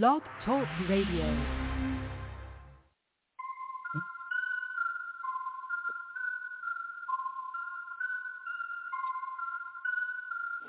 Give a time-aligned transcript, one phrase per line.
[0.00, 1.36] Blog Talk Radio.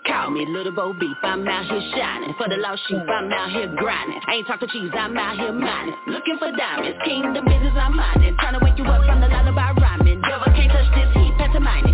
[0.06, 2.34] Call me little Bo Beep, I'm out here shining.
[2.38, 4.20] For the lost sheep, I'm out here grinding.
[4.28, 5.96] I ain't talking cheese, I'm out here mining.
[6.08, 8.36] Looking for diamonds, kingdom business, I'm mining.
[8.42, 10.20] Trying to wake you up from the lullaby rhyming.
[10.20, 11.93] Devil can't touch this heat, pantomiming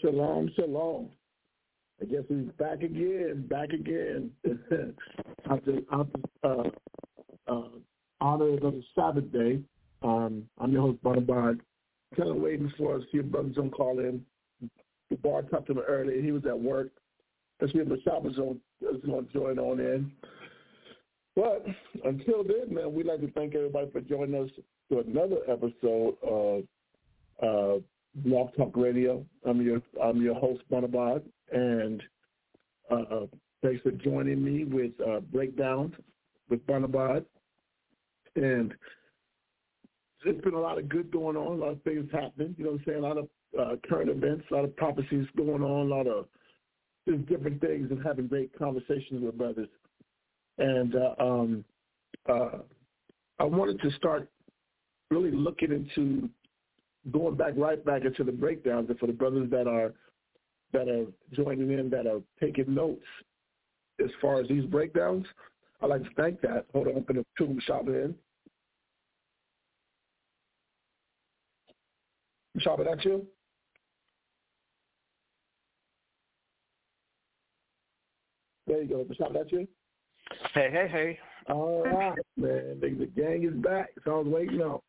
[0.00, 1.08] Shalom, shalom.
[2.00, 4.30] I guess he's back again, back again.
[5.50, 6.68] after after uh,
[7.46, 7.68] uh,
[8.20, 9.60] honor the Sabbath day.
[10.02, 11.56] Um, I'm your host, Barnabas.
[12.16, 13.02] Kind of waiting for us.
[13.12, 14.22] If brothers don't call in.
[15.08, 16.20] The bar talked to him earlier.
[16.20, 16.88] He was at work.
[17.60, 20.12] Let's see if shop is going to join on in.
[21.34, 21.64] But
[22.04, 24.50] until then, man, we'd like to thank everybody for joining us
[24.90, 26.64] to another episode of
[27.42, 27.82] uh,
[28.16, 29.24] Blog Talk Radio.
[29.46, 31.22] I'm your I'm your host, Barnabas,
[31.52, 32.02] and
[32.90, 33.26] uh,
[33.62, 35.94] thanks for joining me with uh, Breakdowns
[36.48, 37.24] with Barnabas.
[38.36, 38.74] And
[40.24, 42.54] there's been a lot of good going on, a lot of things happening.
[42.58, 42.98] You know what I'm saying?
[42.98, 43.28] A lot of
[43.58, 46.26] uh, current events, a lot of prophecies going on, a lot of
[47.08, 49.68] just different things, and having great conversations with brothers.
[50.58, 51.64] And uh, um,
[52.28, 52.58] uh,
[53.38, 54.28] I wanted to start
[55.10, 56.30] really looking into
[57.12, 59.92] going back right back into the breakdowns, and for the brothers that are
[60.72, 63.04] that are joining in, that are taking notes
[64.02, 65.26] as far as these breakdowns,
[65.80, 66.66] I'd like to thank that.
[66.72, 68.14] Hold on, open the tomb shop in.
[72.58, 73.26] Shop at you?
[78.66, 79.06] There you go.
[79.16, 79.68] Shop that you?
[80.54, 81.18] Hey, hey, hey.
[81.48, 82.78] All right, man.
[82.80, 83.90] The, the gang is back.
[84.04, 84.80] So I was waiting on.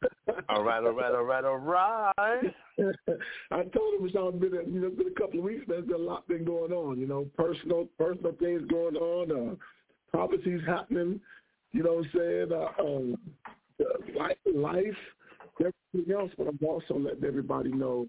[0.50, 2.56] all right, all right, all right, all right.
[3.51, 5.65] I told him it's all been a, you know been a couple of weeks.
[5.68, 7.00] There's been a lot been going on.
[7.00, 9.51] You know, personal personal things going on.
[9.51, 9.56] Uh,
[10.12, 11.19] prophecies happening.
[11.74, 12.51] You know what I'm saying?
[12.51, 13.18] Uh, um,
[13.80, 14.98] uh, life, life,
[15.60, 16.31] everything else.
[16.38, 18.07] But I'm also letting everybody know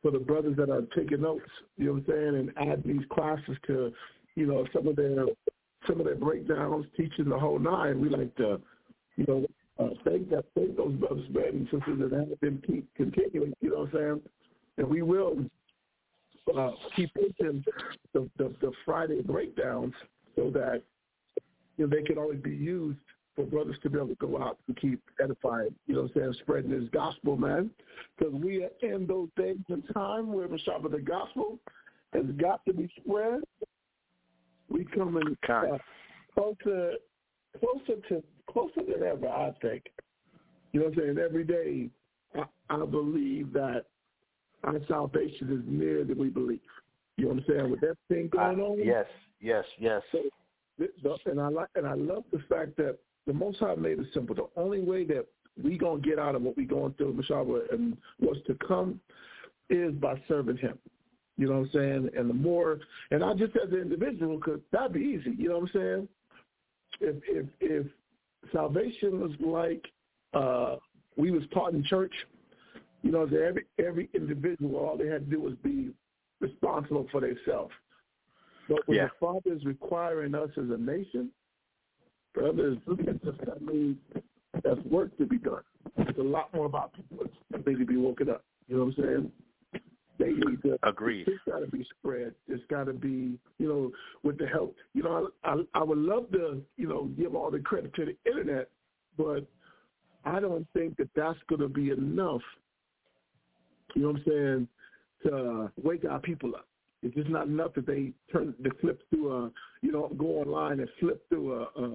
[0.00, 1.42] for the brothers that are taking notes.
[1.76, 2.50] You know what I'm saying?
[2.56, 3.92] And add these classes to
[4.36, 5.26] you know some of their
[5.86, 8.00] some of their breakdowns, teaching the whole nine.
[8.00, 8.60] We like to,
[9.16, 9.46] you know,
[9.78, 13.54] uh, thank that thank those brothers, man, and sisters that have been keep continuing.
[13.60, 14.20] You know what I'm saying?
[14.78, 15.44] And we will
[16.56, 17.64] uh, keep pushing
[18.12, 19.94] the, the the Friday breakdowns
[20.36, 20.82] so that
[21.76, 22.98] you know they can always be used
[23.36, 26.22] for brothers to be able to go out and keep edifying, you know what I'm
[26.22, 27.70] saying, spreading this gospel, man.
[28.18, 31.58] Because we are in those days and time where shop of the gospel
[32.12, 33.40] has got to be spread
[34.70, 35.78] we coming uh,
[36.34, 36.94] closer,
[37.58, 39.28] closer to closer than ever.
[39.28, 39.84] I think.
[40.72, 41.18] You know what I'm saying?
[41.18, 41.88] Every day,
[42.34, 42.44] I,
[42.74, 43.86] I believe that
[44.64, 46.60] our salvation is nearer than we believe.
[47.16, 47.70] You know what I'm saying?
[47.70, 48.78] With everything going uh, on.
[48.84, 49.06] Yes,
[49.40, 50.02] yes, yes.
[50.12, 50.20] So,
[51.26, 54.34] and I like, and I love the fact that the Most High made it simple.
[54.34, 55.26] The only way that
[55.62, 59.00] we gonna get out of what we going through, Michelle, and what's to come,
[59.68, 60.78] is by serving Him.
[61.40, 62.10] You know what I'm saying?
[62.18, 65.34] And the more, and I just as an individual, because that'd be easy.
[65.38, 66.08] You know what I'm saying?
[67.00, 67.86] If if if
[68.52, 69.82] salvation was like
[70.34, 70.76] uh
[71.16, 72.12] we was taught in church,
[73.00, 75.94] you know, that every every individual, all they had to do was be
[76.42, 77.72] responsible for themselves.
[78.68, 79.06] But when yeah.
[79.06, 81.30] the Father is requiring us as a nation,
[82.34, 83.96] brothers, that means
[84.62, 85.62] that's work to be done.
[85.96, 88.44] It's a lot more about people that need to be woken up.
[88.68, 89.32] You know what I'm saying?
[90.20, 90.78] They need to.
[90.82, 91.26] Agreed.
[91.26, 92.34] It's got to be spread.
[92.46, 93.90] It's got to be, you know,
[94.22, 94.76] with the help.
[94.92, 98.04] You know, I, I I would love to, you know, give all the credit to
[98.04, 98.68] the internet,
[99.16, 99.46] but
[100.24, 102.42] I don't think that that's going to be enough.
[103.94, 104.68] You know what I'm saying?
[105.24, 106.66] To wake our people up.
[107.02, 109.50] It's just not enough that they turn they flip through a,
[109.80, 111.92] you know, go online and flip through a, a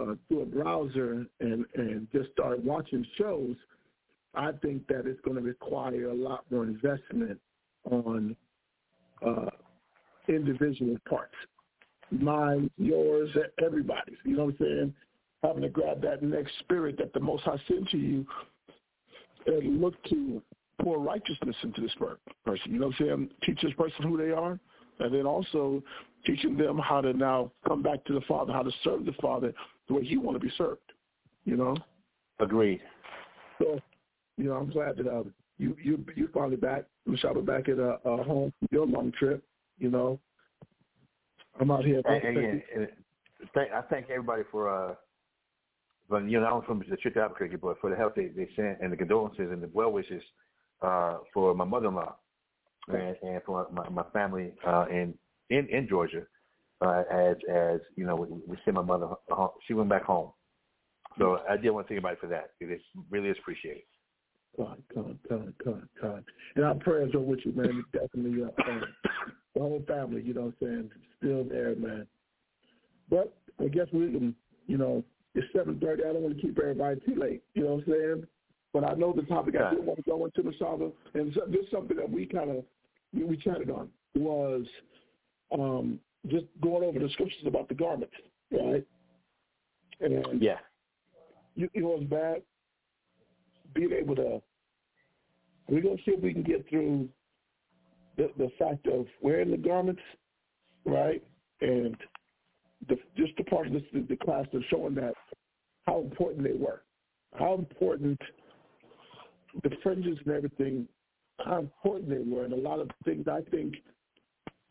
[0.00, 3.56] uh, through a browser and and just start watching shows.
[4.34, 7.38] I think that it's going to require a lot more investment
[7.90, 8.36] on
[9.26, 9.50] uh,
[10.28, 11.34] individual parts,
[12.10, 13.30] mine, yours,
[13.64, 14.16] everybody's.
[14.24, 14.94] You know what I'm saying?
[15.42, 18.26] Having to grab that next spirit that the Most High sent to you
[19.46, 20.42] and look to
[20.82, 21.94] pour righteousness into this
[22.44, 22.72] person.
[22.72, 23.30] You know what I'm saying?
[23.44, 24.58] Teach this person who they are,
[24.98, 25.82] and then also
[26.26, 29.52] teaching them how to now come back to the Father, how to serve the Father
[29.88, 30.92] the way He want to be served.
[31.44, 31.76] You know.
[32.38, 32.80] Agreed.
[33.58, 33.80] So
[34.40, 35.24] you know, I'm glad that uh,
[35.58, 36.84] you you you finally back.
[37.06, 38.52] Michelle, back at uh, uh, home.
[38.70, 39.44] Your long trip.
[39.78, 40.20] You know,
[41.58, 42.02] I'm out here.
[42.04, 42.88] And, and, and, and
[43.54, 44.94] thank, I thank everybody for, uh,
[46.08, 48.26] but you know, not only from the trip to Albuquerque, but for the help they,
[48.26, 50.22] they sent and the condolences and the well wishes
[50.82, 52.14] uh, for my mother-in-law
[52.88, 55.14] and, and for my, my family uh, in
[55.50, 56.22] in in Georgia.
[56.82, 59.50] Uh, as as you know, we, we sent my mother home.
[59.66, 60.30] She went back home.
[61.18, 62.52] So I did want to thank everybody for that.
[62.60, 62.80] It is
[63.10, 63.82] really is appreciated.
[64.56, 66.24] God, God, God, God, God.
[66.56, 67.84] And our prayers are with you, man.
[67.92, 68.80] Definitely, uh, uh,
[69.54, 72.06] the whole family, you know what I'm saying, still there, man.
[73.08, 74.34] But I guess we can,
[74.66, 75.04] you know,
[75.34, 76.00] it's 7.30.
[76.00, 78.26] I don't want to keep everybody too late, you know what I'm saying?
[78.72, 81.62] But I know the topic I did want to go into, Masaba, and so, this
[81.64, 82.64] is something that we kind of
[83.12, 84.66] we, we chatted on was
[85.52, 88.10] um, just going over the scriptures about the garment,
[88.52, 88.84] right?
[90.00, 90.58] And Yeah.
[91.56, 92.42] you, you know what's bad?
[93.74, 94.42] Being able to,
[95.68, 97.08] we're going to see if we can get through
[98.16, 100.02] the, the fact of wearing the garments,
[100.84, 101.22] right?
[101.60, 101.96] And
[102.88, 105.14] the, just the part of this, the, class of showing that
[105.86, 106.82] how important they were,
[107.38, 108.20] how important
[109.62, 110.86] the fringes and everything,
[111.44, 113.26] how important they were, and a lot of things.
[113.28, 113.74] I think,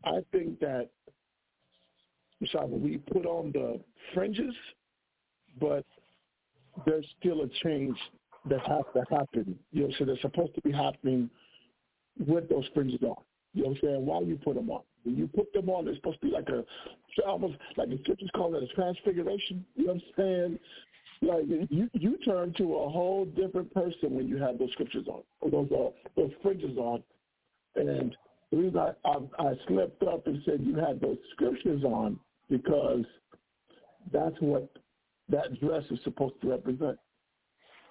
[0.04, 0.90] I think that,
[2.40, 3.80] Michelle, we put on the
[4.14, 4.54] fringes,
[5.60, 5.86] but
[6.86, 7.98] there's still a change
[8.48, 9.58] that has to happen.
[9.72, 11.30] You know, so they're supposed to be happening
[12.26, 13.16] with those fringes on.
[13.54, 14.06] You know what I'm saying?
[14.06, 14.82] While you put them on.
[15.04, 16.64] When you put them on, it's supposed to be like a,
[17.26, 19.66] almost like the scriptures call it a transfiguration.
[19.76, 20.60] You know what I'm saying?
[21.22, 25.22] Like you, you turn to a whole different person when you have those scriptures on,
[25.42, 27.04] or those uh, those fringes on.
[27.76, 28.16] And
[28.52, 32.20] the reason I, I I slipped up and said you had those scriptures on
[32.50, 33.04] because
[34.14, 34.70] that's what
[35.28, 36.98] that dress is supposed to represent.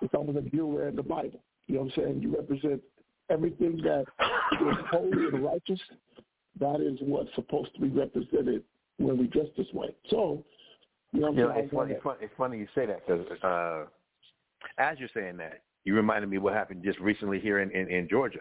[0.00, 1.42] It's almost like you're wearing the Bible.
[1.66, 2.22] You know what I'm saying?
[2.22, 2.80] You represent
[3.30, 4.04] everything that
[4.52, 5.80] is holy and righteous.
[6.60, 8.64] That is what's supposed to be represented
[8.98, 9.94] when we dress this way.
[10.10, 10.44] So,
[11.12, 11.64] you know, what You I'm know, saying?
[11.64, 11.92] it's funny.
[11.94, 13.84] It's funny, it's funny you say that because uh,
[14.78, 18.08] as you're saying that, you reminded me what happened just recently here in in, in
[18.08, 18.40] Georgia.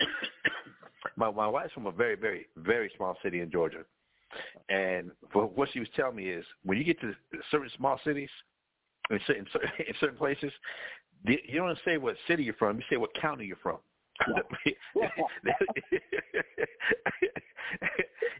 [1.16, 3.84] my my wife's from a very very very small city in Georgia,
[4.68, 7.12] and for what she was telling me is when you get to
[7.50, 8.30] certain small cities,
[9.10, 9.46] in certain
[9.78, 10.52] in certain places,
[11.24, 12.76] you don't say what city you're from.
[12.78, 13.78] You say what county you're from.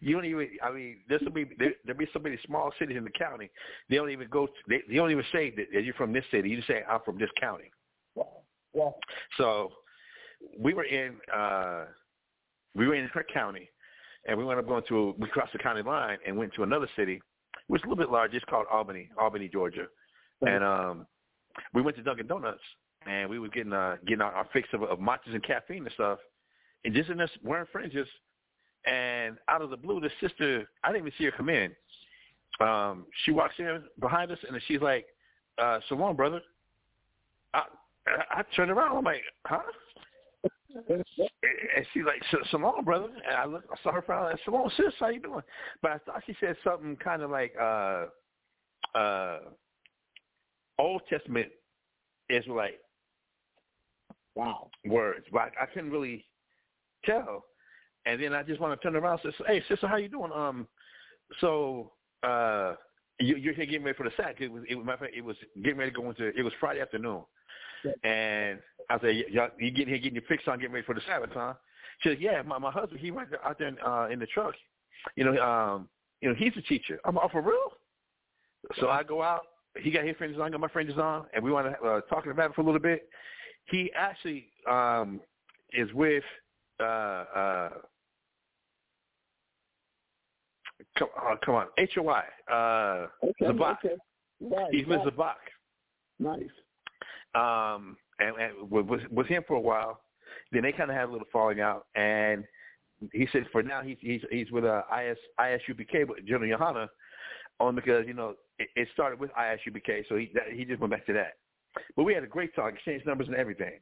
[0.00, 0.48] you don't even.
[0.62, 1.46] I mean, there's so many.
[1.58, 3.50] There, there'll be so many small cities in the county.
[3.88, 4.46] They don't even go.
[4.46, 6.48] To, they, they don't even say that you're from this city.
[6.50, 7.70] You just say I'm from this county.
[8.74, 8.90] yeah,
[9.36, 9.72] So
[10.58, 11.16] we were in.
[11.34, 11.86] uh
[12.74, 13.68] We were in her county,
[14.26, 15.14] and we wound up going to.
[15.18, 17.20] We crossed the county line and went to another city,
[17.68, 18.36] which is a little bit larger.
[18.36, 19.86] It's called Albany, Albany, Georgia,
[20.42, 21.06] and um
[21.72, 22.60] we went to Dunkin' Donuts
[23.06, 25.92] and we were getting uh getting our, our fix of, of matchas and caffeine and
[25.94, 26.18] stuff,
[26.84, 28.08] and just in this wearing fringes,
[28.86, 31.72] and out of the blue, this sister I didn't even see her come in.
[32.60, 35.06] Um, she walks in behind us and she's like,
[35.58, 36.40] uh, "Shalom, brother."
[37.52, 37.62] I
[38.06, 38.96] I, I turned around.
[38.96, 39.60] I'm like, "Huh?"
[40.88, 44.30] And she's like, "Sh- "Shalom, brother." And I look, I saw her frown.
[44.30, 45.42] and "Shalom, sis, how you doing?"
[45.82, 48.06] But I thought she said something kind of like, uh,
[48.96, 49.38] uh,
[50.78, 51.48] Old Testament
[52.28, 52.78] Israelite
[54.34, 54.68] wow.
[54.86, 56.24] words, but I, I couldn't really
[57.04, 57.44] tell.
[58.06, 60.30] And then I just want to turn around and say, "Hey, sister, how you doing?"
[60.32, 60.68] Um,
[61.40, 62.74] so uh,
[63.18, 64.36] you, you're here getting ready for the sack.
[64.40, 66.26] It was, it was, of it was getting ready to go into.
[66.36, 67.22] It was Friday afternoon,
[68.02, 68.58] and
[68.90, 71.30] I said, "Y'all, you getting here getting your fix on, getting ready for the Sabbath,
[71.32, 71.54] huh?"
[72.00, 74.26] She said, "Yeah, my my husband, he right there, out there in, uh, in the
[74.26, 74.54] truck.
[75.16, 75.88] You know, um,
[76.20, 77.00] you know, he's a teacher.
[77.04, 77.72] I'm like, oh, for real."
[78.80, 79.42] So I go out.
[79.80, 82.30] He got his fringes on, got my fringes on, and we want to uh, talking
[82.30, 83.08] about it for a little bit.
[83.66, 85.20] He actually um,
[85.72, 86.22] is with
[86.80, 87.68] uh, uh,
[90.98, 93.78] come, uh, come on, HOI, uh, Okay, Zabak.
[93.84, 93.94] okay.
[94.40, 95.00] Right, He's with.
[95.00, 95.34] Zabak.
[96.20, 96.42] Nice.
[97.34, 100.00] um, and, and was, was with him for a while.
[100.52, 102.44] Then they kind of had a little falling out, and
[103.12, 106.86] he said for now he's he's he's with uh, IS ISUPK, but General Yohana,
[107.58, 110.92] on because you know it, it started with ISUPK, so he that, he just went
[110.92, 111.34] back to that.
[111.96, 113.80] But we had a great talk, exchanged numbers and everything.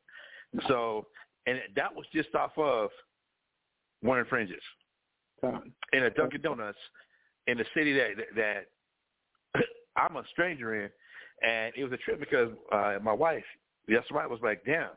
[0.69, 1.07] So,
[1.47, 2.91] and that was just off of
[4.03, 4.63] wearing fringes
[5.41, 5.73] Time.
[5.93, 6.79] in a Dunkin' Donuts
[7.47, 9.61] in a city that that
[9.97, 10.91] I'm a stranger in,
[11.47, 13.45] and it was a trip because uh, my wife,
[13.89, 14.91] that's right, was like, damn,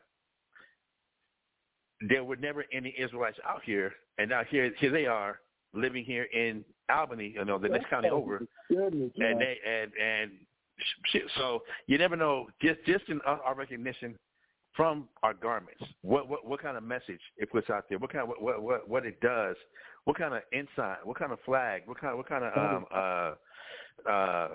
[2.08, 5.40] there were never any Israelites out here, and now here here they are
[5.72, 10.30] living here in Albany, you know, the next county over, Goodness, and they and and
[11.06, 11.22] shit.
[11.36, 12.46] So you never know.
[12.62, 14.16] Just just in our recognition
[14.74, 18.22] from our garments, what what what kind of message it puts out there, what kind
[18.22, 19.56] of what what what it does,
[20.04, 24.10] what kind of insight, what kind of flag, what kind what kind of um uh
[24.10, 24.48] uh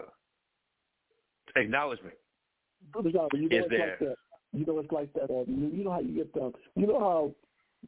[1.55, 2.15] acknowledgement.
[2.91, 3.89] Brother you know is it's there.
[3.89, 4.15] like that.
[4.53, 5.23] You know it's like that.
[5.23, 6.51] Uh, you, you know how you get the.
[6.75, 7.31] You know how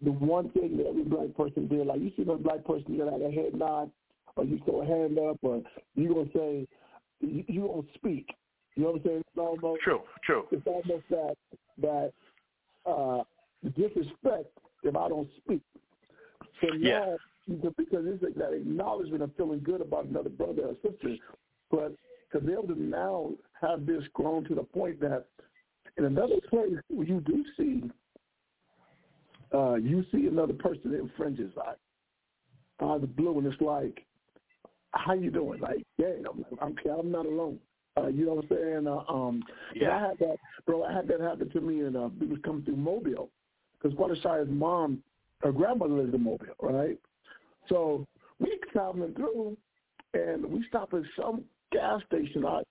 [0.02, 3.04] the one thing that every black person did, like you see a black person, you
[3.04, 3.92] got a head nod,
[4.36, 5.62] or you throw a hand up, or
[5.96, 6.68] you gonna say,
[7.22, 8.30] you, you gonna speak.
[8.76, 9.24] You know what I'm saying?
[9.28, 10.46] It's almost True, true.
[10.52, 11.36] it's almost that
[11.82, 12.12] that
[12.86, 13.24] uh
[13.76, 15.62] disrespect if I don't speak.
[16.62, 17.00] So Yeah.
[17.00, 21.16] now because because it's like that acknowledgement of feeling good about another brother or sister,
[21.70, 21.94] but
[22.32, 23.32] to be able to now
[23.62, 25.28] have this grown to the point that
[25.98, 27.92] in another place where you do see,
[29.54, 31.78] uh, you see another person that infringes like
[32.82, 34.06] out of the blue, and it's like,
[34.92, 35.60] how you doing?
[35.60, 37.60] Like, yeah, I'm, I'm, I'm not alone.
[37.96, 38.88] Uh, you know what I'm saying?
[38.88, 39.44] Uh, um,
[39.76, 39.96] Yeah.
[39.96, 40.84] I had that, bro.
[40.84, 43.30] I had that happen to me, and uh, we was coming through Mobile
[43.78, 45.04] because Guadashire's mom,
[45.42, 46.98] her grandmother lives in Mobile, right?
[47.70, 48.06] So
[48.40, 49.58] we traveling through,
[50.14, 52.46] and we stop at some gas station.
[52.46, 52.62] I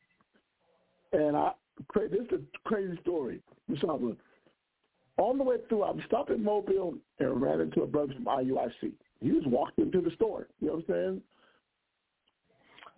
[1.13, 1.53] and I
[1.95, 3.41] this is a crazy story.
[3.69, 4.01] We stop
[5.23, 5.85] on the way through.
[5.85, 8.93] I stopped at Mobile and ran into a brother from IUIC.
[9.21, 10.49] He was walking into the store.
[10.61, 11.23] You know what I'm saying?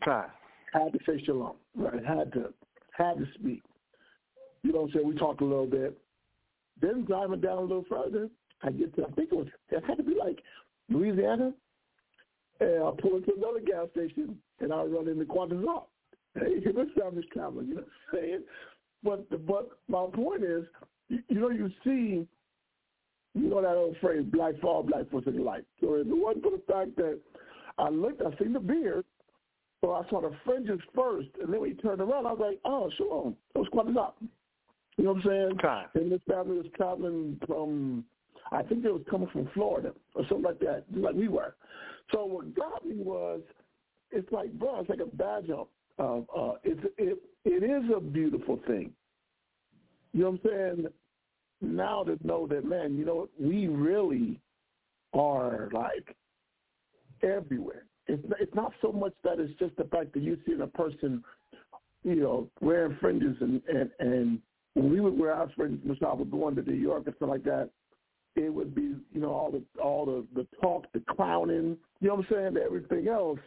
[0.04, 0.24] Con.
[0.72, 1.56] had to say shalom.
[1.76, 2.04] Right?
[2.04, 2.52] Had to
[2.96, 3.62] had to speak.
[4.62, 5.08] You know what I'm saying?
[5.08, 5.98] We talked a little bit.
[6.80, 8.28] Then driving down a little further,
[8.62, 10.40] I get to I think it was it had to be like
[10.88, 11.52] Louisiana.
[12.60, 15.84] And I pull into another gas station and I run into Quantazop.
[16.34, 18.42] Hey, let's have this time is traveling, you know what I'm saying?
[19.02, 20.64] But the, but my point is,
[21.28, 22.26] you, know, you see,
[23.34, 25.64] you know that old phrase, black fall, black pussy light.
[25.80, 27.20] So it wasn't for the fact that
[27.78, 29.04] I looked, I seen the beard,
[29.82, 32.60] so I saw the fringes first, and then when he turned around, I was like,
[32.64, 32.88] oh.
[33.52, 34.16] That was quite up.
[34.96, 35.58] You know what I'm saying?
[35.60, 35.84] Con.
[35.94, 38.04] And this family was traveling from,
[38.52, 41.56] I think they was coming from Florida or something like that, just like we were.
[42.12, 43.40] So what got me was,
[44.10, 45.66] it's like, bro, it's like a badge of,
[45.98, 48.92] uh, uh, it's, it, it is a beautiful thing.
[50.12, 50.86] You know what I'm saying?
[51.60, 54.40] Now to know that, man, you know, we really
[55.12, 56.16] are like
[57.22, 57.84] everywhere.
[58.06, 61.24] It's it's not so much that it's just the fact that you see a person,
[62.02, 64.40] you know, wearing fringes and and and
[64.74, 67.44] when we would wear our fringes, Michelle would go into New York and stuff like
[67.44, 67.70] that.
[68.36, 72.16] It would be, you know, all the all the the talk, the clowning, you know
[72.16, 73.38] what I'm saying, everything else.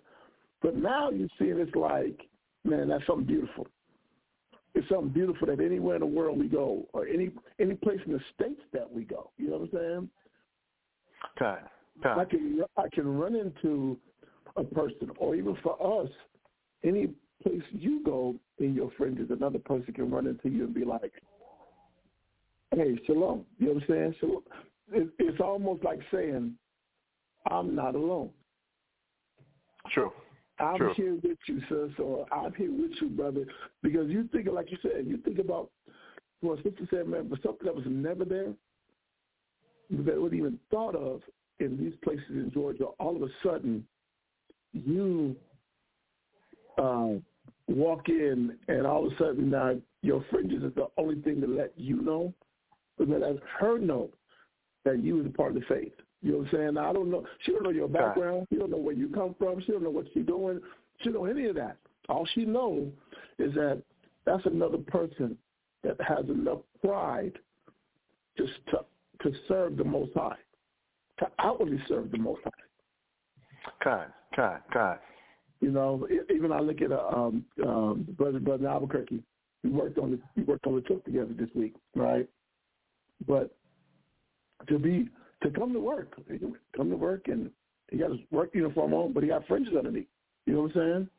[0.61, 2.27] But now you see it, it's like,
[2.63, 3.67] man, that's something beautiful.
[4.77, 8.13] It's something beautiful that anywhere in the world we go, or any any place in
[8.13, 10.09] the states that we go, you know what I'm saying?
[11.39, 12.19] Con.
[12.19, 13.97] I can I can run into
[14.55, 16.11] a person, or even for us,
[16.83, 17.09] any
[17.41, 21.13] place you go in your fringes, another person can run into you and be like,
[22.69, 24.15] "Hey, shalom." You know what I'm saying?
[24.21, 24.43] So
[24.91, 26.53] it, it's almost like saying,
[27.49, 28.29] "I'm not alone.
[29.91, 30.11] True.
[30.59, 30.93] I'm True.
[30.95, 33.45] here with you, sis, or I'm here with you, brother."
[33.83, 35.69] Because you think, like you said, you think about
[36.41, 38.53] well, sister said, man, but something that was never there,
[39.89, 41.21] that wasn't even thought of
[41.59, 42.85] in these places in Georgia.
[42.99, 43.85] All of a sudden,
[44.73, 45.35] you
[46.77, 47.13] uh,
[47.67, 51.47] walk in, and all of a sudden now your fringes is the only thing to
[51.47, 52.33] let you know,
[52.97, 54.09] but that let her know
[54.85, 55.93] that you is a part of the faith.
[56.21, 56.73] You know what I'm saying?
[56.73, 57.25] Now, I don't know.
[57.43, 58.47] She don't know your background.
[58.51, 59.61] She don't know where you come from.
[59.61, 60.59] She don't know what she's doing.
[60.99, 61.77] She don't know any of that.
[62.09, 62.87] All she knows
[63.37, 63.81] is that
[64.25, 65.37] that's another person
[65.83, 67.33] that has enough pride
[68.37, 68.79] just to
[69.23, 70.35] to serve the Most High,
[71.19, 73.71] to outwardly serve the Most High.
[73.83, 74.05] Con.
[74.35, 74.59] Con.
[74.71, 74.97] Con.
[75.59, 79.23] You know, even I look at uh, um, um, brother brother Albuquerque.
[79.63, 82.29] We worked on the we worked on the trip together this week, right?
[83.27, 83.55] But
[84.67, 85.09] to be
[85.43, 86.19] to come to work,
[86.75, 87.51] come to work, and
[87.91, 90.07] he got his work uniform on, but he got fringes underneath.
[90.45, 91.09] You know what I'm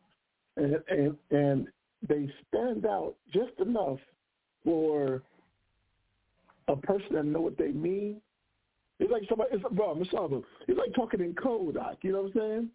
[0.56, 0.80] saying?
[0.90, 1.68] And and and
[2.08, 3.98] they stand out just enough
[4.64, 5.22] for
[6.68, 8.20] a person that know what they mean.
[8.98, 11.98] It's like somebody, it's, bro, sorry, it's like talking in code, Doc.
[12.02, 12.70] You know what I'm saying?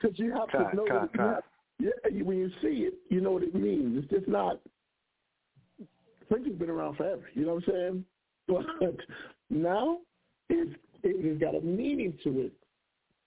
[0.00, 1.42] Because you have Con, to know you have,
[1.78, 3.98] yeah, when you see it, you know what it means.
[4.02, 4.60] It's just not.
[6.28, 7.28] Fringes have been around forever.
[7.34, 8.04] You know what I'm saying?
[8.48, 8.96] But
[9.50, 9.98] now
[10.52, 12.52] it's it has got a meaning to it.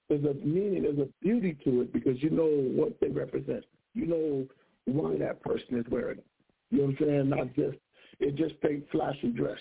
[0.07, 3.65] There's a meaning, there's a beauty to it because you know what they represent.
[3.93, 4.47] You know
[4.85, 6.25] why that person is wearing it.
[6.69, 7.29] You know what I'm saying?
[7.29, 7.77] Not just
[8.19, 9.57] it just ain't flashy dress.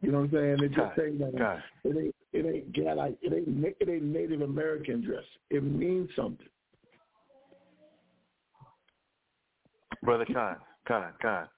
[0.00, 0.56] You know what I'm saying?
[0.62, 1.38] It just Got ain't that.
[1.38, 5.24] got It ain't it ain't yeah, like it ain't it ain't Native American dress.
[5.50, 6.46] It means something.
[10.02, 10.56] Brother Con.
[10.86, 11.12] Con.
[11.20, 11.48] Con.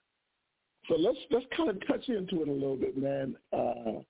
[0.89, 3.37] So let's let's kind of touch into it a little bit, man.
[3.53, 4.01] Uh,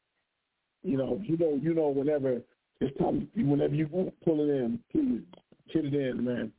[0.83, 2.41] you know, you know, you know, whenever
[2.81, 3.87] it's time, whenever you
[4.25, 5.23] pull it in, please
[5.67, 6.53] hit it in, man.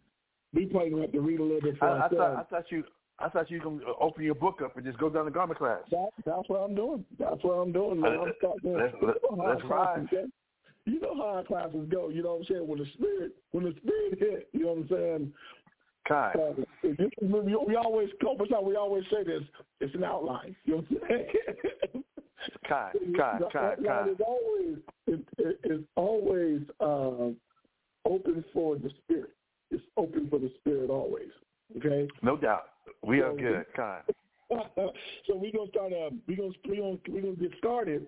[0.54, 2.66] We probably gonna have to read a little bit for I, I thought I thought
[2.72, 2.84] you
[3.20, 5.60] I thought you were gonna open your book up and just go down the garment
[5.60, 5.80] class.
[5.92, 7.06] That, that's what I'm doing.
[7.20, 8.18] That's what I'm doing, man.
[8.22, 8.74] I'm starting.
[8.78, 9.08] Let's- you
[9.38, 10.08] know let's ride.
[10.86, 12.10] You know how our classes go.
[12.10, 12.68] You know what I'm saying?
[12.68, 15.34] When the spirit, when the spirit hit, you know what I'm saying?
[16.08, 16.32] Con.
[16.36, 19.44] Uh, you- we, always, we always say this.
[19.80, 20.56] It's an outline.
[20.66, 22.04] You know what I'm saying?
[22.68, 22.92] Con.
[22.94, 23.40] Con.
[23.40, 23.64] The Con.
[23.64, 24.10] outline Con.
[24.10, 24.78] is always
[25.08, 27.32] it, it, it's always uh,
[28.10, 29.32] open for the spirit.
[29.70, 31.30] It's open for the spirit always.
[31.78, 32.08] Okay.
[32.22, 32.70] No doubt.
[33.04, 33.66] We are good.
[33.76, 34.02] Con.
[35.28, 35.94] so we gonna start.
[35.94, 38.06] Uh, we gonna we gonna we gonna get started.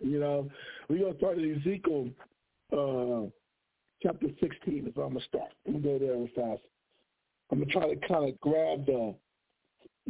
[0.00, 0.50] You know,
[0.88, 2.08] we're gonna start at Ezekiel
[2.72, 3.28] uh,
[4.02, 4.86] chapter sixteen.
[4.88, 5.52] Is where I'm gonna start.
[5.66, 6.62] I'm gonna go there real fast.
[7.50, 9.14] I'm gonna try to kind of grab the,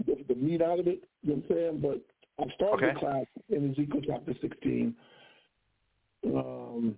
[0.07, 1.03] the the meat out of it.
[1.23, 1.81] You know what I'm saying?
[1.83, 2.01] But
[2.39, 2.95] I'm starting Okay.
[2.95, 4.95] the class in Ezekiel chapter sixteen.
[6.25, 6.97] Um,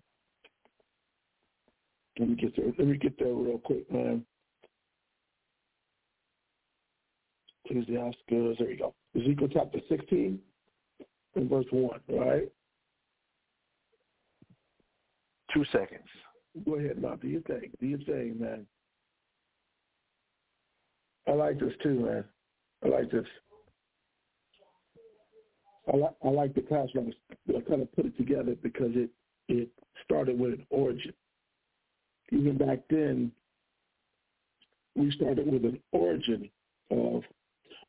[2.18, 2.66] let me get there.
[2.78, 4.24] Let me get there real quick, man.
[7.64, 8.20] Ecclesiastes.
[8.28, 8.94] There you go.
[9.16, 10.38] Ezekiel chapter 16
[11.36, 12.48] and verse 1, right?
[15.54, 16.08] Two seconds.
[16.66, 17.18] Go ahead, Mom.
[17.18, 17.70] Do your thing.
[17.80, 18.66] Do your thing, man.
[21.28, 22.24] I like this too, man.
[22.84, 23.26] I like this.
[25.92, 27.12] I like I like the class when
[27.48, 29.10] I kind of put it together because it
[29.48, 29.68] it
[30.04, 31.12] started with an origin.
[32.30, 33.32] Even back then,
[34.94, 36.48] we started with an origin
[36.90, 37.22] of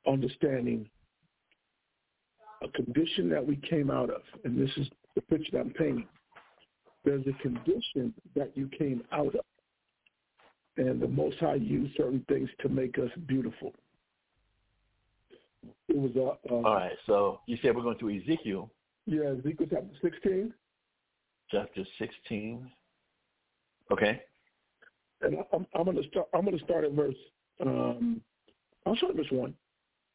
[0.07, 0.89] understanding
[2.61, 6.07] a condition that we came out of, and this is the picture that I'm painting.
[7.05, 9.41] There's a condition that you came out of,
[10.77, 13.73] and the Most High used certain things to make us beautiful.
[15.93, 16.91] It was a, a All right.
[17.05, 18.69] So you said we're going to Ezekiel
[19.05, 20.53] yeah Ezekiel chapter 16,
[21.51, 22.71] chapter 16.
[23.91, 24.21] Okay.
[25.21, 26.27] and I'm, I'm going to start.
[26.33, 27.15] I'm going to start at verse.
[27.61, 28.21] Um,
[28.85, 29.53] I'll start at verse one.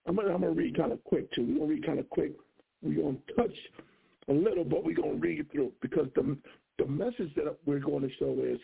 [0.07, 1.43] I'm going to I'm going to read kind of quick too.
[1.43, 2.33] We're going to read kind of quick.
[2.83, 3.57] We're going to touch
[4.29, 6.37] a little, but we're going to read through because the
[6.79, 8.59] the message that we're going to show is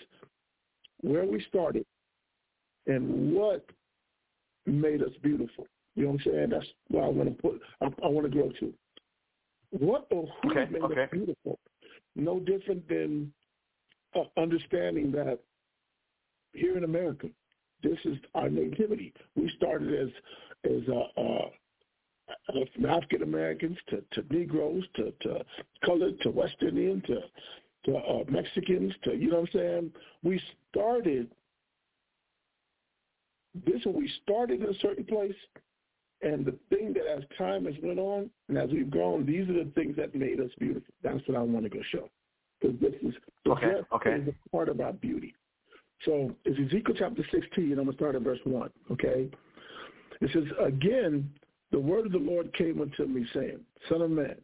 [1.02, 1.84] where we started
[2.86, 3.64] and what
[4.66, 5.66] made us beautiful.
[5.94, 6.48] You know what I'm saying?
[6.50, 7.60] That's where I want to put.
[7.80, 8.74] I, I want to go to.
[9.70, 11.02] What or who Okay, made okay.
[11.02, 11.58] us beautiful?
[12.16, 13.32] No different than
[14.14, 15.40] uh, understanding that
[16.52, 17.28] here in America,
[17.82, 19.12] this is our nativity.
[19.36, 20.08] We started as
[20.64, 21.48] as uh, uh,
[22.28, 25.44] uh, from African Americans to, to Negroes to, to
[25.84, 27.20] colored to West Indian to
[27.84, 29.92] to uh, Mexicans to you know what I'm saying.
[30.22, 31.30] We started
[33.66, 35.34] this when we started in a certain place,
[36.24, 39.64] and the thing that as time has went on and as we've grown, these are
[39.64, 40.92] the things that made us beautiful.
[41.02, 42.10] That's what I want to go show
[42.60, 44.10] because this is the Okay, okay.
[44.14, 45.34] is a part of our beauty.
[46.04, 49.28] So it's Ezekiel chapter 16, and I'm going to start at verse 1, okay?
[50.20, 51.30] It says, Again,
[51.72, 54.36] the word of the Lord came unto me, saying, Son of man,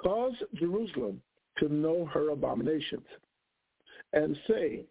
[0.00, 1.20] cause Jerusalem
[1.58, 3.06] to know her abominations,
[4.12, 4.84] and say,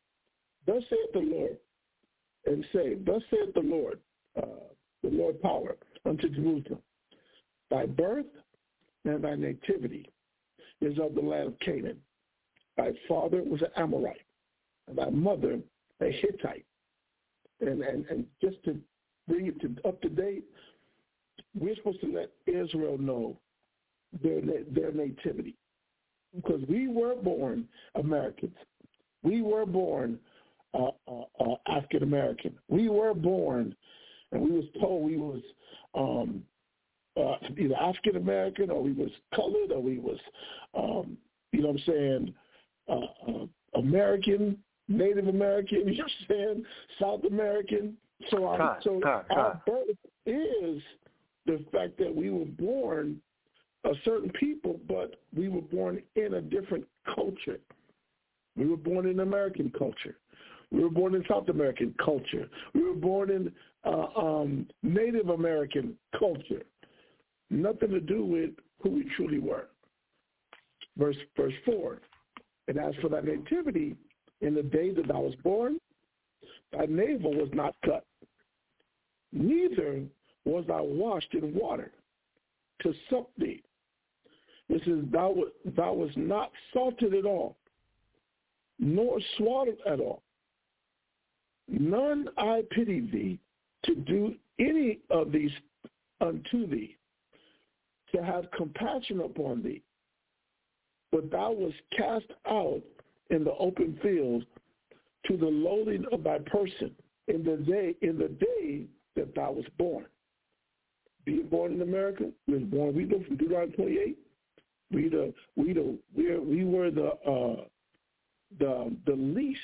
[0.65, 1.58] Thus saith the Lord,
[2.46, 4.00] and say, Thus saith the Lord,
[4.38, 4.46] uh,
[5.04, 6.80] the Lord power, unto Jerusalem,
[7.70, 8.26] Thy birth
[9.06, 10.10] and thy nativity
[10.82, 11.98] is of the land of Canaan.
[12.78, 14.22] Thy father was an Amorite,
[14.88, 15.60] and thy mother
[16.02, 16.65] a Hittite.
[17.60, 18.78] And, and, and just to
[19.28, 20.43] bring it to up to date,
[21.60, 23.38] we're supposed to let Israel know
[24.24, 24.41] their
[24.72, 25.56] their nativity,
[26.36, 28.56] because we were born Americans,
[29.24, 30.20] we were born
[30.74, 33.76] uh, uh, uh, African American, we were born,
[34.31, 35.41] and we was told we was
[35.95, 36.43] um,
[37.17, 40.19] uh, either African American or we was colored or we was,
[40.77, 41.17] um,
[41.51, 42.35] you know what I'm saying,
[42.89, 46.65] uh, uh, American, Native American, you know what I'm saying,
[46.99, 47.97] South American.
[48.29, 49.61] So our, Con, so con, our con.
[49.65, 50.81] birth is
[51.45, 53.21] the fact that we were born
[53.85, 56.85] a certain people, but we were born in a different
[57.15, 57.59] culture.
[58.55, 60.17] We were born in American culture.
[60.71, 62.49] We were born in South American culture.
[62.73, 63.51] We were born in
[63.88, 66.63] uh, um, Native American culture.
[67.50, 69.69] Nothing to do with who we truly were.
[70.97, 72.02] Verse verse four.
[72.67, 73.95] And as for thy nativity,
[74.41, 75.80] in the day that thou was born,
[76.73, 78.06] thy navel was not cut,
[79.32, 80.04] neither
[80.43, 81.91] was thou washed in water
[82.82, 83.63] to sup thee.
[84.69, 85.36] This is thou
[85.78, 87.56] thou was not salted at all,
[88.80, 90.23] nor swallowed at all.
[91.69, 93.39] None I pity thee
[93.88, 95.52] to do any of these
[96.21, 96.97] unto thee,
[98.13, 99.82] to have compassion upon thee.
[101.12, 102.82] But thou wast cast out
[103.30, 104.45] in the open field
[105.28, 106.91] to the loathing of thy person
[107.28, 110.06] in the day in the day that thou was born.
[111.26, 112.95] Being born in America, we was born.
[112.95, 114.17] We know from Deuteronomy 28.
[114.91, 117.63] We the we the we we were the uh,
[118.60, 119.60] the the least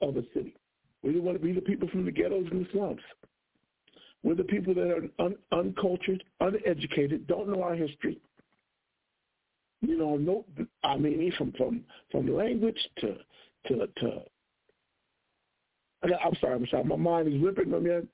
[0.00, 0.56] of a city.
[1.02, 3.00] We didn't want to be the people from the ghettos and the slums.
[4.22, 8.20] We're the people that are un, uncultured, uneducated, don't know our history.
[9.80, 10.44] You know, no,
[10.84, 13.16] I mean, from from from language to
[13.68, 14.22] to to.
[16.04, 16.84] I- I'm sorry, I'm sorry.
[16.84, 18.08] My mind is ripping, my man.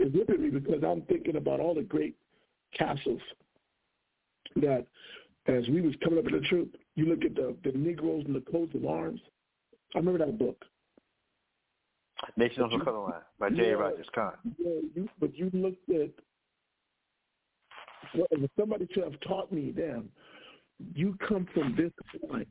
[0.00, 2.16] It's ripping me because I'm thinking about all the great
[2.76, 3.20] castles
[4.56, 4.86] that
[5.46, 8.34] as we was coming up in the truth, you look at the, the Negroes and
[8.34, 9.20] the coats of arms.
[9.94, 10.64] I remember that book.
[12.36, 13.56] Nation of the Color Line by J.
[13.56, 13.72] Yeah.
[13.72, 14.32] Rogers Khan.
[14.58, 16.10] Yeah, you, but you looked at
[18.14, 18.26] well,
[18.58, 20.08] somebody should have taught me then,
[20.94, 21.92] you come from this
[22.28, 22.46] line.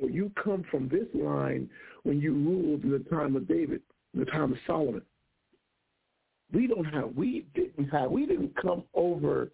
[0.00, 1.68] Or you come from this line
[2.04, 3.82] when you ruled in the time of David,
[4.14, 5.02] in the time of Solomon.
[6.52, 9.50] We don't have we didn't have we didn't come over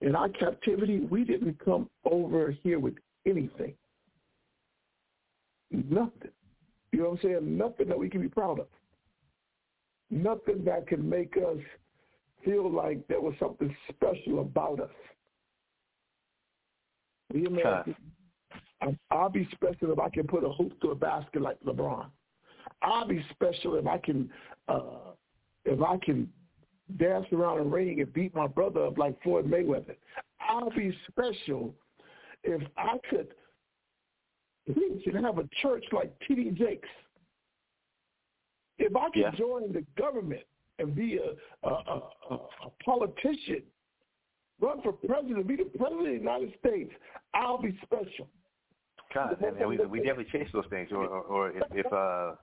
[0.00, 2.94] in our captivity, we didn't come over here with
[3.26, 3.74] anything.
[5.70, 6.30] Nothing.
[6.92, 7.56] You know what I'm saying?
[7.58, 8.66] Nothing that we can be proud of.
[10.10, 11.58] Nothing that can make us
[12.44, 14.90] feel like there was something special about us.
[17.32, 17.96] We Americans,
[18.82, 22.10] I- I'll be special if I can put a hoop to a basket like LeBron.
[22.82, 24.30] I'll be special if I can
[24.68, 25.12] uh,
[25.64, 26.30] if I can
[26.98, 29.96] dance around a ring and beat my brother up like Floyd Mayweather.
[30.40, 31.74] I'll be special
[32.42, 33.28] if I could
[34.76, 36.50] reach and have a church like T.D.
[36.52, 36.88] Jakes.
[38.78, 39.30] If I could Yeah.
[39.32, 40.42] join the government
[40.78, 43.62] and be a, a, a, a politician,
[44.60, 46.92] run for president, be the president of the United States,
[47.34, 48.28] I'll be special.
[49.12, 50.90] Khan, and, and we, we definitely chase those things.
[50.90, 52.34] Or, or, or if, if uh,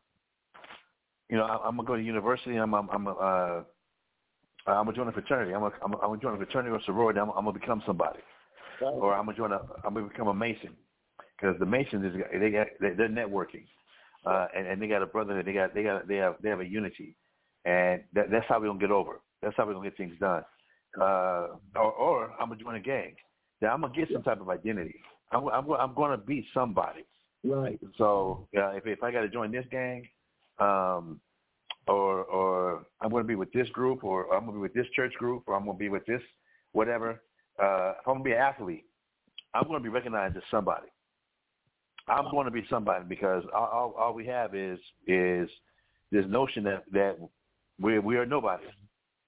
[1.30, 2.56] you know, I, I'm gonna go to university.
[2.58, 3.12] I'm, I'm, I'm, uh,
[4.68, 5.54] I'm gonna join a fraternity.
[5.54, 7.20] I'm, gonna, I'm, gonna- I'm gonna join a fraternity or sorority.
[7.20, 8.20] I'm, I'm gonna become somebody.
[8.82, 10.76] or I'm gonna join a, I'm gonna become a Mason,
[11.39, 13.65] because the Masons is they got they- they're networking,
[14.25, 15.45] uh, and, and they got a brotherhood.
[15.45, 17.15] They got they got they have they have a unity,
[17.65, 19.21] and that, that's how we gonna get over.
[19.41, 20.43] That's how we gonna get things done.
[20.99, 23.13] Uh, or, or I'm gonna join a gang.
[23.62, 24.95] Then I'm gonna get some type of identity.
[25.32, 27.06] I'm I'm, I'm gonna be somebody.
[27.43, 27.80] Right.
[27.97, 30.08] So uh, if if I got to join this gang,
[30.60, 31.21] um,
[31.88, 35.13] or or I'm to be with this group, or I'm to be with this church
[35.13, 36.21] group, or I'm to be with this
[36.73, 37.21] whatever.
[37.62, 38.86] Uh, if I'm to be an athlete,
[39.54, 40.88] I'm going to be recognized as somebody.
[42.10, 45.50] I'm going to be somebody because all, all, all we have is is
[46.12, 47.17] this notion that that
[47.80, 48.63] we we are nobody,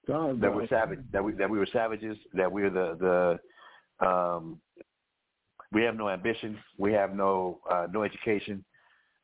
[0.06, 3.38] God, that we're savage, that we that we were savages, that we're the
[4.00, 4.58] the um,
[5.72, 8.64] we have no ambition, we have no uh, no education.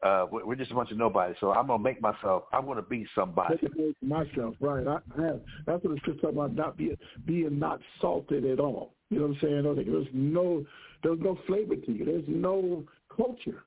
[0.00, 1.34] Uh, we're just a bunch of nobody.
[1.40, 2.44] So I'm gonna make myself.
[2.52, 3.58] I'm gonna be somebody.
[3.76, 4.86] Make myself right.
[4.86, 5.40] I, I have.
[5.66, 6.54] That's what it's just talking about.
[6.54, 8.94] Not being being not salted at all.
[9.10, 9.90] You know what I'm saying?
[9.90, 10.64] There's no
[11.02, 12.04] there's no flavor to you.
[12.04, 12.84] There's no
[13.18, 13.64] culture.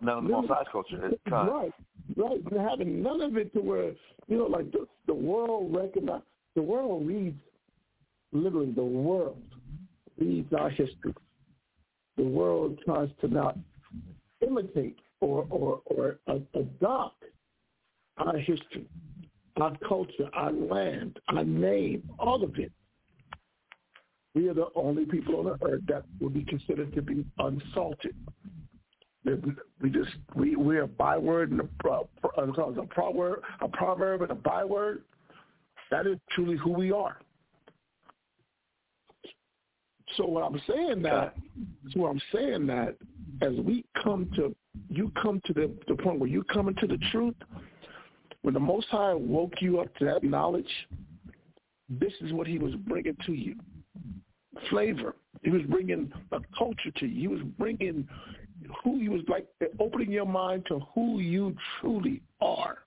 [0.00, 1.46] None of the culture is con.
[1.48, 1.72] Right,
[2.16, 2.40] right.
[2.50, 3.92] You're having none of it to where
[4.26, 6.22] you know, like the the world recognize
[6.54, 7.38] the world reads
[8.32, 9.42] literally the world
[10.18, 11.14] reads our history.
[12.16, 13.56] The world tries to not
[14.40, 16.16] imitate or or or
[16.54, 17.22] adopt
[18.18, 18.86] our history,
[19.60, 22.72] our culture, our land, our name, all of it.
[24.34, 28.14] We are the only people on the earth that would be considered to be unsalted.
[29.24, 32.04] We- We just we we're a byword and a, uh,
[32.36, 35.04] a proverb, a proverb and a byword.
[35.90, 37.18] That is truly who we are.
[40.16, 41.34] So what I'm saying that,
[41.90, 42.96] so what I'm saying that,
[43.40, 44.54] as we come to,
[44.88, 47.36] you come to the the point where you come into the truth,
[48.42, 50.88] when the Most High woke you up to that knowledge,
[51.88, 53.56] this is what He was bringing to you:
[54.70, 55.16] flavor.
[55.42, 57.20] He was bringing a culture to you.
[57.20, 58.08] He was bringing
[58.82, 59.46] who He was like,
[59.80, 62.78] opening your mind to who you truly are.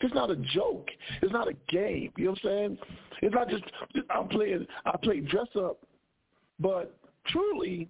[0.00, 0.88] It's not a joke.
[1.22, 2.12] It's not a game.
[2.16, 2.78] You know what I'm saying?
[3.22, 3.64] It's not just
[4.10, 4.66] I'm playing.
[4.84, 5.78] I play dress up,
[6.58, 6.94] but
[7.28, 7.88] truly,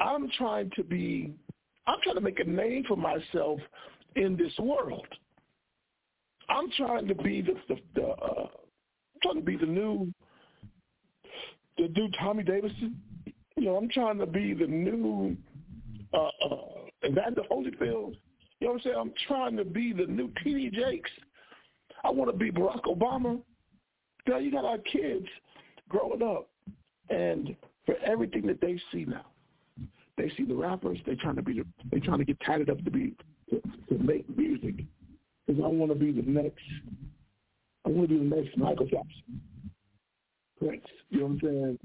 [0.00, 1.32] I'm trying to be.
[1.86, 3.60] I'm trying to make a name for myself
[4.16, 5.06] in this world.
[6.50, 10.12] I'm trying to be the the, the uh, I'm trying to be the new
[11.78, 13.00] the new Tommy Davidson.
[13.56, 15.36] You know, I'm trying to be the new
[16.12, 16.56] uh, uh,
[17.06, 18.16] Evander Holyfield.
[18.60, 18.96] You know what I'm saying?
[18.98, 20.70] I'm trying to be the new T.D.
[20.70, 21.10] Jakes.
[22.04, 23.40] I want to be Barack Obama.
[24.26, 25.26] Know, you got our kids
[25.88, 26.50] growing up,
[27.08, 29.24] and for everything that they see now,
[30.18, 30.98] they see the rappers.
[31.06, 31.54] They trying to be.
[31.54, 33.14] The, they trying to get tatted up to be
[33.50, 34.84] to, to make music.
[35.46, 36.60] Because I want to be the next.
[37.86, 39.40] I want to be the next Michael Jackson.
[40.58, 40.84] Prince.
[41.10, 41.78] You know what I'm saying?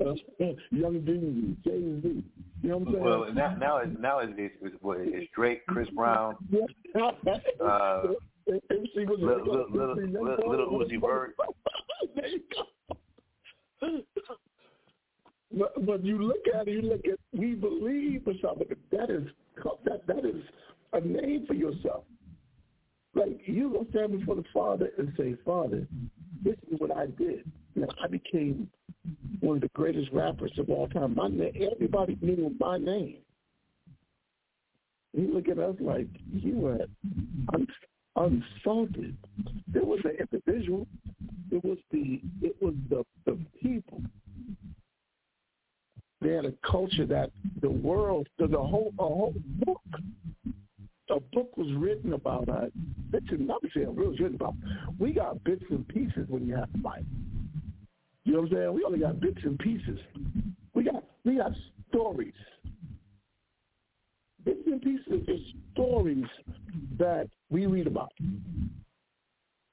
[0.00, 2.24] Uh, Young D, Jay Z.
[2.62, 3.04] You know what I'm saying?
[3.04, 6.36] Well, now now it's now it's, it's, it's, Drake, Chris Brown,
[6.94, 7.12] uh,
[8.46, 8.60] little,
[9.18, 11.36] little, little, little, little Uzi Vert.
[12.14, 14.00] there you go.
[15.52, 18.68] But, but you look at it, you look at we believe for something.
[18.92, 19.24] That is
[19.84, 20.42] that that is
[20.92, 22.04] a name for yourself.
[23.14, 25.86] Like you gonna stand before the Father and say, Father,
[26.44, 27.50] this is what I did.
[27.74, 28.68] Now I became
[29.40, 31.14] one of the greatest rappers of all time.
[31.14, 33.18] My name, everybody knew my name.
[35.12, 36.86] You look at us like you were
[37.54, 37.66] un-
[38.16, 39.16] unsalted.
[39.68, 40.86] There was an individual.
[41.50, 44.02] It was the it was the the people.
[46.20, 47.30] They had a culture that
[47.62, 49.80] the world, the, the whole a whole book,
[51.08, 52.70] a book was written about us.
[53.10, 54.54] Bits and not saying it was written about.
[54.98, 57.06] We got bits and pieces when you have Bible.
[58.30, 58.74] You know what I'm saying?
[58.74, 59.98] We only got bits and pieces.
[60.72, 61.50] We got we got
[61.88, 62.32] stories
[64.44, 65.36] bits and pieces of
[65.72, 66.24] stories
[66.96, 68.12] that we read about.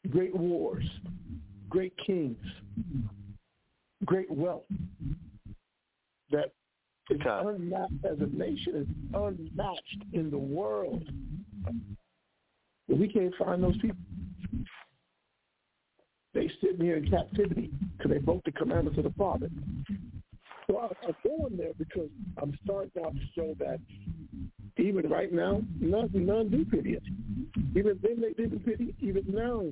[0.10, 0.84] Great wars,
[1.70, 2.44] great kings,
[4.06, 4.64] great wealth
[6.32, 6.52] that
[7.12, 11.04] is unmatched as a nation is unmatched in the world.
[12.90, 13.98] But we can't find those people.
[16.38, 19.50] They sitting here in captivity because they broke the commandments of the Father.
[20.68, 23.80] So I, I'm going there because I'm starting out to show that
[24.78, 27.02] even right now, none, none do pity it.
[27.76, 28.94] Even then they didn't pity.
[29.02, 29.64] Even now,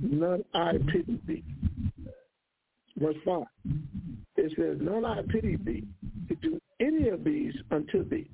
[0.00, 1.42] none I pity thee.
[2.96, 3.42] Verse 5.
[4.36, 5.84] It says, None I pity thee
[6.28, 8.30] to do any of these unto thee,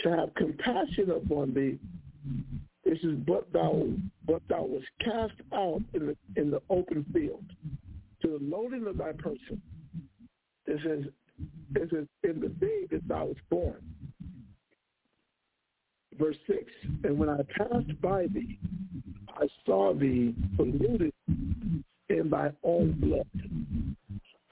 [0.00, 1.78] to have compassion upon thee.
[2.84, 3.88] This is but thou,
[4.26, 7.44] but thou was cast out in the in the open field
[8.22, 9.60] to the loading of thy person.
[10.66, 11.06] This is
[11.70, 13.82] this is in the day that thou was born
[16.18, 16.62] verse 6,
[17.04, 18.58] and when I passed by thee,
[19.28, 21.12] I saw thee polluted
[22.08, 23.26] in thy own blood.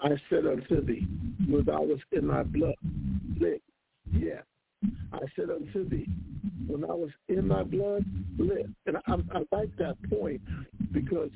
[0.00, 1.06] I said unto thee,
[1.48, 2.74] when thou was in thy blood,
[3.38, 3.60] live.
[5.12, 6.06] I said unto thee,
[6.66, 8.04] when I was in thy blood,
[8.38, 8.70] live.
[8.86, 9.00] And I,
[9.34, 10.40] I like that point
[10.92, 11.30] because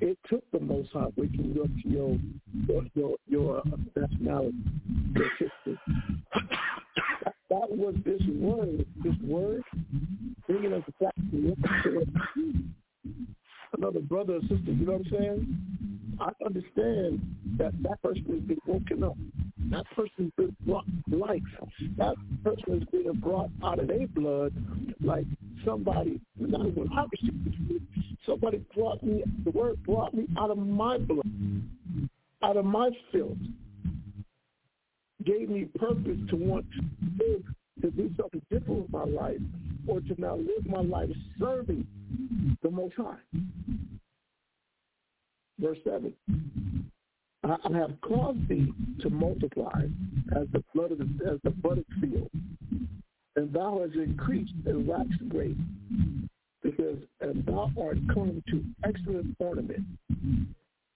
[0.00, 2.18] it took the Most High waking up to your
[2.66, 4.56] your your, your uh, nationality,
[5.14, 5.78] your history,
[7.50, 9.62] that was this word, this word,
[10.46, 11.56] bringing us back to
[13.82, 14.72] another brother or sister.
[14.72, 15.58] You know what I'm saying?
[16.20, 17.20] I understand
[17.58, 19.16] that that person has been woken up.
[19.70, 21.42] That person's been brought life.
[21.96, 22.14] That
[22.44, 24.52] person is being brought out of their blood
[25.02, 25.26] like
[25.64, 27.86] somebody, not even received
[28.26, 31.26] somebody brought me, the word brought me out of my blood,
[32.42, 33.36] out of my filth
[35.24, 37.42] gave me purpose to want to live,
[37.80, 39.40] to do something different with my life,
[39.86, 41.86] or to now live my life serving
[42.62, 43.16] the Most High.
[45.58, 46.12] Verse 7.
[47.44, 49.82] I, have caused thee to multiply
[50.36, 52.30] as the blood of the, as the field,
[53.36, 55.56] and thou hast increased and waxed great,
[56.62, 59.84] because and thou art come to excellent ornament.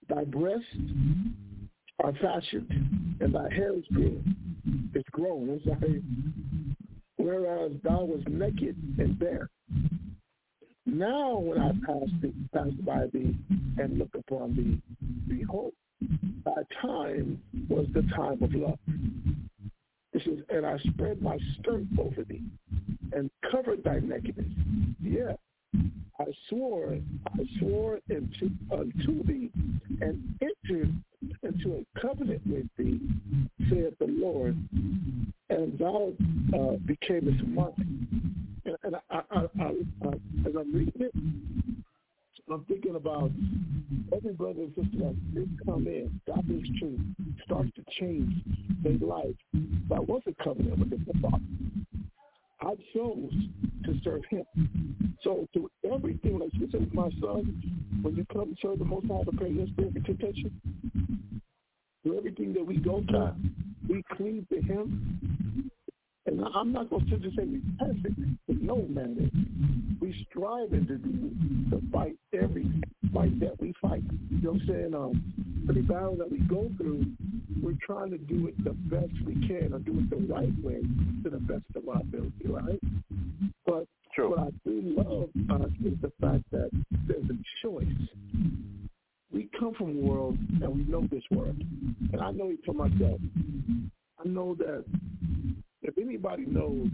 [0.07, 0.63] Thy breast
[2.03, 4.35] are fashioned, and thy hair is grown.
[4.93, 5.59] It's grown.
[5.65, 6.03] I'm.
[7.17, 9.49] Whereas thou was naked and bare.
[10.85, 13.35] Now when I pass, thee, pass by thee
[13.77, 14.81] and look upon thee,
[15.27, 15.73] behold,
[16.45, 18.79] thy time was the time of love.
[20.13, 22.43] This is, and I spread my skirt over thee
[23.11, 24.47] and covered thy nakedness.
[25.01, 25.33] Yeah,
[26.19, 29.51] I swore, I swore into, unto thee
[30.01, 30.93] and entered
[31.43, 32.99] into a covenant with thee,
[33.69, 34.57] saith the Lord,
[35.49, 36.13] and thou
[36.53, 38.35] uh, becamest mine.
[38.65, 39.71] And, and I, I, I,
[40.05, 41.13] I, as I'm reading it,
[42.49, 43.31] I'm thinking about
[44.15, 46.99] every brother and sister that did come in, got this truth,
[47.43, 48.33] starts to change
[48.83, 49.35] their life.
[49.89, 51.43] That was a covenant with the Father.
[52.67, 53.31] I chose
[53.85, 54.43] to serve him.
[55.23, 57.61] So to everything, like you said my son,
[58.01, 60.61] when you come to serve the Most High, the President Spirit of temptation,
[62.03, 63.35] to everything that we go through,
[63.87, 65.31] we cleave to him.
[66.25, 70.97] And I'm not going to just say we perfect, but no, man, we striving to
[70.97, 71.31] do,
[71.69, 72.69] to fight every
[73.13, 74.03] fight that we fight.
[74.29, 74.93] You know what I'm saying?
[74.95, 77.05] Um, every battle that we go through,
[77.61, 80.81] we're trying to do it the best we can or do it the right way
[81.23, 82.79] to the best of our ability, right?
[83.65, 84.31] But True.
[84.31, 85.29] what I do love
[85.61, 86.69] uh, is the fact that
[87.07, 87.85] there's a choice.
[89.31, 91.57] We come from a world and we know this world.
[92.11, 93.19] And I know it for myself.
[94.19, 94.85] I know that
[95.83, 96.89] if anybody knows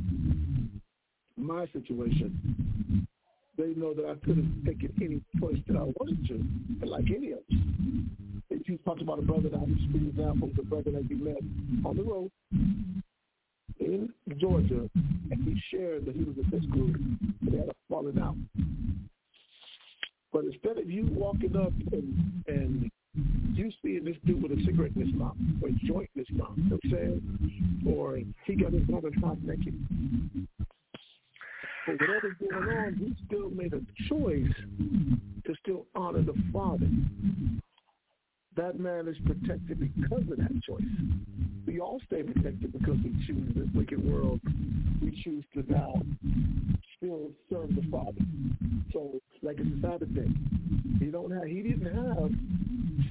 [1.37, 3.07] my situation,
[3.57, 7.05] they know that I could have taken any choice that I wanted to, and like
[7.15, 7.57] any of us.
[8.49, 11.17] If you talked about a brother that I used to example, the brother that you
[11.17, 11.37] met
[11.85, 12.31] on the road
[13.79, 14.89] in Georgia,
[15.31, 18.35] and he shared that he was a this group, and they had a falling out.
[20.31, 22.91] But instead of you walking up and, and
[23.53, 26.37] you see this dude with a cigarette in his mouth or a joint in his
[26.37, 27.95] mouth, you what I'm saying?
[27.95, 29.75] Or he got his woman half naked.
[31.85, 34.53] But whatever's going on, he still made a choice
[35.45, 36.87] to still honor the Father.
[38.55, 40.81] That man is protected because of that choice.
[41.65, 44.39] We all stay protected because we choose this wicked world.
[45.01, 46.01] We choose to now
[46.97, 48.21] still serve the Father.
[48.93, 50.29] So, like it's a Sabbath day.
[50.99, 51.45] He don't have.
[51.45, 52.31] He didn't have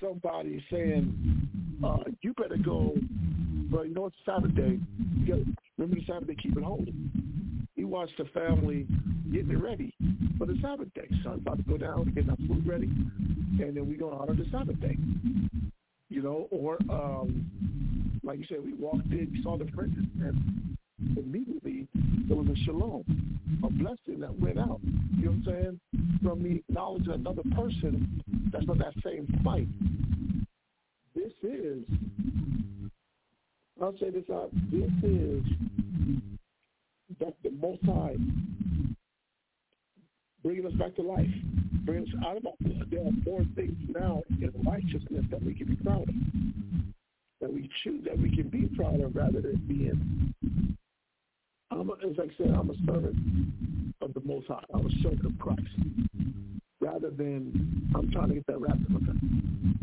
[0.01, 2.95] somebody saying, uh, "You better go."
[3.71, 4.79] But you know it's Sabbath day.
[5.19, 5.39] You got
[5.77, 6.37] remember the Sabbath day.
[6.41, 6.95] Keep it holy.
[7.83, 8.87] He watched the family
[9.33, 9.93] getting ready
[10.39, 11.09] for the Sabbath day.
[11.25, 14.35] Son's about to go down, getting our food ready, and then we're going to honor
[14.35, 14.97] the Sabbath day.
[16.09, 17.51] You know, or um,
[18.23, 20.77] like you said, we walked in, saw the princes, and
[21.17, 21.89] immediately
[22.29, 23.03] there was a shalom,
[23.65, 24.79] a blessing that went out.
[25.19, 25.81] You know what I'm saying?
[26.23, 28.23] From the knowledge of another person
[28.53, 29.67] that's on that same fight.
[31.17, 31.83] This is,
[33.83, 35.43] I'll say this out, this is
[37.23, 38.17] that the Most High.
[40.43, 41.31] Bringing us back to life,
[41.85, 42.89] bringing us out of our blood.
[42.91, 46.15] There are more things now in righteousness that we can be proud of,
[47.41, 50.35] that we choose, that we can be proud of rather than being,
[51.71, 53.17] I'm a, as I said, I'm a servant
[54.01, 54.65] of the Most High.
[54.75, 55.61] I'm a servant of Christ.
[56.81, 58.79] Rather than I'm trying to get that rap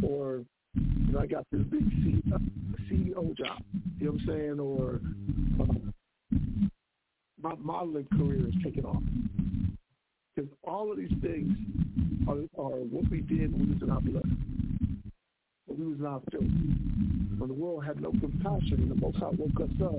[0.04, 0.44] or
[0.76, 1.84] you know, I got this big
[2.34, 2.38] uh,
[2.92, 3.64] CEO job,
[3.98, 5.00] you know what I'm saying, or
[5.62, 5.90] uh,
[7.42, 9.02] my modeling career is taking off.
[10.36, 11.56] Because all of these things
[12.28, 14.30] are, are what we did when we was in our blood.
[15.66, 16.44] When we was in our filth.
[16.44, 19.96] When the world had no compassion and the Most High woke us up,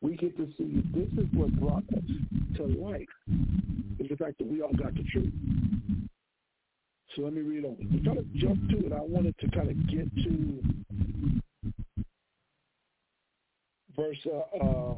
[0.00, 3.06] we get to see this is what brought us to life.
[3.98, 5.32] Is the fact that we all got the truth.
[7.14, 7.76] So let me read on.
[7.92, 8.92] We kind of jump to it.
[8.92, 10.62] I wanted to kind of get to
[13.96, 14.94] verse uh, uh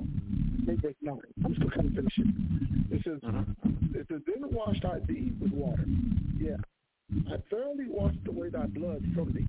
[0.66, 1.18] verse nine.
[1.44, 2.88] I'm still kind of finishing.
[2.90, 3.42] It says, uh-huh.
[3.94, 5.84] it says, then washed I thee with water.
[6.38, 6.56] Yeah.
[7.30, 9.46] I thoroughly washed away thy blood from thee,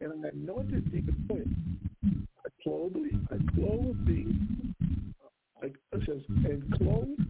[0.00, 1.44] and I anointed thee with oil.
[2.44, 4.34] I clothed thee, I clothed thee,
[5.62, 7.20] I, it says, and clothed,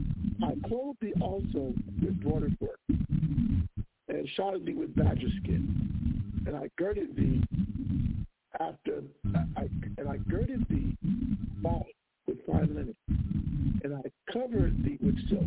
[0.45, 6.71] I clothed thee also with broidered work, and shod thee with badger skin, and I
[6.77, 7.43] girded thee
[8.61, 9.03] after,
[9.57, 10.97] I, and I girded thee
[11.59, 11.87] about
[12.29, 12.95] with fine linen,
[14.49, 15.43] I covered thee with silk.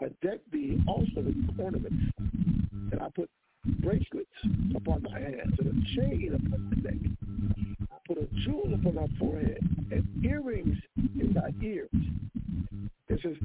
[0.00, 3.30] I decked thee also with ornaments, and I put
[3.80, 4.26] bracelets
[4.74, 7.00] upon thy hands, and a chain upon thy neck.
[7.92, 9.60] I put a jewel upon thy forehead,
[9.92, 11.88] and earrings in thy ears.
[13.08, 13.36] It says,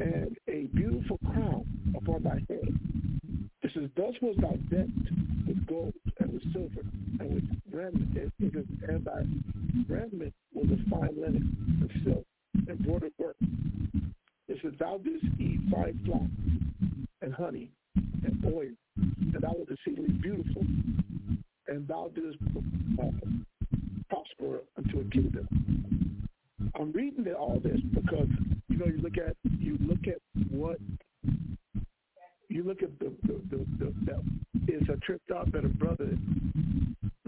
[0.00, 2.74] and a beautiful crown upon thy head.
[3.62, 4.88] It says, thus was thou decked
[5.46, 6.80] with gold and with silver
[7.20, 8.32] and with raiment,
[8.88, 9.24] and thy
[9.88, 12.24] raiment was a fine linen and silk
[12.68, 13.36] and broidered work.
[14.48, 16.26] It says, thou didst eat fine flour
[17.22, 20.62] and honey and oil, and thou wast exceedingly beautiful,
[21.68, 22.38] and thou didst
[23.00, 23.10] uh,
[24.10, 25.48] prosper unto a kingdom.
[26.78, 28.28] I'm reading all this because
[28.68, 30.20] you know you look at you look at
[30.50, 30.78] what
[32.48, 34.22] you look at the the the, the, the
[34.68, 36.16] it's a tripped out that a brother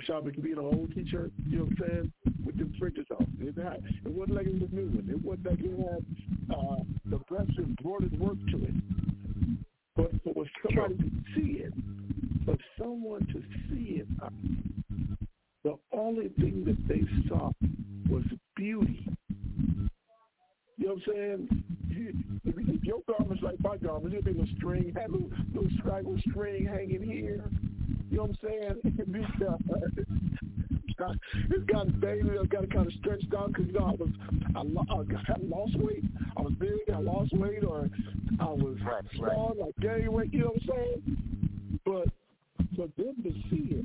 [0.04, 2.12] shop could be in an old t-shirt, you know what I'm saying,
[2.44, 3.26] with the fringes on.
[3.40, 5.08] It, had, it wasn't like it was a new one.
[5.08, 8.74] It wasn't like it had uh, the breast embroidered work to it.
[9.96, 11.72] But for somebody to see it,
[12.44, 14.28] for someone to see it, uh,
[15.62, 17.50] the only thing that they saw
[18.10, 18.24] was
[18.56, 19.06] beauty.
[20.76, 21.64] You know what I'm saying?
[22.56, 26.66] If your garment's like my garment, there'd be no string, had no, no straggle string
[26.66, 27.44] hanging here.
[28.14, 28.80] You know what I'm saying?
[31.50, 33.28] it's got baby, I got kind of stretched
[34.00, 36.04] out because you know I was I, I lost weight.
[36.36, 37.88] I was big, I lost weight, or
[38.40, 39.66] I was right, small, right.
[39.66, 40.32] like gained weight.
[40.32, 41.80] You know what I'm saying?
[41.84, 42.08] But
[42.76, 43.84] for them to see it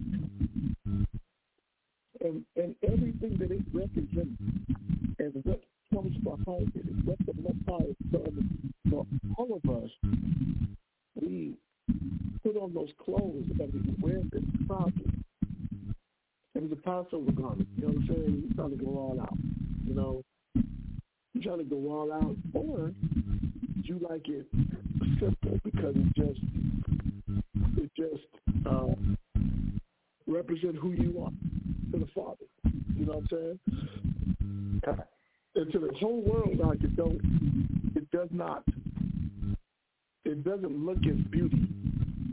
[2.21, 4.41] and and everything that it represents
[5.19, 9.05] and what comes behind it and what the Most High has done for
[9.37, 9.89] all of us,
[11.15, 11.55] we
[12.43, 15.11] put on those clothes that we wear this proudly.
[16.55, 17.67] It was a Passover garment.
[17.77, 18.43] You know what I'm saying?
[18.47, 19.37] You're trying to go all out.
[19.89, 20.23] You know,
[21.33, 22.91] you're trying to go all out, or
[23.81, 24.45] you like it
[25.19, 26.39] simple because it just
[27.75, 28.93] it just uh,
[30.27, 31.31] represent who you are
[31.91, 32.45] to the Father.
[32.95, 33.57] You know what I'm
[34.85, 35.03] saying?
[35.55, 37.19] And to the whole world, like it don't,
[37.95, 38.63] it does not,
[40.23, 41.67] it doesn't look as beauty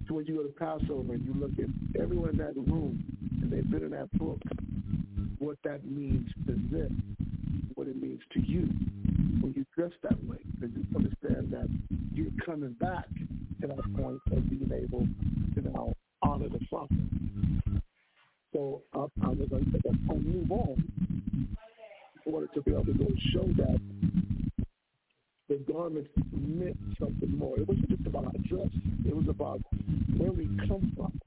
[0.09, 1.71] to when you go to Passover and you look at
[2.03, 3.03] everyone in that room
[3.41, 4.41] and they've been in that book,
[5.39, 7.17] what that means to them,
[7.87, 8.69] what it means to you
[9.41, 10.39] when you dress that way.
[10.59, 11.69] Because you understand that
[12.13, 13.07] you're coming back
[13.61, 15.07] to that point of being able
[15.55, 16.89] to now honor the Father.
[18.53, 20.85] So uh, I was going to move on
[22.25, 23.81] in order to be able to go show that
[25.49, 27.59] the garments meant something more.
[27.59, 28.71] It wasn't just about our dress.
[29.05, 29.61] It was about
[30.17, 31.21] where we come from,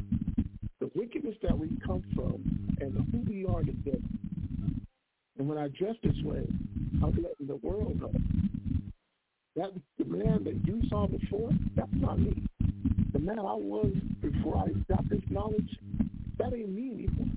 [0.81, 2.43] the wickedness that we come from,
[2.81, 4.01] and who we are today.
[5.39, 6.45] And when I dress this way,
[7.01, 8.11] I'm letting the world know
[9.55, 12.43] that the man that you saw before, that's not me.
[13.13, 15.79] The man I was before I got this knowledge,
[16.37, 17.27] that ain't me anymore.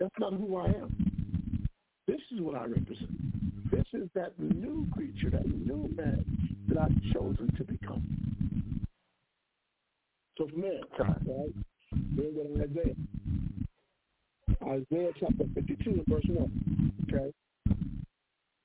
[0.00, 1.68] That's not who I am.
[2.08, 3.70] This is what I represent.
[3.70, 6.24] This is that new creature, that new man
[6.68, 8.02] that I've chosen to become.
[10.38, 11.16] So from there, right,
[12.16, 12.94] we're going to Isaiah.
[14.66, 16.92] Isaiah chapter 52 verse 1.
[17.08, 17.32] Okay?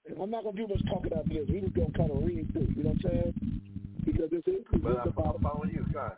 [0.09, 1.47] And I'm not going to do much talking after this.
[1.49, 3.61] We're just going to kind of read through, you know what I'm saying?
[4.05, 6.13] Because this is, this I'm about, following you, God.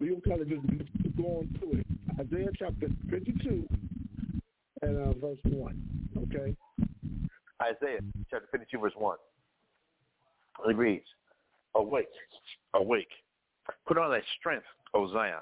[0.00, 1.86] we're going to kind of just go on through it.
[2.18, 3.68] Isaiah chapter 52
[4.82, 5.82] and uh, verse 1.
[6.16, 6.56] Okay?
[7.62, 9.16] Isaiah chapter 52, verse 1.
[10.68, 11.04] It reads,
[11.76, 12.06] Awake,
[12.74, 13.08] awake.
[13.86, 14.64] Put on thy strength,
[14.94, 15.34] O Zion.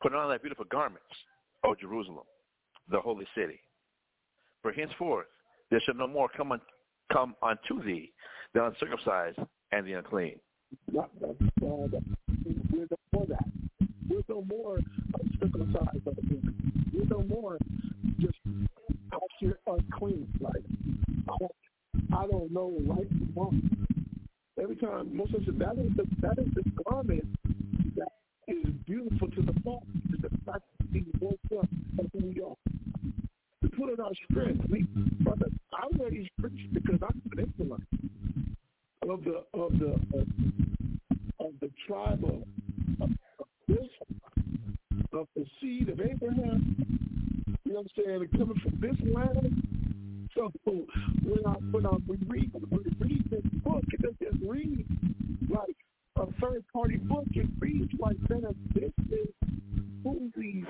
[0.00, 1.04] Put on thy beautiful garments,
[1.64, 2.24] O Jerusalem,
[2.90, 3.60] the holy city.
[4.62, 5.26] For henceforth
[5.70, 6.60] there shall no more come, on,
[7.12, 8.12] come unto thee
[8.54, 9.38] the uncircumcised
[9.72, 10.38] and the unclean.
[10.92, 11.88] We're no more
[13.26, 13.44] that.
[14.08, 14.78] We're no more
[15.20, 16.06] uncircumcised
[16.92, 17.58] We're no more
[18.18, 18.38] just
[19.12, 20.28] out here unclean.
[20.40, 20.62] Like,
[22.12, 23.62] I don't, know right from wrong.
[24.60, 27.24] Every time, most of us, that is the, that is the garment
[27.96, 28.12] that
[28.48, 29.86] is beautiful to the Father.
[30.12, 30.62] Is the fact
[30.92, 31.68] that we woke up
[32.12, 32.54] who we are.
[33.62, 34.64] We put in our strength.
[34.68, 34.82] We,
[35.20, 37.80] brother, I these strengths because I'm an Israelite
[39.08, 40.26] of the of the of,
[41.40, 42.42] of the tribe of,
[43.00, 43.10] of,
[43.68, 43.78] this
[45.12, 46.76] of the seed of Abraham.
[47.64, 48.28] You know what I'm saying?
[48.36, 49.62] Coming from this land.
[50.34, 54.36] So when I when I we read when we read this book, it doesn't just
[54.46, 54.86] read
[55.48, 55.76] like
[56.16, 57.24] a third party book.
[57.32, 59.28] It reads like man, this is
[60.02, 60.64] who we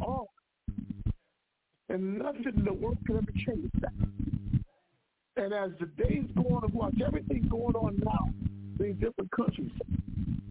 [0.00, 0.24] are.
[1.88, 3.92] And nothing in the world can ever change that.
[5.36, 8.28] And as the days go on and watch everything going on now
[8.84, 9.72] in different countries,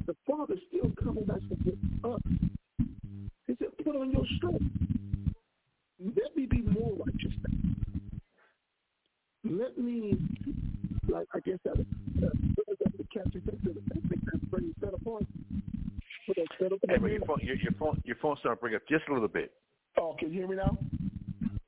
[0.06, 2.22] the Father's still coming back to get us.
[3.48, 4.66] He said, put on your strength.
[6.00, 7.34] Let me be more righteous.
[9.44, 10.18] Let me,
[11.08, 12.30] like, I guess that, uh,
[12.98, 15.24] the captain said, that phrase set apart.
[16.36, 19.14] That bro, your phone, your, your phone, your phone's starting to bring up just a
[19.14, 19.52] little bit.
[19.98, 20.78] Oh, can you hear me now?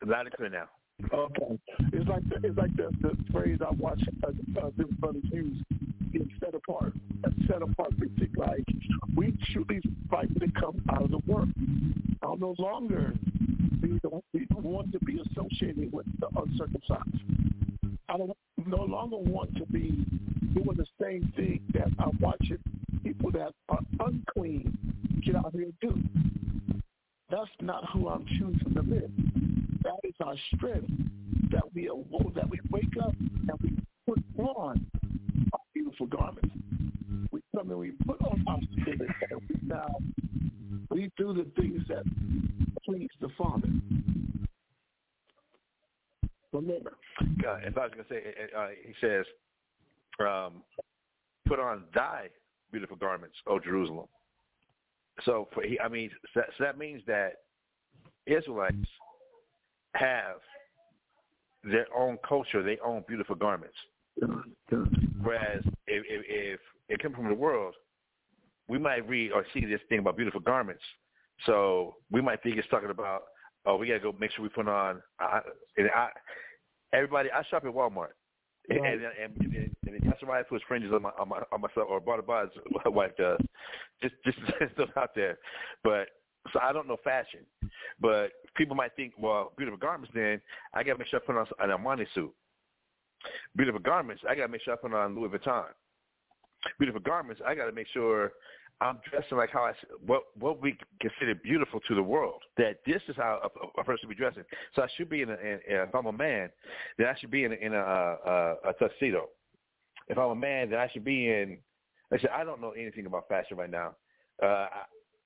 [0.05, 0.65] Loud and clear now.
[1.11, 1.59] Okay,
[1.93, 5.57] it's like the, it's like the, the phrase I watch uh, uh, different brothers use,
[6.11, 6.93] being set apart.
[7.23, 8.65] A set apart music, like
[9.15, 11.49] we truly fight to come out of the work.
[12.21, 13.13] I'll no longer
[13.81, 17.23] be the, we don't want to be associated with the uncircumcised.
[18.09, 18.37] I don't
[18.67, 20.05] no longer want to be
[20.53, 22.59] doing the same thing that I'm watching
[23.03, 24.77] people that are unclean
[25.25, 25.97] get out here do.
[27.29, 29.11] That's not who I'm choosing to live.
[29.83, 30.91] That is our strength
[31.51, 34.85] that we awoke, that we wake up and we put on
[35.53, 36.49] our beautiful garments.
[37.31, 39.95] We come and we put on our spirit and we now
[40.89, 42.03] we do the things that
[42.85, 43.69] please the Father.
[46.51, 49.25] Remember, Uh, if I was going to say, uh, uh, he says,
[50.19, 50.61] um,
[51.47, 52.27] put on thy
[52.71, 54.07] beautiful garments, O Jerusalem.
[55.25, 57.33] So, for, he, I mean, so, so that means that
[58.25, 58.75] Israelites
[59.95, 60.37] have
[61.63, 63.75] their own culture, their own beautiful garments.
[65.21, 66.59] Whereas if, if, if
[66.89, 67.75] it comes from the world,
[68.67, 70.83] we might read or see this thing about beautiful garments.
[71.45, 73.23] So we might think it's talking about,
[73.65, 75.01] oh, we got to go make sure we put on.
[75.19, 75.41] I,
[75.77, 76.09] and I,
[76.93, 78.09] everybody, I shop at Walmart.
[78.69, 78.79] Right.
[78.79, 81.87] And, and, and, and that's why I put fringes on my on my on myself
[81.89, 83.39] or my wife does.
[84.01, 84.37] Just just
[84.73, 85.37] stuff out there.
[85.83, 86.07] But
[86.53, 87.41] so I don't know fashion.
[87.99, 90.41] But people might think, well, beautiful garments then
[90.73, 92.33] I gotta make sure I put on an Armani suit.
[93.55, 95.65] Beautiful garments, I gotta make sure I put on Louis Vuitton.
[96.77, 98.31] Beautiful garments, I gotta make sure
[98.81, 99.73] I'm dressing like how I
[100.05, 102.41] what what we consider beautiful to the world.
[102.57, 104.43] That this is how a, a person should be dressing.
[104.75, 106.49] So I should be in a, in, if I'm a man,
[106.97, 109.29] then I should be in a, in a, a, a tuxedo.
[110.07, 111.57] If I'm a man, then I should be in.
[112.11, 113.95] I said I don't know anything about fashion right now.
[114.41, 114.67] Uh,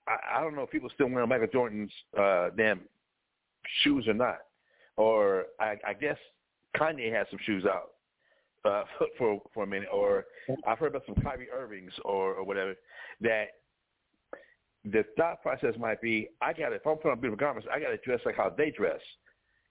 [0.08, 2.82] I, I don't know if people still wearing Michael Jordan's uh, damn
[3.84, 4.40] shoes or not,
[4.98, 6.18] or I, I guess
[6.78, 7.92] Kanye has some shoes out
[8.66, 8.84] uh,
[9.18, 10.26] for for a minute, or
[10.68, 12.76] I've heard about some Kyrie Irvings or or whatever
[13.22, 13.46] that
[14.84, 17.90] the thought process might be I got if I'm putting on beautiful garments, I got
[17.90, 19.00] to dress like how they dress,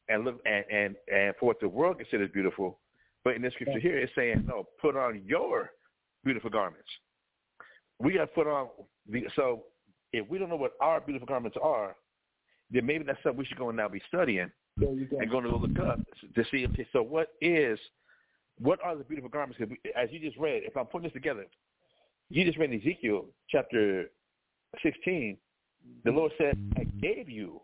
[0.09, 2.79] and look and and and for what the world considers beautiful,
[3.25, 5.71] but in this scripture here it's saying no, put on your
[6.25, 6.89] beautiful garments.
[7.99, 8.69] We got to put on
[9.09, 9.65] the so
[10.13, 11.97] if we don't know what our beautiful garments are,
[12.71, 14.89] then maybe that's something we should go and now be studying go.
[14.89, 16.01] and going to look up
[16.35, 16.67] to see.
[16.67, 17.79] Okay, so what is,
[18.59, 19.61] what are the beautiful garments?
[19.97, 21.47] As you just read, if I'm putting this together,
[22.31, 24.11] you just read Ezekiel chapter
[24.83, 25.37] 16.
[26.05, 27.61] The Lord said, "I gave you,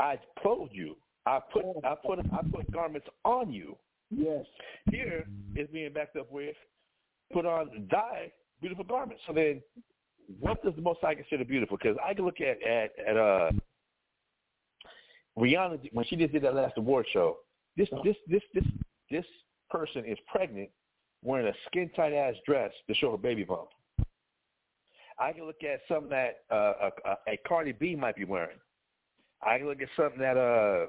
[0.00, 0.96] I clothed you,
[1.26, 3.76] I put, I put, I put garments on you."
[4.10, 4.44] Yes.
[4.90, 6.56] Here is being backed up with,
[7.32, 9.22] put on thy beautiful garments.
[9.26, 9.62] So then,
[10.38, 11.76] what does the Most High consider beautiful?
[11.76, 13.50] Because I can look at at at uh
[15.38, 17.38] Rihanna when she just did that last award show.
[17.76, 18.64] This this this this
[19.10, 19.24] this
[19.70, 20.70] person is pregnant,
[21.22, 23.68] wearing a skin tight ass dress to show her baby bump.
[25.18, 28.56] I can look at something that uh, a, a Cardi B might be wearing.
[29.46, 30.86] I can look at something that uh,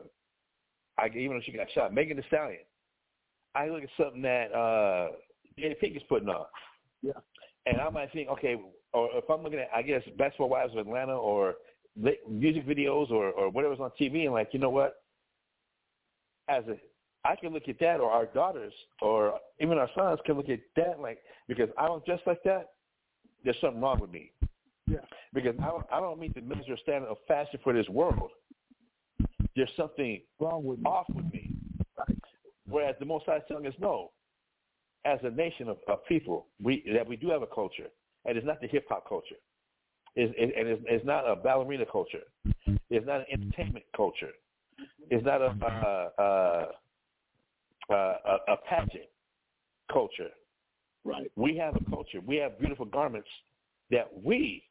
[0.97, 2.61] I even though she got shot, Megan Thee Stallion.
[3.56, 5.10] I look at something that uh,
[5.60, 6.45] Jada Pink is putting on.
[7.02, 7.14] Yeah.
[7.66, 8.56] And I might think, okay,
[8.93, 11.56] or if I'm looking at, I guess, Basketball Wives of Atlanta or
[12.30, 14.95] music videos or, or whatever's on TV, and like, you know what?
[16.49, 16.76] As a,
[17.28, 20.60] I can look at that, or our daughters, or even our sons can look at
[20.76, 22.70] that, like, because I don't dress like that.
[23.43, 24.32] There's something wrong with me.
[24.88, 24.97] Yeah.
[25.34, 28.32] Because I don't, I don't meet the minister standard of fashion for this world.
[29.56, 30.86] There's something Wrong with me.
[30.86, 31.40] off with me.
[32.72, 34.11] Whereas the Most High is telling us, no,
[35.05, 37.88] as a nation of, of people, we that we do have a culture,
[38.26, 39.36] and it's not the hip hop culture.
[40.15, 42.24] It's, it, and it's, it's not a ballerina culture.
[42.89, 44.32] It's not an entertainment culture.
[45.09, 46.65] It's not a uh, uh,
[47.93, 49.05] uh, a, a pageant
[49.91, 50.30] culture.
[51.03, 51.32] Right.
[51.36, 52.19] We have a culture.
[52.26, 53.30] We have beautiful garments
[53.89, 54.63] that we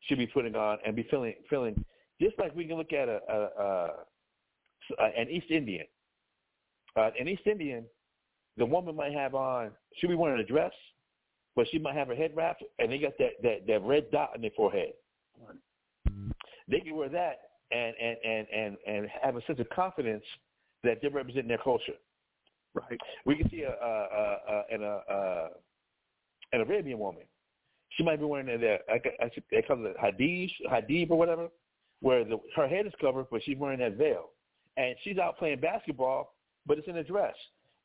[0.00, 1.84] should be putting on and be feeling feeling
[2.20, 3.90] just like we can look at a, a, a,
[4.98, 5.86] a an East Indian.
[6.96, 7.84] Uh, an East Indian,
[8.56, 10.72] the woman might have on she'll be wearing a dress,
[11.54, 14.30] but she might have her head wrapped and they got that that, that red dot
[14.34, 14.92] on their forehead.
[16.68, 17.38] They can wear that
[17.70, 20.24] and and and and and have a sense of confidence
[20.84, 21.94] that they're representing their culture.
[22.74, 22.98] Right.
[23.24, 25.48] We can see a, a, a, a an, a, a,
[26.52, 27.22] an Arabian woman.
[27.90, 28.80] She might be wearing that.
[28.88, 31.48] I, I, they call it hadij, hadib or whatever,
[32.00, 34.30] where the, her head is covered, but she's wearing that veil,
[34.76, 36.34] and she's out playing basketball,
[36.66, 37.34] but it's in a dress.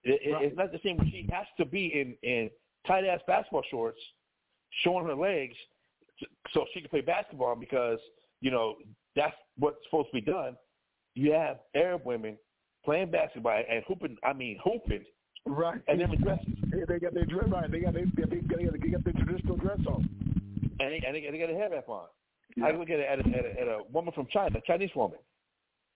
[0.03, 0.45] It, Right.
[0.45, 0.97] It's not the same.
[1.11, 2.49] She has to be in in
[2.88, 3.99] tight ass basketball shorts,
[4.84, 5.55] showing her legs,
[6.53, 7.99] so she can play basketball because
[8.41, 8.75] you know
[9.15, 10.55] that's what's supposed to be done.
[11.13, 12.38] You have Arab women
[12.84, 14.17] playing basketball and hooping.
[14.23, 15.05] I mean hooping,
[15.45, 15.82] Right.
[15.88, 16.45] and they're dresses.
[16.71, 17.69] They, they got their dress right.
[17.71, 20.09] They got they, they, they, got, they got their traditional dress on.
[20.79, 22.05] and they, and they, they got a head wrap on.
[22.55, 22.65] Yeah.
[22.65, 24.89] I look at a, at, a, at, a, at a woman from China, a Chinese
[24.95, 25.17] woman,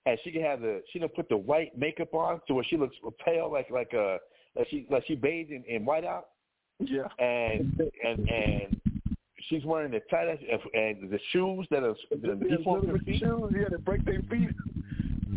[0.06, 2.78] and she can have the she don't put the white makeup on to where she
[2.78, 4.18] looks pale like like a
[4.56, 6.28] like she like she bathed in, in white out,
[6.80, 7.08] Yeah.
[7.20, 8.82] and and and
[9.50, 12.98] she's wearing the tight ass uh, and the shoes that are the Yeah, deformed little
[13.00, 13.20] her bit feet.
[13.20, 14.50] shoes, yeah, they break their feet.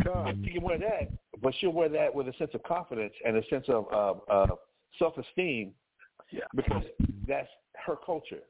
[0.04, 0.38] God.
[0.44, 1.10] She can wear that,
[1.42, 4.50] but she'll wear that with a sense of confidence and a sense of of, of
[4.98, 5.72] self esteem
[6.30, 6.40] Yeah.
[6.54, 6.84] because
[7.26, 7.48] that's
[7.86, 8.42] her culture.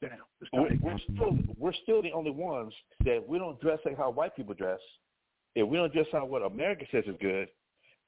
[0.00, 0.10] Damn.
[0.52, 2.72] We're, we're still we're still the only ones
[3.04, 4.80] that we don't dress like how white people dress.
[5.54, 7.48] If we don't dress how what America says is good,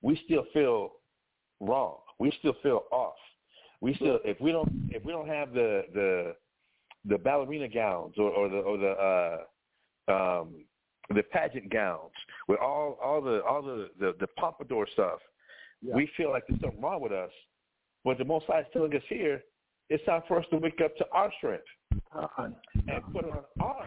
[0.02, 0.92] we still feel
[1.60, 1.98] wrong.
[2.18, 3.14] We still feel off.
[3.80, 6.34] We still if we don't if we don't have the the
[7.06, 8.90] the ballerina gowns or, or the or the
[10.08, 10.64] uh um
[11.14, 12.12] the pageant gowns
[12.48, 15.18] with all all the all the the, the pompadour stuff,
[15.82, 15.94] Yeah.
[15.94, 17.30] we feel like there's something wrong with us.
[18.04, 19.42] But the Most High is telling us here,
[19.90, 21.64] it's time for us to wake up to our strength
[22.88, 23.86] and put on our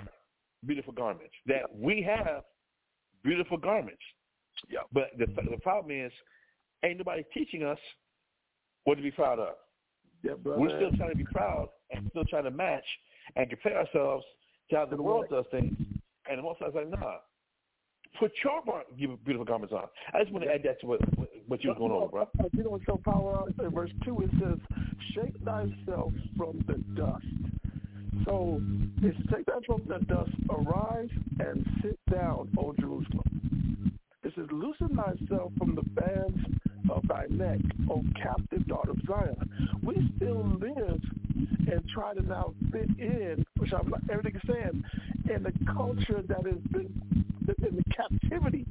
[0.65, 1.33] beautiful garments.
[1.47, 2.43] That we have
[3.23, 4.01] beautiful garments.
[4.69, 4.79] Yeah.
[4.91, 6.11] But the the problem is,
[6.83, 7.79] ain't nobody teaching us
[8.83, 9.55] what to be proud of.
[10.23, 10.59] Yeah, brother.
[10.59, 12.85] We're still trying to be proud and still trying to match
[13.35, 14.25] and compare ourselves
[14.69, 15.75] to how the world does things.
[16.29, 17.17] And the most was like, nah.
[18.19, 18.63] Put your
[18.97, 19.83] beautiful garments on.
[20.13, 21.01] I just want to add that to what
[21.47, 22.27] what, you was going over, bro.
[22.53, 23.53] You know what show power on?
[23.63, 24.57] In verse 2 it says,
[25.13, 27.25] Shake thyself from the dust.
[28.25, 28.61] So
[29.01, 31.09] it says, Take that from the dust, arise
[31.39, 33.91] and sit down, O Jerusalem.
[34.23, 36.39] It says, Loosen thyself from the bands
[36.89, 37.59] of thy neck,
[37.89, 39.37] O captive daughter of Zion.
[39.83, 41.01] We still live
[41.71, 44.83] and try to now fit in or barbershop, like everything is saying,
[45.33, 47.25] and the culture that has been,
[47.63, 48.65] in the captivity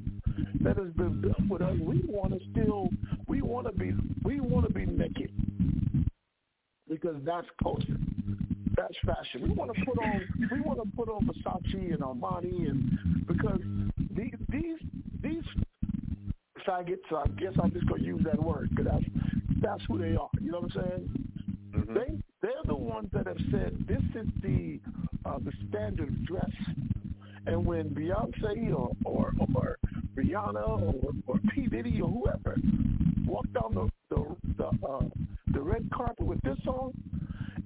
[0.61, 2.89] that has been built with us, we want to still,
[3.27, 3.93] we want to be,
[4.23, 5.31] we want to be naked
[6.89, 7.97] because that's culture.
[8.77, 9.41] That's fashion.
[9.41, 10.21] We want to put on,
[10.51, 13.59] we want to put on Versace and Armani, and because
[14.15, 14.77] these these
[15.21, 15.43] these
[16.65, 19.05] faggots, I guess I'm just gonna use that word because that's
[19.61, 20.29] that's who they are.
[20.39, 21.27] You know what I'm saying?
[21.75, 21.93] Mm-hmm.
[21.95, 24.79] They they're the ones that have said this is the
[25.25, 26.51] uh, the standard dress.
[27.47, 29.77] And when Beyonce or or, or
[30.15, 32.57] Rihanna or, or P Diddy or whoever
[33.25, 35.03] walk down the the the, uh,
[35.51, 36.93] the red carpet with this song,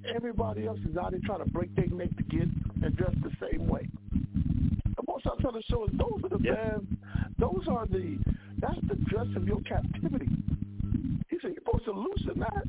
[0.06, 2.48] everybody else is out there trying to break their neck to get
[2.84, 3.88] and dress the same way.
[4.12, 6.54] And most I'm trying to show is those are the Yeah.
[6.54, 6.98] man,
[7.38, 8.18] those are the
[8.58, 10.30] that's the dress of your captivity.
[11.30, 12.68] He said you're supposed to loosen that.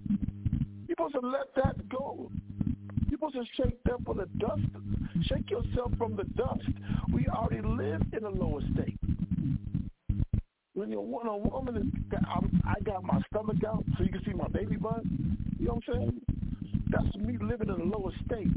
[0.89, 2.31] You're supposed to let that go.
[3.09, 4.63] You're supposed to shake them from the dust.
[5.23, 6.65] Shake yourself from the dust.
[7.13, 8.99] We already live in a lower state.
[10.75, 14.25] When you're when a woman is, I'm, I got my stomach out so you can
[14.25, 15.03] see my baby butt.
[15.59, 16.21] You know what I'm saying?
[16.93, 18.49] That's me living in a lower state.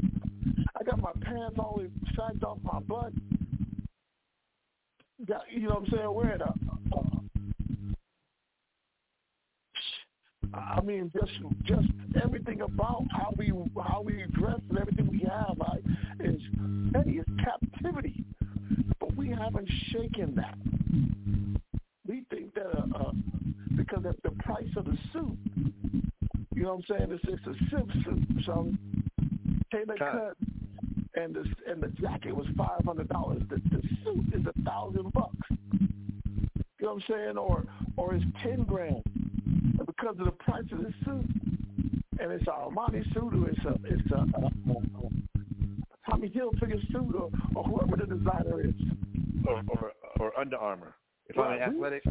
[0.78, 3.12] I got my pants always sagged off my butt.
[5.26, 6.14] Got, you know what I'm saying?
[6.14, 6.40] Wearing
[10.54, 11.32] I mean, just
[11.64, 11.88] just
[12.22, 15.56] everything about how we how we dress and everything we have
[16.20, 16.40] is
[16.92, 18.24] that is captivity.
[19.00, 20.56] But we haven't shaken that.
[22.06, 23.12] We think that uh, uh,
[23.76, 25.36] because of the price of the suit,
[26.56, 27.12] you know what I'm saying?
[27.12, 28.72] It's, it's a suit, so
[29.70, 30.12] tailor Cut.
[30.12, 30.36] cut,
[31.14, 33.42] and the and the jacket was five hundred dollars.
[33.50, 35.36] The, the suit is a thousand bucks.
[35.50, 37.36] You know what I'm saying?
[37.36, 37.64] Or
[37.98, 39.02] or it's ten grand
[39.78, 41.26] and because of the price of this suit,
[42.20, 47.14] and it's a Armani suit or it's a it's a, a, a, Tommy Hilfiger suit
[47.14, 48.74] or, or whoever the designer is.
[49.46, 50.94] or, or or Under Armour.
[51.28, 51.60] If I'm Right.
[51.62, 52.02] athletic,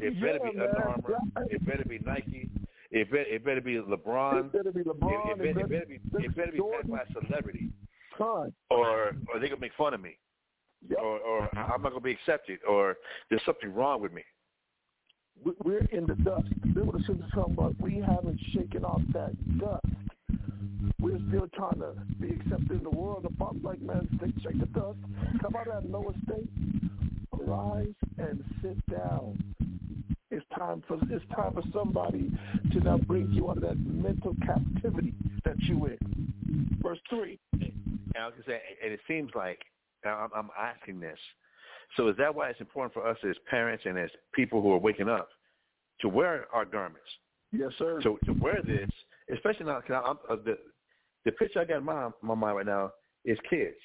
[0.00, 0.88] it better be Yeah, Under.
[0.88, 1.18] Armour.
[1.36, 1.46] Right.
[1.50, 2.50] It better be Nike.
[2.96, 4.38] It better it better be LeBron.
[4.38, 5.10] It better be LeBron.
[5.10, 7.70] It, it, better, it better be it better be backed by celebrity,
[8.16, 8.52] Son.
[8.70, 10.16] or or they gonna make fun of me,
[10.88, 10.98] Yep.
[11.00, 12.96] or or I'm not gonna be accepted, or
[13.30, 14.22] there's something wrong with me.
[15.44, 16.46] We- We're in the dust.
[16.72, 17.74] This what the scripture's talking about.
[17.80, 19.84] We haven't shaken off that dust.
[21.00, 23.24] We're still trying to be accepted in the world.
[23.24, 24.98] The Bible's like, man, shake, shake the dust.
[25.42, 26.48] Come out of that lower state.
[27.32, 29.36] Rise and sit down.
[30.54, 32.30] It's time for it's time for somebody
[32.72, 35.12] to now bring you out of that mental captivity
[35.44, 36.78] that you in.
[36.80, 37.38] Verse three.
[37.52, 37.72] And
[38.16, 39.60] I was gonna say, and it seems like
[40.04, 41.18] I'm, I'm asking this.
[41.96, 44.78] So is that why it's important for us as parents and as people who are
[44.78, 45.28] waking up
[46.00, 47.08] to wear our garments?
[47.52, 48.00] Yes, sir.
[48.02, 48.88] to to wear this,
[49.32, 50.56] especially now, cause I'm, uh, the
[51.24, 52.92] the picture I got in my my mind right now
[53.24, 53.76] is kids.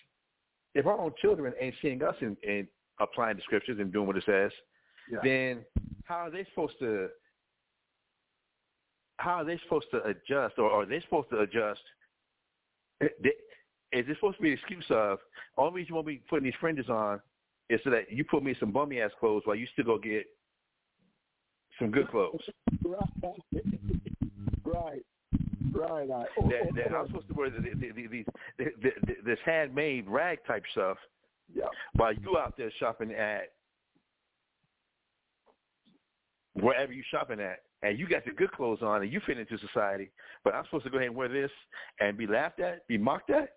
[0.75, 2.67] If our own children ain't seeing us in, in
[2.99, 4.51] applying the scriptures and doing what it says,
[5.11, 5.19] Yeah.
[5.23, 5.65] then
[6.09, 7.07] how are they supposed to?
[9.17, 11.81] How are they supposed to adjust, or are they supposed to adjust?
[13.01, 13.09] Is
[13.91, 15.19] it supposed to be an excuse of
[15.57, 17.21] only reason you won't putting these fringes on
[17.69, 20.25] is so that you put me some bummy ass clothes while you still go get
[21.77, 22.41] some good clothes?
[22.83, 22.99] right.
[24.65, 25.03] Right.
[25.71, 26.09] Right.
[26.11, 28.25] I, that, that I'm supposed to wear the, the, the, the,
[28.57, 30.97] the, the, this handmade rag type stuff
[31.53, 31.65] yeah.
[31.93, 33.51] while you out there shopping at
[36.53, 39.57] wherever you shopping at, and you got the good clothes on and you fit into
[39.57, 40.11] society,
[40.43, 41.51] but I'm supposed to go ahead and wear this
[41.99, 43.49] and be laughed at, be mocked at.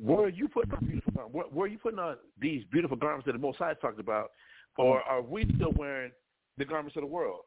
[0.00, 1.34] Where are you putting on beautiful garments?
[1.34, 4.30] Where, where are you putting on these beautiful garments that the Most High talked about,
[4.78, 6.12] or are we still wearing
[6.58, 7.40] the garments of the world?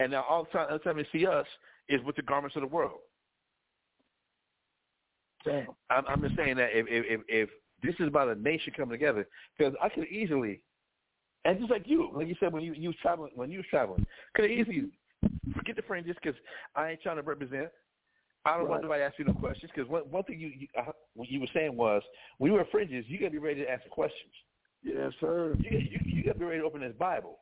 [0.00, 1.46] And now all the time, all the time they see us
[1.88, 2.98] is with the garments of the world.
[5.44, 5.68] Damn.
[5.90, 7.48] I'm, I'm just saying that if, if if if
[7.82, 10.60] this is about a nation coming together, because I could easily,
[11.46, 13.66] and just like you, like you said when you you was traveling when you was
[13.70, 14.90] traveling, could easily
[15.56, 16.38] forget the fringes because
[16.74, 17.68] I ain't trying to represent.
[18.44, 18.82] I don't want Right.
[18.82, 21.40] nobody to ask you no questions because one one thing you you, uh, what you
[21.40, 22.02] were saying was
[22.38, 24.32] when you wear fringes, you got to be ready to answer questions.
[24.82, 25.54] Yes, sir.
[25.58, 27.38] You you, you got to be ready to open this Bible.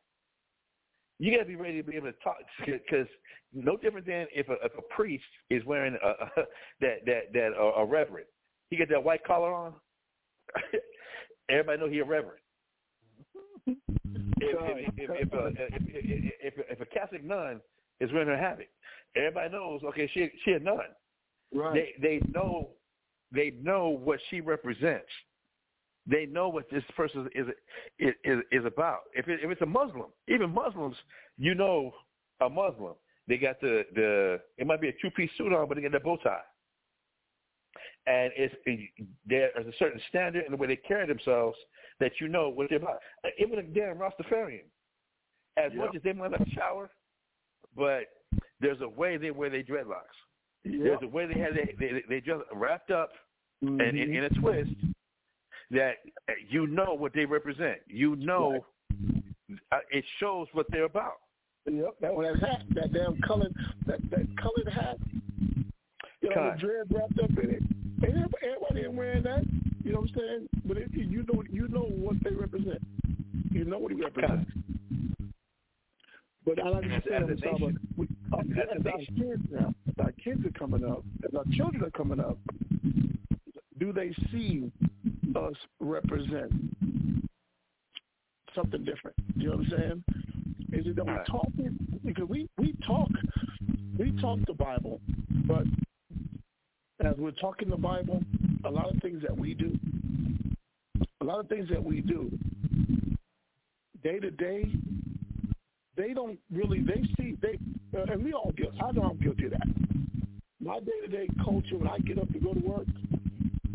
[1.19, 2.37] You got to be ready to be able to talk
[2.67, 3.07] because
[3.55, 6.09] no different than if a, if a priest is wearing a,
[6.41, 6.45] a,
[6.81, 8.27] that that that a, a reverend.
[8.69, 9.75] He got that white collar on.
[11.49, 12.41] Everybody know he a reverend.
[13.67, 13.77] If
[14.41, 17.61] if if, if, uh, a, if, if, if, a Catholic nun
[18.01, 18.69] is wearing her habit,
[19.17, 19.83] everybody knows.
[19.85, 20.79] Okay, she she a nun.
[21.55, 21.75] Right.
[22.01, 22.71] They they know
[23.33, 25.09] they know what she represents.
[26.07, 27.47] They know what this person is
[27.99, 29.01] is is, is about.
[29.15, 30.97] If it, if it's a Muslim, even Muslims,
[31.39, 31.93] you know
[32.41, 32.95] a Muslim.
[33.27, 35.93] They got the the it might be a two piece suit on, but they got
[35.93, 36.41] that bow tie.
[38.07, 38.91] And it's it,
[39.27, 41.57] there's a certain standard in the way they carry themselves
[42.01, 42.99] that you know what they're about.
[43.39, 44.65] Even a damn Rastafarian,
[45.57, 45.77] as Yep.
[45.77, 46.91] much as they might not shower,
[47.77, 48.05] but
[48.61, 50.17] there's a way they wear their dreadlocks.
[50.65, 53.11] There's a way they have they they, they just wrapped up
[53.63, 53.89] Mhm.
[53.89, 54.71] and in, in a twist
[55.71, 55.99] that
[56.49, 57.79] you know what they represent.
[57.87, 58.65] You know
[59.73, 61.21] uh, it shows what they're about.
[61.67, 63.55] Yep, that that hat, that damn colored,
[63.87, 64.99] that that colored hat.
[66.21, 67.63] You know, the dread wrapped up in it.
[68.09, 69.45] Everybody, ain't wearing that.
[69.85, 70.49] You know what I'm saying?
[70.65, 72.81] But it, you know, you know what they represent.
[73.51, 74.51] You know what he represents.
[76.45, 77.79] But I like to say, I'm sorry, nation.
[77.97, 78.39] we, uh,
[78.79, 82.21] As our kids now, as our kids are coming up, as our children are coming
[82.21, 82.39] up,
[83.79, 84.71] do they see
[85.35, 86.53] us represent
[88.55, 89.17] something different?
[89.37, 90.05] You know what I'm saying?
[90.73, 91.47] Is it that we talk?
[92.05, 93.09] Because we, we talk,
[93.99, 95.01] we talk the Bible,
[95.47, 95.65] but
[97.05, 98.23] as we're talking the Bible,
[98.65, 99.77] a lot of things that we do,
[101.21, 102.31] a lot of things that we do,
[104.03, 104.65] day to day,
[105.97, 107.59] they don't really, they see, they,
[107.97, 109.67] uh, and we all get, I know I'm guilty of that.
[110.61, 112.87] My day to day culture, when I get up to go to work,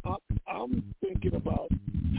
[0.06, 0.16] I,
[0.52, 1.70] I'm thinking about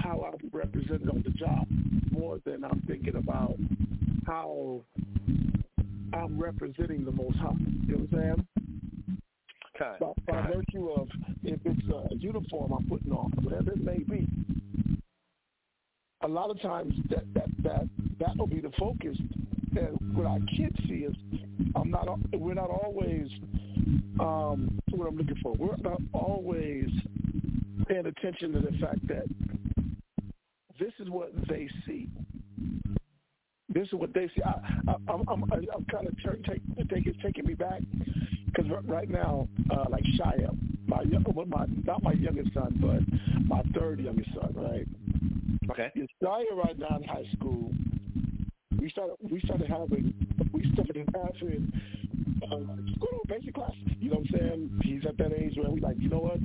[0.02, 1.66] how I'm represented on the job
[2.12, 3.56] more than I'm thinking about
[4.26, 4.82] how
[6.12, 7.54] I'm representing the Most High.
[7.86, 8.46] You know what I'm saying?
[9.80, 9.98] Kind.
[9.98, 11.08] by, by virtue of
[11.42, 14.28] if it's a uniform I'm putting on, whatever it may be.
[16.22, 19.16] A lot of times that that that that will be the focus.
[19.74, 21.14] And what our kids see is,
[21.74, 22.08] I'm not.
[22.34, 23.28] We're not always.
[24.18, 25.54] Um, what I'm looking for.
[25.54, 26.88] We're not always
[27.88, 29.24] paying attention to the fact that
[30.78, 32.08] this is what they see.
[33.72, 34.42] This is what they see.
[34.42, 34.50] I,
[34.88, 37.80] I, I'm, I'm, I'm kind of take, take, it's taking me back
[38.62, 40.56] because right now, uh, like Shia,
[40.86, 41.04] my,
[41.46, 44.86] my not my youngest son, but my third youngest son, right?
[45.70, 45.90] Okay.
[46.22, 47.70] Shia right now in high school,
[48.78, 50.14] we started we started having
[50.52, 51.72] we started having
[52.48, 53.76] going to basic classes.
[54.00, 54.80] You know what I'm saying?
[54.82, 56.38] He's at that age where we like, you know what?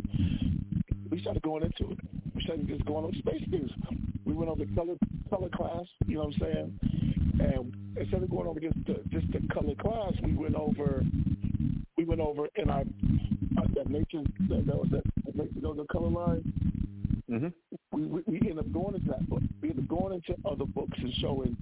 [1.09, 1.99] We started going into it.
[2.35, 3.71] We started just going over basic things.
[4.25, 4.95] We went over color
[5.29, 5.85] color class.
[6.05, 6.79] You know what I'm saying?
[7.39, 11.03] And instead of going over just the, just the color class, we went over
[12.05, 15.85] we went over in our uh, that nature that, that was that, that nature are
[15.85, 16.53] color line.
[17.29, 17.53] Mhm.
[17.91, 19.41] We, we we ended up going into that book.
[19.61, 21.57] We ended up going into other books and showing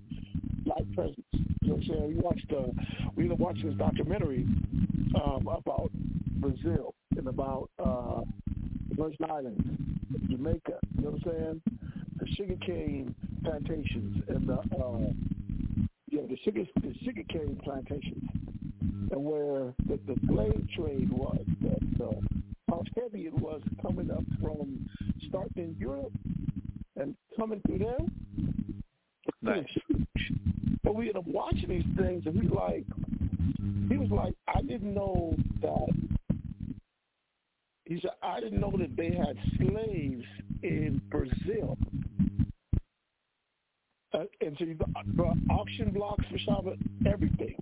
[0.66, 1.20] life presence.
[1.62, 2.08] You know what I'm saying?
[2.08, 2.72] We watched uh
[3.16, 4.46] we ended up watching this documentary
[5.16, 5.92] um about
[6.38, 8.22] Brazil and about uh
[8.90, 9.64] the Virgin Islands,
[10.30, 11.62] Jamaica, you know what I'm saying?
[12.20, 15.14] The sugarcane plantations and the uh
[16.10, 18.33] yeah, the sugar the sugarcane plantations and
[19.12, 22.12] where the, the slave trade was, that uh,
[22.70, 24.90] how heavy it was coming up from
[25.28, 26.12] starting in Europe
[26.96, 27.98] and coming through there.
[29.42, 29.66] Nice.
[30.84, 32.86] But we ended up watching these things, and we like,
[33.90, 35.90] he was like, I didn't know that.
[37.86, 40.26] He said, I didn't know that they had slaves
[40.62, 41.78] in Brazil.
[44.14, 47.56] Uh, and so you got the auction blocks for Shaba, everything.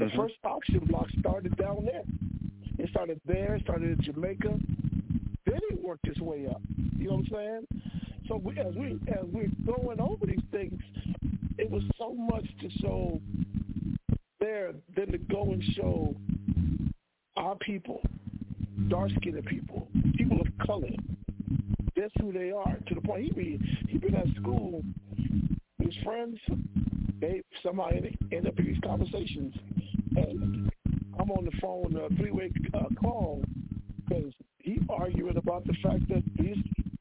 [0.00, 0.16] The Mhm.
[0.16, 2.04] first auction block started down there.
[2.78, 4.58] It started there, it started in Jamaica.
[5.44, 6.62] Then it worked its way up.
[6.96, 7.82] You know what I'm saying?
[8.26, 10.80] So we, as we as we're going over these things,
[11.58, 13.20] it was so much to show
[14.38, 16.14] there than to go and show
[17.36, 18.00] our people,
[18.88, 19.86] dark skinned people,
[20.16, 20.88] people of color.
[21.94, 22.78] That's who they are.
[22.86, 24.82] To the point he be he been at school,
[25.78, 26.38] his friends,
[27.20, 27.90] they somehow
[28.32, 29.54] end up in these conversations,
[30.16, 30.70] and
[31.18, 33.42] I'm on the phone, a three way uh, call,
[34.08, 36.56] because he arguing about the fact that these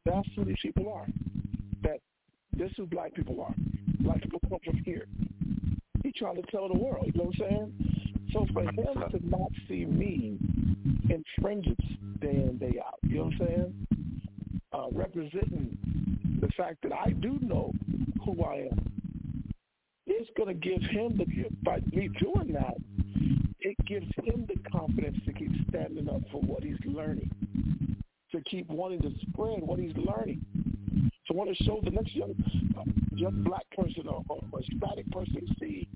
[0.06, 1.06] that's who these people are.
[1.84, 2.00] That
[2.54, 3.54] this is who black people are.
[4.00, 5.06] Black people come from here.
[6.04, 7.06] He trying to tell the world.
[7.14, 8.10] You know what I'm saying?
[8.34, 8.76] So for him
[9.12, 10.38] to not see me
[11.10, 11.76] in fringes
[12.22, 13.88] day in day out, you know what I'm saying?
[14.72, 15.78] Uh, representing
[16.40, 17.72] the fact that I do know
[18.24, 18.92] who I am.
[20.06, 22.76] It's going to give him the gift by me doing that.
[23.70, 27.30] It gives him the confidence to keep standing up for what he's learning,
[28.32, 30.44] to keep wanting to spread what he's learning,
[31.28, 32.34] to want to show the next young
[33.12, 35.88] young black person or, or Hispanic person, see,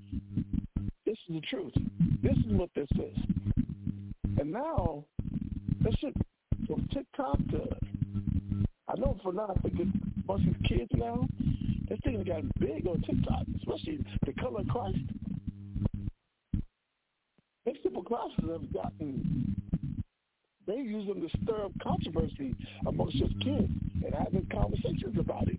[1.04, 1.72] this is the truth.
[2.22, 3.18] This is what this is.
[4.38, 5.04] And now,
[5.80, 6.14] this should
[6.68, 7.76] from TikTok to
[8.86, 9.88] I know for now, I think it,
[10.28, 11.26] most of kids now,
[11.88, 14.98] this thing gotten big on TikTok, especially the color Christ.
[17.74, 19.56] These simple classes have gotten
[20.66, 22.54] They use them to stir up controversy
[22.86, 23.68] amongst just kids
[24.04, 25.58] and having conversations about it.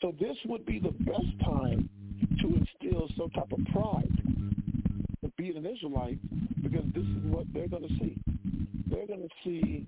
[0.00, 1.88] So this would be the best time
[2.40, 4.10] to instill some type of pride
[5.22, 6.18] of being an Israelite
[6.62, 8.16] because this is what they're going to see.
[8.88, 9.86] They're going to see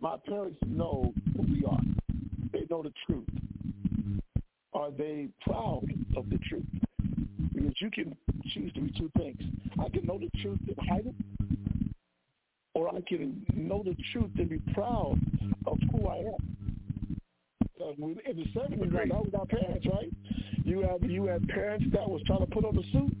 [0.00, 1.80] my parents know who we are.
[2.52, 3.28] They know the truth.
[4.72, 5.84] Are they proud
[6.16, 6.64] of the truth?
[7.62, 8.16] Because you can
[8.52, 9.40] choose to be two things.
[9.78, 11.14] I can know the truth and hide it,
[12.74, 15.16] or I can know the truth and be proud
[15.66, 17.20] of who I am.
[17.78, 20.10] So in the seventies, right, that was our parents, right?
[20.64, 23.16] You had you had parents that was trying to put on the suit.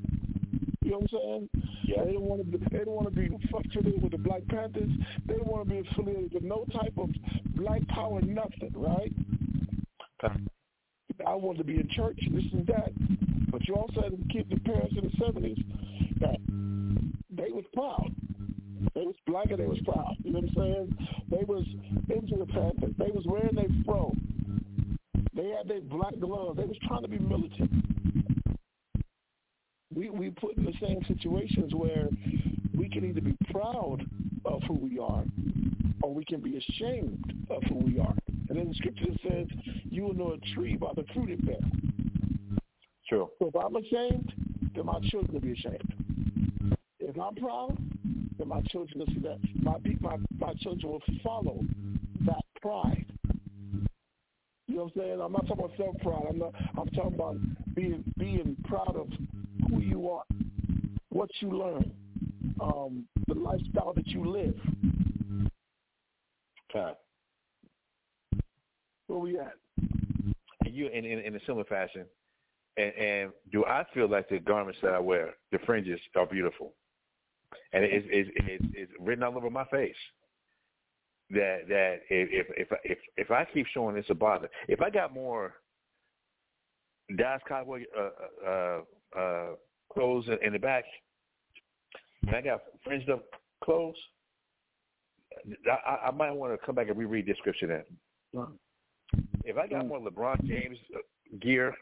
[0.82, 1.48] You know what I'm saying?
[1.84, 2.04] Yeah.
[2.04, 2.58] They don't want to.
[2.58, 4.90] Be, they don't want to be affiliated with the Black Panthers.
[5.26, 7.10] They didn't want to be affiliated with no type of
[7.54, 9.12] Black Power, nothing, right?
[10.24, 10.34] Okay.
[11.24, 12.92] I wanted to be in church, this and that.
[13.62, 15.58] But you also had to keep the parents in the seventies
[16.18, 16.40] that
[17.30, 18.12] they was proud.
[18.92, 20.16] They was black and they was proud.
[20.24, 21.08] You know what I'm saying?
[21.30, 21.64] They was
[22.10, 22.92] into the Panthers.
[22.98, 24.12] They was wearing their fro.
[25.32, 26.56] They had their black gloves.
[26.56, 27.70] They was trying to be militant.
[29.94, 32.08] We we put in the same situations where
[32.76, 33.98] we can either be proud
[34.44, 35.22] of who we are
[36.02, 38.14] or we can be ashamed of who we are.
[38.48, 39.46] And then the scripture says,
[39.84, 41.62] you will know a tree by the fruit it bears.
[43.42, 44.32] So if I'm ashamed,
[44.72, 46.76] then my children will be ashamed.
[47.00, 47.76] If I'm proud,
[48.38, 49.38] then my children will see that.
[49.60, 51.58] My, my, my children will follow
[52.24, 53.04] that pride.
[54.68, 55.20] You know what I'm saying?
[55.20, 56.26] I'm not talking about self-pride.
[56.30, 56.54] I'm not.
[56.78, 57.36] I'm talking about
[57.74, 59.08] being being proud of
[59.68, 60.22] who you are,
[61.08, 61.92] what you learn,
[62.60, 64.54] um, the lifestyle that you live.
[66.70, 66.92] Okay.
[69.08, 69.54] Where we at?
[70.64, 72.06] And you in, in, in a similar fashion,
[72.82, 76.74] and, and do I feel like the garments that I wear, the fringes, are beautiful,
[77.72, 79.96] and it's it's it's, it's written all over my face.
[81.30, 85.14] That that if if if if I keep showing this a bother, if I got
[85.14, 85.54] more
[87.16, 88.80] Dallas Cowboy uh, uh,
[89.18, 89.46] uh,
[89.92, 90.84] clothes in, in the back,
[92.26, 93.24] and I got fringed up
[93.62, 93.96] clothes,
[95.70, 98.46] I, I might want to come back and reread this scripture then.
[99.44, 101.00] If I got more LeBron James uh,
[101.40, 101.74] gear,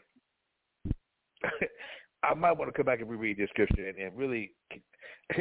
[2.23, 4.51] I might want to come back and reread this scripture and, and really.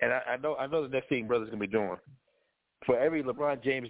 [0.00, 1.96] and I, I know I know the next thing brother's gonna be doing.
[2.86, 3.88] For every LeBron James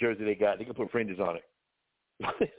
[0.00, 1.44] jersey they got, they can put fringes on it.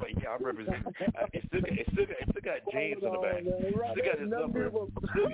[0.00, 0.84] like, yeah, I'm representing.
[0.86, 3.42] Uh, it still, got, it still got, it still got James on the back.
[3.42, 4.70] Still got his number.
[4.70, 5.28] Still,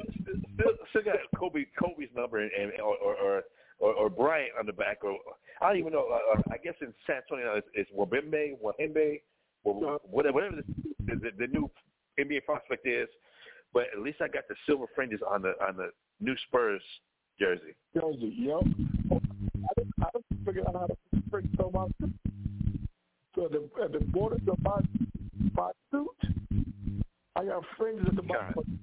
[0.54, 3.42] still, still got Kobe Kobe's number and, and or, or
[3.78, 5.16] or or Bryant on the back, or
[5.60, 6.08] I don't even know.
[6.10, 9.20] Uh, uh I guess in San Antonio it's, it's Wabimbe, Wahembe,
[9.72, 11.70] whatever, the, the, the new
[12.18, 13.08] NBA prospect is.
[13.72, 15.90] But at least I got the silver fringes on the on the
[16.20, 16.82] new Spurs
[17.38, 17.74] jersey.
[17.94, 18.62] Jersey, yep.
[19.12, 20.96] I didn't, I didn't figure out how to
[21.30, 21.86] print so my
[23.34, 24.80] so the at the borders of my
[25.54, 26.08] my suit,
[27.34, 28.80] I got fringes at the bottom.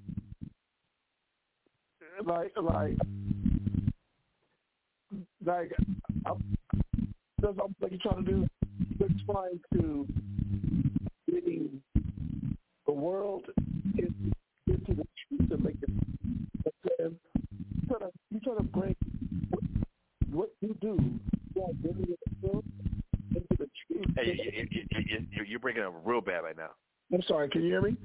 [2.23, 2.97] Like like
[5.43, 5.71] like
[6.25, 6.55] I'm,
[7.41, 8.47] that's what I'm like trying to do.
[8.99, 10.07] We're trying to
[11.29, 11.81] getting
[12.85, 13.45] the world
[13.97, 14.31] into,
[14.67, 15.89] into the truth and make it.
[16.99, 17.15] And
[17.51, 18.95] you try to you try to bring
[19.49, 19.63] what,
[20.31, 20.97] what you do,
[21.55, 22.19] you know, bringing it
[23.35, 24.05] into the truth.
[24.15, 26.69] Hey, you, you, you, you're breaking up real bad right now.
[27.13, 27.49] I'm sorry.
[27.49, 27.97] Can you hear me?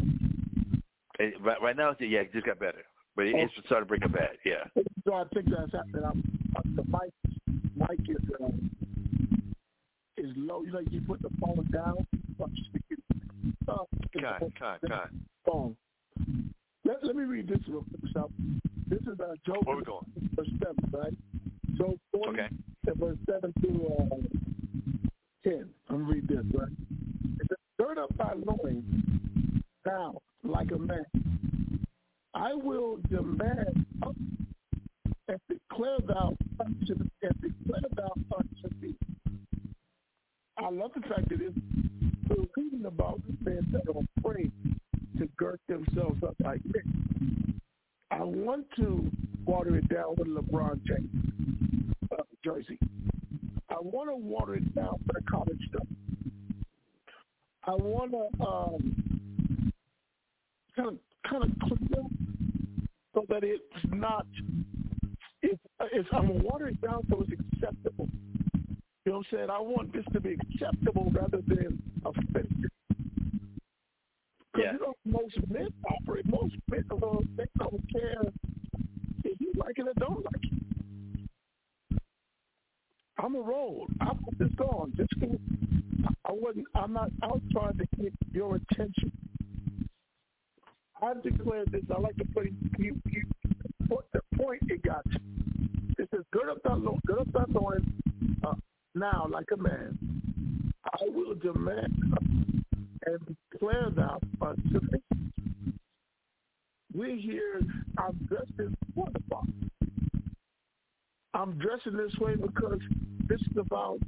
[1.18, 2.84] Hey, right, right now, yeah, it just got better,
[3.16, 3.40] but it, oh.
[3.40, 4.38] it's starting to break up bad.
[4.44, 4.64] Yeah.
[5.04, 6.04] So I think that's happening.
[6.04, 6.22] I'm,
[6.56, 7.12] I'm the mic
[7.76, 8.48] mic is uh,
[10.28, 10.62] is low.
[10.62, 12.06] You know, you put the phone down.
[13.68, 13.76] Uh,
[14.18, 15.10] God, God, God.
[15.44, 15.76] Phone.
[16.86, 18.12] Let, let me read this real quick.
[18.14, 18.30] So,
[18.86, 19.66] this is uh, Job.
[19.66, 20.06] Where we going?
[20.34, 21.12] Verse seven, right?
[21.76, 22.48] Job forty, okay.
[22.94, 24.16] verse seven to uh,
[25.44, 25.68] ten.
[25.90, 26.44] I'm gonna read this.
[26.54, 26.72] Right?
[27.40, 28.84] It says, "Gird up thy loins
[29.84, 31.04] now, like a man.
[32.32, 34.16] I will demand up
[35.28, 38.47] and declare thou unto the, and declare thou unto.
[40.68, 41.56] I love the fact that it's,
[42.54, 44.52] reading about men that are afraid
[45.18, 46.82] to gird themselves up like this.
[48.10, 49.10] I want to
[49.46, 51.08] water it down with LeBron James
[52.12, 52.78] uh, jersey.
[53.70, 55.86] I want to water it down with the college stuff.
[57.64, 59.72] I want to um,
[60.76, 60.98] kind of
[61.30, 64.26] kind of clip them so that it's not
[65.42, 68.08] it's I'm water it down so it's acceptable.
[69.08, 69.50] You know what I'm saying?
[69.50, 72.70] I want this to be acceptable rather than offensive.
[74.56, 74.72] Yeah.
[74.72, 75.68] you know most men
[76.00, 76.26] operate.
[76.28, 78.22] Most men don't, they don't care
[79.24, 80.58] if you like it or don't like it.
[83.20, 83.86] I'm a roll.
[84.00, 84.92] I put this on.
[84.96, 85.38] This can,
[86.24, 86.66] I wasn't.
[86.74, 89.12] I'm not out trying to get your attention.
[91.02, 91.82] I've declared this.
[91.94, 92.46] I like to put
[92.78, 93.22] you, you
[93.88, 95.04] put the point it got.
[95.10, 95.18] to.
[95.98, 97.84] It says, "Gird up thy lo- gird up thy loins
[98.46, 98.54] uh,
[98.94, 99.98] now, like a man.
[100.84, 101.94] I will demand
[103.06, 105.00] and declare thou unto me."
[106.94, 107.60] We here.
[107.98, 109.44] I'm dressed in wonderful.
[111.34, 112.80] I'm dressing this way because
[113.28, 113.98] this is about.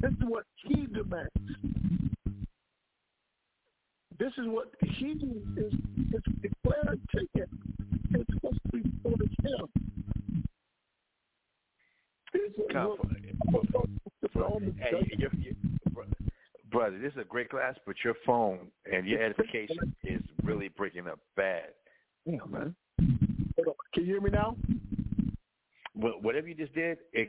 [0.00, 1.30] This is what he demands.
[4.18, 5.12] This is what he
[5.56, 5.72] is,
[6.12, 7.48] is declared to him.
[8.10, 9.68] It's supposed to be for him.
[12.34, 12.96] It's a- Come
[14.22, 15.56] it's an open Hey, you you
[16.70, 18.58] brother, this is a great class, but your phone
[18.92, 20.17] and your edification is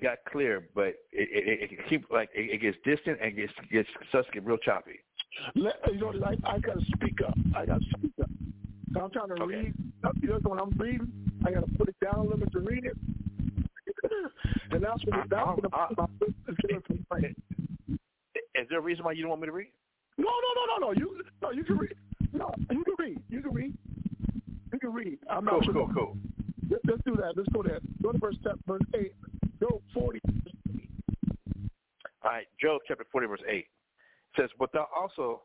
[0.09, 3.89] got clear, but it, it, it keep like it, it gets distant and gets gets
[4.09, 4.99] stuff get real choppy.
[5.55, 7.37] Let, you know, like I gotta speak up.
[7.55, 8.29] I gotta speak up.
[8.93, 9.55] So I'm trying to okay.
[9.55, 9.73] read.
[10.21, 11.11] You know, when I'm reading,
[11.45, 12.97] I gotta put it down a little bit to read it.
[14.71, 16.05] and that's when that's when my
[16.47, 17.05] is getting
[18.55, 19.71] Is there a reason why you don't want me to read?
[20.17, 20.99] No, no, no, no, no.
[20.99, 21.95] You no, you can read.
[22.33, 23.21] No, you can read.
[23.29, 23.77] You can read.
[24.73, 25.19] You can read.
[25.29, 25.73] I'm cool, not.
[25.73, 26.17] Cool, cool.
[26.69, 27.33] Let's do that.
[27.35, 27.79] Let's go there.
[28.03, 28.35] Go to verse,
[28.67, 29.11] verse 8.
[29.59, 30.19] Job 40.
[32.21, 33.65] All right, Job chapter 40, verse 8
[34.37, 35.41] says, But thou also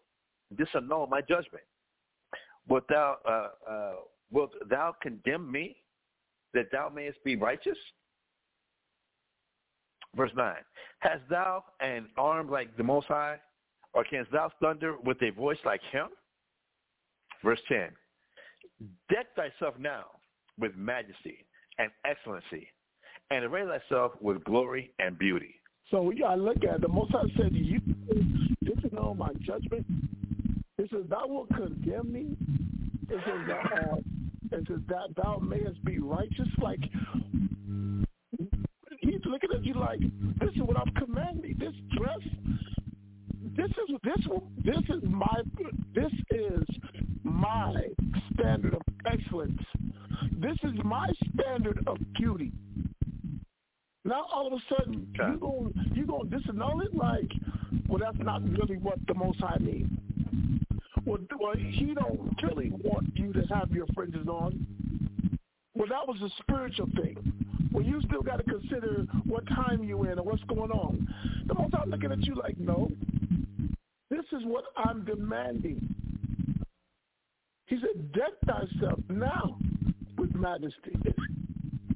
[0.55, 1.65] disannul my judgment.
[2.69, 3.95] Wilt thou, uh, uh,
[4.31, 5.77] wilt thou condemn me
[6.55, 7.79] that thou mayest be righteous?
[10.17, 10.55] Verse 9,
[11.01, 13.39] Hast thou an arm like the Most High,
[13.93, 16.07] or canst thou thunder with a voice like him?
[17.45, 17.91] Verse 10,
[19.11, 20.05] Deck thyself now
[20.59, 21.45] with majesty
[21.79, 22.69] and excellency,
[23.31, 25.55] and array thyself with glory and beauty.
[25.91, 26.81] So we gotta look at it.
[26.81, 27.81] the Most High said, to "You
[28.63, 29.87] this is know my judgment."
[30.79, 32.37] It says, "Thou wilt condemn me."
[33.09, 33.97] It says that uh,
[34.53, 36.49] it says that thou mayest be righteous.
[36.61, 36.81] Like
[39.01, 40.01] he's looking at you like,
[40.41, 41.59] "This is what I've commanded.
[41.59, 42.21] This dress,
[43.57, 44.27] this is this
[44.65, 45.43] this is my
[45.95, 46.65] this is
[47.23, 47.75] my
[48.33, 49.61] standard of excellence.
[50.33, 52.53] This is my standard of beauty."
[54.05, 55.33] Now all of a sudden Okay.
[55.33, 57.31] you going you gonna disannul it like,
[57.89, 59.91] well that's not really what the Most High means.
[61.05, 64.67] Well, well he don't really want you to have your fringes on.
[65.75, 67.17] Well, that was a spiritual thing.
[67.73, 71.09] Well, you still got to consider what time you in and what's going on.
[71.47, 72.89] The Most High looking at you like, no,
[74.09, 75.93] this is what I'm demanding.
[77.67, 79.59] He said, deck thyself now
[80.17, 80.97] with majesty.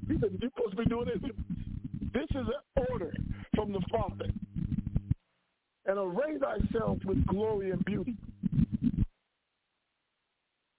[0.08, 1.30] He said, you're supposed to be doing this.
[2.12, 3.12] This is an order
[3.54, 4.30] from the Father.
[5.86, 8.16] And array thyself with glory and beauty.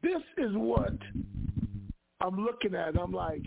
[0.02, 0.94] This is what
[2.22, 2.98] I'm looking at.
[2.98, 3.44] I'm like,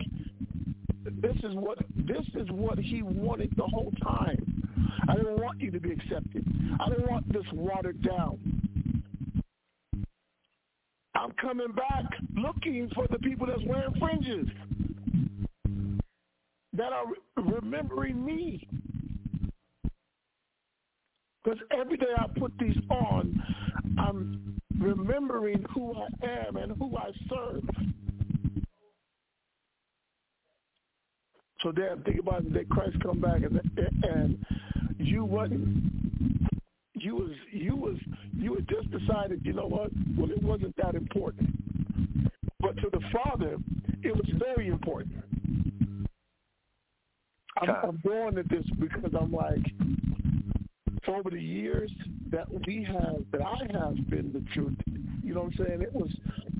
[1.21, 4.63] this is what this is what he wanted the whole time.
[5.09, 6.45] I don't want you to be accepted.
[6.79, 8.39] I don't want this watered down.
[11.15, 12.05] I'm coming back
[12.35, 14.47] looking for the people that's wearing fringes
[16.73, 17.05] that are
[17.37, 18.67] remembering me.
[21.43, 23.43] Because every day I put these on,
[23.99, 27.63] I'm remembering who I am and who I serve.
[31.61, 33.59] So then think about it, that Christ come back and
[34.03, 34.45] and
[34.97, 35.77] you wasn't
[36.93, 37.97] you was you was
[38.37, 39.89] you had just decided, you know what?
[40.17, 41.49] Well it wasn't that important.
[42.59, 43.57] But to the Father,
[44.03, 45.23] it was very important.
[47.61, 49.65] I'm, I'm going at this because I'm like,
[51.05, 51.91] for over the years
[52.31, 54.77] that we have, that I have been the truth,
[55.23, 55.81] you know what I'm saying?
[55.81, 56.09] It was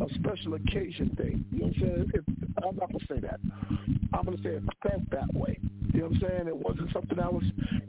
[0.02, 1.46] a special occasion thing.
[1.52, 2.12] You know what I'm saying?
[2.14, 2.24] It,
[2.64, 3.40] I'm not going to say that.
[4.14, 5.60] I'm going to say it felt that way.
[5.94, 6.48] You know what I'm saying?
[6.48, 7.44] It wasn't something I was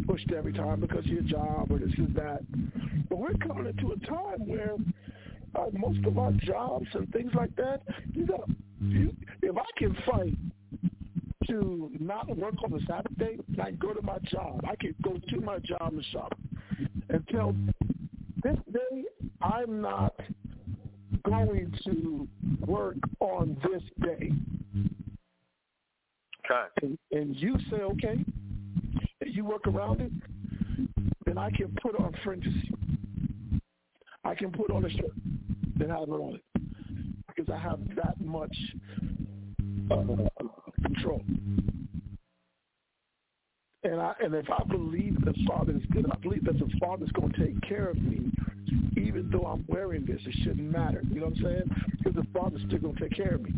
[0.06, 2.40] pushed every time because of your job or this is that.
[3.09, 4.74] But we're coming into a time where
[5.55, 7.82] uh, most of our jobs and things like that,
[8.12, 8.48] you got,
[8.81, 10.35] you, if I can fight
[11.48, 14.60] to not work on the Sabbath day, like go to my job.
[14.68, 16.36] I can go to my job and shop
[17.08, 17.54] and tell
[18.42, 19.04] this day
[19.40, 20.14] I'm not
[21.24, 22.28] going to
[22.66, 24.30] work on this day.
[26.44, 26.68] Okay.
[26.82, 28.22] And, and you say, okay,
[29.20, 30.12] and you work around it,
[31.24, 32.54] then I can put on fringes.
[34.24, 35.12] I can put on a shirt
[35.78, 36.62] that has it on it.
[37.34, 38.56] because I have that much
[39.90, 40.34] uh,
[40.85, 41.23] control.
[43.85, 47.05] And I and if I believe the Father is good, I believe that the Father
[47.05, 48.31] is going to take care of me,
[48.97, 50.20] even though I'm wearing this.
[50.24, 51.02] It shouldn't matter.
[51.11, 51.86] You know what I'm saying?
[51.98, 53.52] Because the Father's still going to take care of me.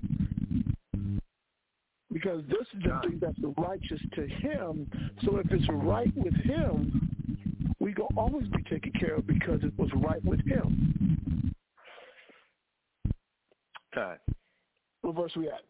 [2.12, 4.90] Because this is the thing that's righteous to Him.
[5.24, 7.08] So if it's right with Him,
[7.78, 11.54] we will always be taken care of because it was right with Him.
[13.94, 14.18] God.
[15.02, 15.62] What verse we at?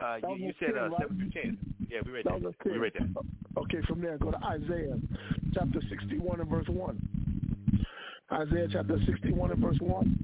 [0.00, 1.58] Uh, you, you said uh, 7 through 10.
[1.90, 2.42] Yeah, we read that.
[2.42, 3.08] that we read that.
[3.56, 4.98] Okay, from there, go to Isaiah
[5.52, 7.08] chapter 61 and verse 1.
[8.30, 10.18] Isaiah chapter 61 and verse 1.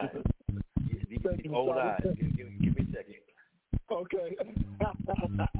[0.00, 0.06] Uh,
[1.10, 2.00] these old eyes.
[2.02, 3.14] Give, give, give me a second.
[3.92, 4.36] Okay.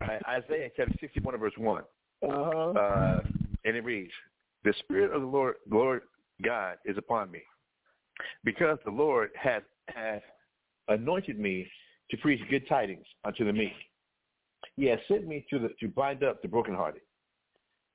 [0.00, 1.82] right, Isaiah chapter 61 and verse 1.
[2.22, 2.70] Uh-huh.
[2.70, 3.20] Uh,
[3.64, 4.12] and it reads,
[4.64, 6.02] The Spirit of the Lord, Lord
[6.42, 7.40] God is upon me,
[8.44, 10.20] because the Lord hath, has
[10.88, 11.66] anointed me
[12.10, 13.72] to preach good tidings unto the meek.
[14.76, 17.02] He has sent me to, the, to bind up the brokenhearted,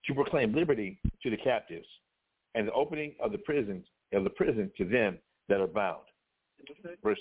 [0.06, 1.88] to proclaim liberty to the captives,
[2.54, 5.18] and the opening of the prisons of the prison to them
[5.50, 6.04] that are bound.
[7.04, 7.20] Verse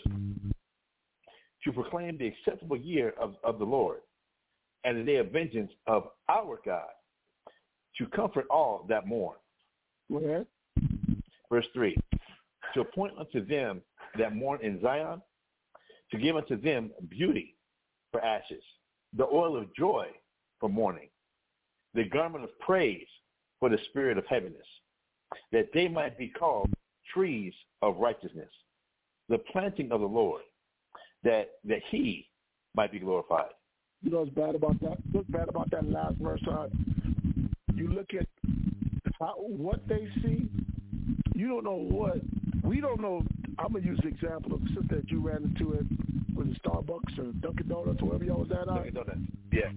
[1.65, 4.01] to proclaim the acceptable year of, of the Lord
[4.85, 6.91] and the day of vengeance of our God,
[7.97, 9.37] to comfort all that mourn.
[11.51, 11.97] Verse 3,
[12.75, 13.81] to appoint unto them
[14.19, 15.23] that mourn in Zion,
[16.11, 17.57] to give unto them beauty
[18.13, 18.63] for ashes,
[19.17, 20.07] the oil of joy
[20.61, 21.09] for mourning,
[21.95, 23.07] the garment of praise
[23.61, 24.67] for the spirit of heaviness,
[25.53, 26.71] that they might be called
[27.13, 27.53] trees
[27.83, 28.51] of righteousness,
[29.29, 30.43] the planting of the Lord,
[31.23, 32.29] that that he
[32.75, 33.51] might be glorified.
[34.03, 34.99] You know what's bad about that?
[35.13, 36.43] What's bad about that last verse?
[36.47, 36.69] Uh,
[37.75, 38.27] you look at
[39.19, 40.49] how, what they see.
[41.35, 42.19] You don't know what
[42.65, 43.23] we don't know.
[43.59, 45.87] I'm gonna use the example of the sister that you ran into it
[46.35, 48.67] with the Starbucks or Dunkin' Donuts, or wherever y'all was at.
[48.67, 49.21] Dunkin' Donuts.
[49.53, 49.71] Yeah.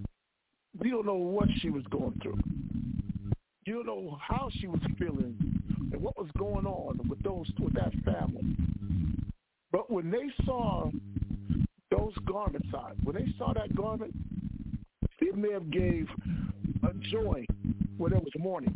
[0.80, 2.40] We don't know what she was going through.
[3.66, 5.36] You don't know how she was feeling
[5.92, 8.56] and what was going on with those with that family.
[9.72, 10.90] But when they saw
[11.92, 14.14] those garments on, when they saw that garment,
[15.20, 16.08] it may have gave
[16.84, 17.46] a joy
[17.98, 18.76] when there was mourning.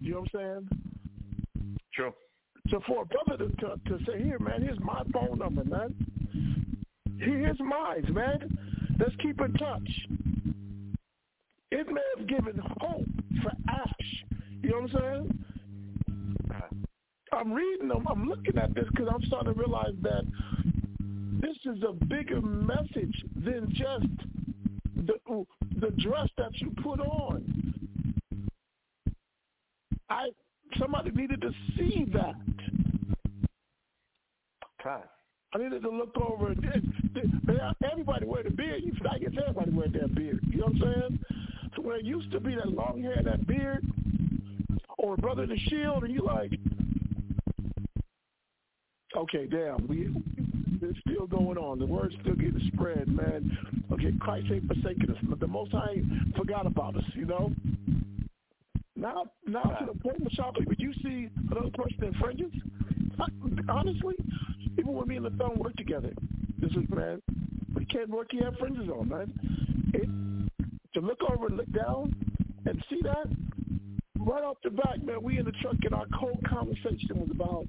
[0.00, 0.68] You know what I'm
[1.60, 1.76] saying?
[1.92, 2.12] True.
[2.70, 5.94] So for a brother to, to, to say, here, man, here's my phone number, man.
[7.18, 8.58] Here's mine, man.
[8.98, 9.90] Let's keep in touch.
[11.72, 13.06] It may have given hope
[13.42, 14.24] for Ash.
[14.62, 15.44] You know what I'm saying?
[17.32, 18.06] I'm reading them.
[18.08, 20.24] I'm looking at this because I'm starting to realize that
[21.40, 24.06] this is a bigger message than just
[25.06, 25.44] the
[25.80, 27.44] the dress that you put on.
[30.10, 30.28] I
[30.78, 32.34] somebody needed to see that.
[34.82, 35.04] God.
[35.52, 36.54] I needed to look over.
[37.90, 38.82] Everybody wear the beard.
[38.84, 40.40] You I guess everybody wear that beard.
[40.48, 41.24] You know what I'm saying?
[41.74, 43.84] So when it used to be that long hair, that beard,
[44.98, 46.52] or brother in the shield, and you like,
[49.16, 50.08] okay, damn, we
[50.82, 51.78] it's still going on.
[51.78, 53.56] The word's still getting spread, man.
[53.92, 56.02] Okay, Christ ain't forsaken us, but the Most High
[56.36, 57.52] forgot about us, you know.
[58.96, 62.52] Now, now to the point, Mashaka, would you see another person in fringes?
[63.68, 64.14] Honestly,
[64.78, 66.12] even when me and the thumb work together,
[66.58, 67.22] this is man,
[67.74, 68.28] we can't work.
[68.30, 69.32] He have fringes on, man.
[69.94, 70.08] It,
[70.94, 72.14] to look over and look down
[72.66, 73.26] and see that
[74.18, 75.22] right off the back, man.
[75.22, 77.66] We in the truck and our whole conversation was about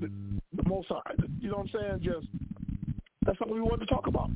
[0.00, 0.10] the,
[0.54, 1.14] the Most High.
[1.40, 2.00] You know what I'm saying?
[2.02, 2.26] Just
[3.24, 4.30] that's what we wanted to talk about.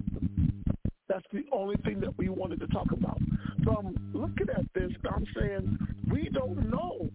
[1.08, 3.18] That's the only thing that we wanted to talk about.
[3.64, 4.90] So I'm looking at this.
[5.10, 5.78] I'm saying
[6.10, 7.08] we don't know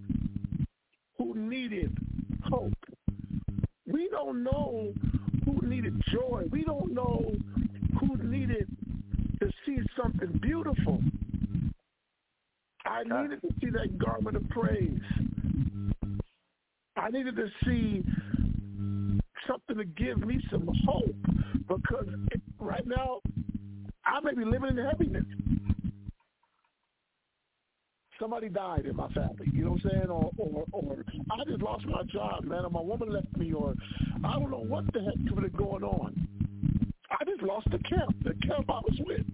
[1.17, 1.97] who needed
[2.43, 2.73] hope.
[3.97, 4.93] We don't know
[5.43, 6.43] who needed joy.
[6.51, 7.33] We don't know
[7.99, 8.67] who needed
[9.39, 10.99] to see something beautiful.
[12.85, 15.01] I needed to see that garment of praise.
[16.95, 18.03] I needed to see
[19.47, 21.15] something to give me some hope
[21.67, 22.07] because
[22.59, 23.19] right now
[24.05, 25.25] I may be living in heaviness.
[28.19, 30.09] Somebody died in my family, you know what I'm saying?
[30.09, 33.75] Or, or, or I just lost my job, man, or my woman left me, or
[34.23, 35.13] I don't know what the heck
[35.45, 36.27] is going on.
[37.11, 39.25] I just lost the camp, the camp I was with.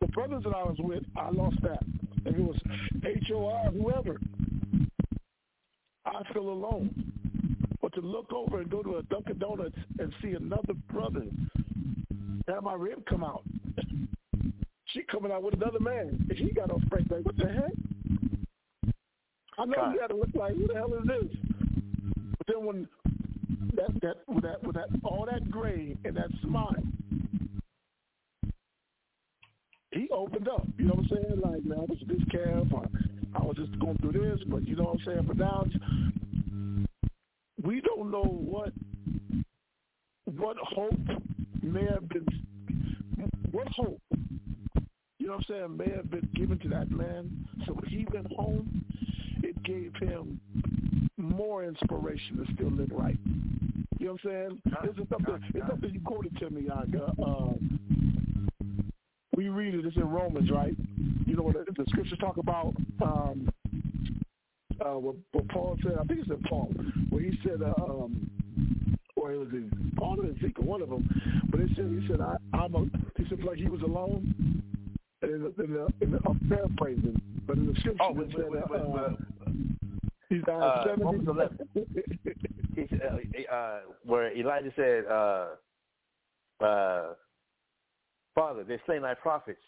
[0.00, 1.82] The brothers that I was with, I lost that.
[2.24, 2.56] If it was
[3.28, 4.20] HOR, whoever,
[6.06, 6.90] I feel alone.
[7.82, 11.26] But to look over and go to a Dunkin' Donuts and see another brother
[12.48, 13.42] have my rib come out.
[14.86, 16.26] she coming out with another man.
[16.28, 17.72] And he got on Frank like, what the heck?
[19.64, 19.94] I know God.
[19.94, 21.38] you had to look like, who the hell is this?
[22.36, 22.88] But then when
[23.76, 26.76] that that with that with that all that gray and that smile,
[29.90, 30.66] he opened up.
[30.76, 31.40] You know what I'm saying?
[31.42, 32.86] Like, man, I was this camp, or
[33.34, 35.24] I was just going through this, but you know what I'm saying?
[35.26, 35.64] But now
[37.62, 38.72] we don't know what
[40.26, 40.92] what hope
[41.62, 42.26] may have been
[43.50, 44.02] what hope
[45.24, 47.46] you know what I'm saying may have been given to that man.
[47.66, 48.83] So he went home,
[49.64, 50.40] gave him
[51.16, 53.18] more inspiration to still live right.
[53.98, 54.62] You know what I'm saying?
[54.84, 55.40] This is something.
[55.54, 57.12] It's something you quoted to me, Aga.
[57.22, 57.54] Uh,
[59.36, 59.84] we read it.
[59.84, 60.76] It's in Romans, right?
[61.26, 62.74] You know what the, the scriptures talk about.
[63.02, 63.48] Um,
[64.80, 65.92] uh, what, what Paul said.
[66.00, 66.72] I think it's in Paul,
[67.10, 68.28] where he said, uh, um,
[69.16, 71.08] or it was in Paul or Ezekiel, one of them.
[71.50, 72.84] But it said, he said, I, I'm a.
[73.16, 74.62] He said like he was alone.
[75.22, 78.30] And in the, in the, in the, I'm paraphrasing, but in the scripture Oh, it
[78.32, 79.08] said, uh,
[80.28, 81.04] he's died Uh, 70.
[81.04, 81.58] Romans 11.
[82.74, 87.14] He said, uh, uh, where Elijah said, uh, uh,
[88.34, 89.60] "Father, they slain thy prophets,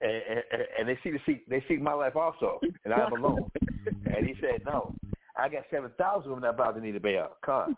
[0.00, 3.12] and, and, and they seek to seek they seek my life also, and I am
[3.12, 3.50] alone."
[3.86, 4.94] and he said, "No,
[5.38, 7.00] I got seven thousand of them that about to need to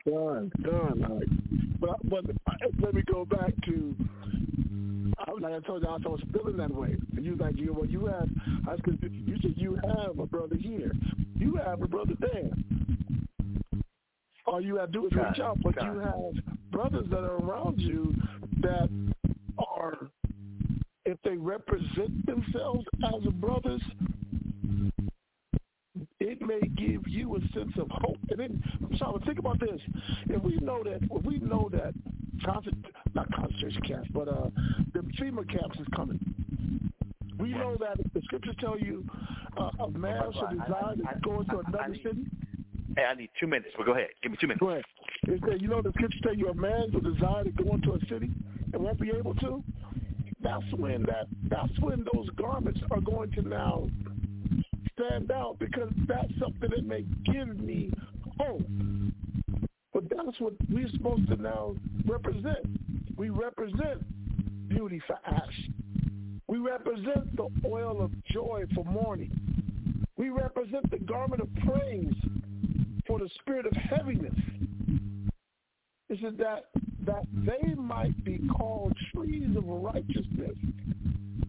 [0.07, 1.05] Done, done.
[1.09, 1.81] All right.
[1.81, 2.25] But but
[2.81, 3.95] let me go back to
[5.19, 6.97] I- like I told you, I was feeling that way.
[7.17, 8.29] And you was like, you well, you have.
[8.67, 10.93] I was you said you have a brother here,
[11.39, 12.51] you have a brother there.
[14.47, 17.36] All you have to do is reach God, out, but you have brothers that are
[17.36, 18.15] around you
[18.60, 18.89] that
[19.59, 20.09] are,
[21.05, 23.82] if they represent themselves as brothers,
[26.20, 28.19] it may give you a sense of hope.
[28.31, 28.62] And then,
[28.98, 29.81] so think about this:
[30.28, 31.94] if we know that, if we know that,
[32.44, 34.51] concent- not concentration camps, but uh,
[34.93, 36.19] the FEMA camps is coming.
[37.39, 39.05] We know that the scriptures tell you
[39.59, 42.24] uh, a man Oh, should desire to go into I- I need- city.
[42.97, 44.85] hey, I need two minutes, but go ahead, give me two minutes." Go ahead.
[45.26, 47.93] It said, you know, the scriptures tell you a man should desire to go into
[47.94, 48.30] a city
[48.72, 49.62] and won't be able to.
[50.40, 51.26] That's when that.
[51.51, 53.89] That's when those garments are going to now
[54.94, 57.90] stand out because that's something that may give me
[58.39, 58.62] hope.
[59.93, 61.74] But that's what we're supposed to now
[62.06, 62.64] represent.
[63.16, 64.05] We represent
[64.68, 65.68] beauty for ash.
[66.47, 69.32] We represent the oil of joy for mourning.
[70.19, 72.12] We represent the garment of praise
[73.07, 74.35] for the spirit of heaviness.
[76.11, 76.66] Is it that
[77.07, 80.57] that they might be called trees of righteousness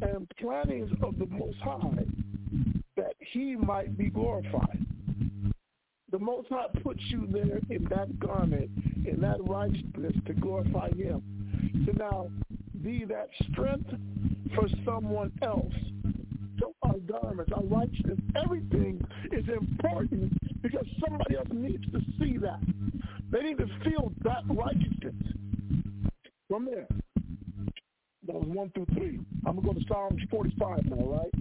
[0.02, 2.06] and plantings of the Most High,
[2.96, 4.86] that He might be glorified.
[6.12, 8.70] The Most High puts you there in that garment,
[9.06, 11.86] in that righteousness to glorify Him.
[11.86, 12.30] So now,
[12.82, 13.90] be that strength
[14.56, 15.74] for someone else.
[17.00, 19.02] Our garments, our righteousness, everything
[19.32, 22.60] is important because somebody else needs to see that.
[23.32, 25.14] They need to feel that righteousness.
[26.50, 26.88] From there,
[28.26, 29.20] that was one through three.
[29.46, 31.32] I'm gonna go to Psalms 45 now, right?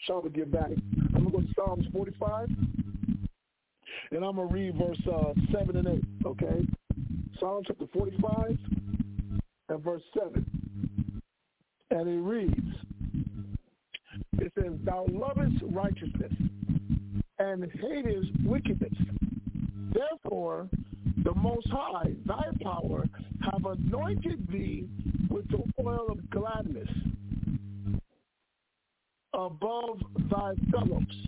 [0.00, 0.70] Sean will get back.
[1.14, 2.48] I'm gonna go to Psalms 45,
[4.10, 6.04] and I'm gonna read verse uh, seven and eight.
[6.24, 6.66] Okay,
[7.38, 8.58] Psalms chapter 45
[9.68, 10.46] and verse seven,
[11.90, 12.67] and it reads.
[14.84, 16.32] "Thou lovest righteousness
[17.38, 18.94] and hatest wickedness.
[19.92, 20.68] Therefore,
[21.24, 23.04] the Most High, thy power,
[23.40, 24.88] have anointed thee
[25.30, 26.88] with the oil of gladness
[29.32, 30.00] above
[30.30, 31.26] thy fellows.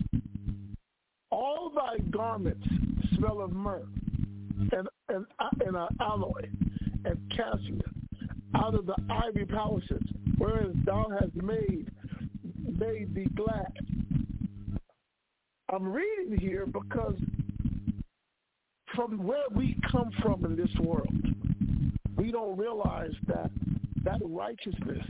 [1.31, 2.67] All thy garments
[3.15, 3.87] smell of myrrh
[4.71, 5.25] and, and,
[5.65, 6.33] and uh, aloe
[7.05, 7.81] and cassia
[8.55, 10.03] out of the ivy palaces,
[10.37, 11.89] whereas thou hast made
[13.13, 13.71] thee glad.
[15.73, 17.15] I'm reading here because
[18.95, 21.13] from where we come from in this world,
[22.17, 23.49] we don't realize that
[24.03, 25.05] that righteousness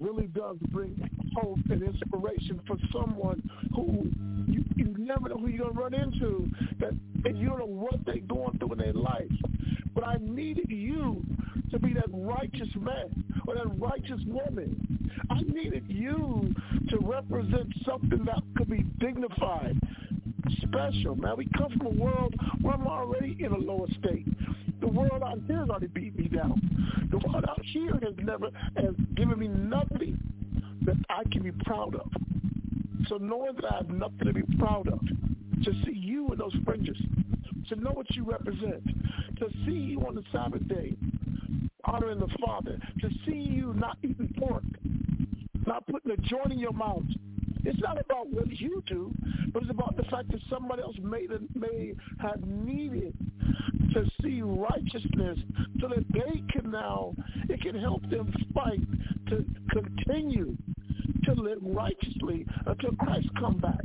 [0.00, 0.98] really does bring
[1.36, 3.42] hope and inspiration for someone
[3.74, 4.10] who
[4.50, 6.48] you, you never know who you're going to run into,
[6.80, 6.92] that
[7.24, 9.30] and you don't know what they're going through in their life.
[9.94, 11.22] But I needed you
[11.70, 14.98] to be that righteous man or that righteous woman.
[15.30, 16.54] I needed you
[16.90, 19.78] to represent something that could be dignified,
[20.62, 21.34] special, man.
[21.36, 24.26] We come from a world where I'm already in a lower state.
[24.80, 27.08] The world out here has already beat me down.
[27.10, 30.18] The world out here has never has given me nothing
[30.82, 32.10] that I can be proud of.
[33.08, 35.00] So knowing that I have nothing to be proud of,
[35.64, 36.96] to see you in those fringes,
[37.68, 38.84] to know what you represent,
[39.38, 40.94] to see you on the Sabbath day,
[41.88, 44.62] honoring the Father, to see you not eating pork,
[45.66, 47.02] not putting a joint in your mouth,
[47.64, 49.12] It's not about what you do,
[49.52, 53.14] but it's about the fact that somebody else may, may have needed
[53.92, 55.38] to see righteousness
[55.80, 57.14] so that they can now,
[57.48, 58.80] it can help them fight
[59.28, 60.56] to continue
[61.24, 63.84] to live righteously until Christ come back.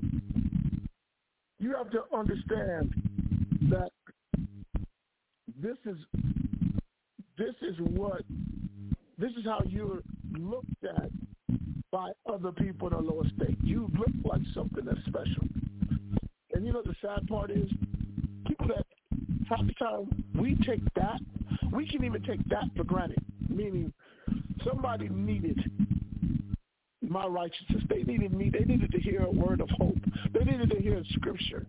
[1.60, 2.94] You have to understand
[3.70, 3.92] that
[5.62, 5.98] this is
[7.38, 8.22] this is what
[9.18, 10.02] this is how you're
[10.38, 11.10] looked at
[11.92, 13.58] by other people in a lower state.
[13.64, 15.44] You look like something that's special.
[16.54, 17.70] And you know the sad part is
[18.48, 18.86] people that
[19.48, 21.20] half the time we take that,
[21.72, 23.24] we can even take that for granted.
[23.48, 23.94] Meaning
[24.66, 25.60] somebody needed
[27.02, 27.84] my righteousness.
[27.90, 28.50] They needed me.
[28.50, 29.98] They needed to hear a word of hope.
[30.34, 31.66] They needed to hear scripture.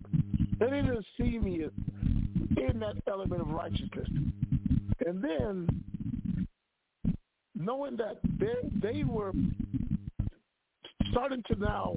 [0.58, 1.66] They needed to see me
[2.56, 4.08] in that element of righteousness.
[5.06, 6.46] And then
[7.54, 9.32] knowing that they they were
[11.10, 11.96] starting to now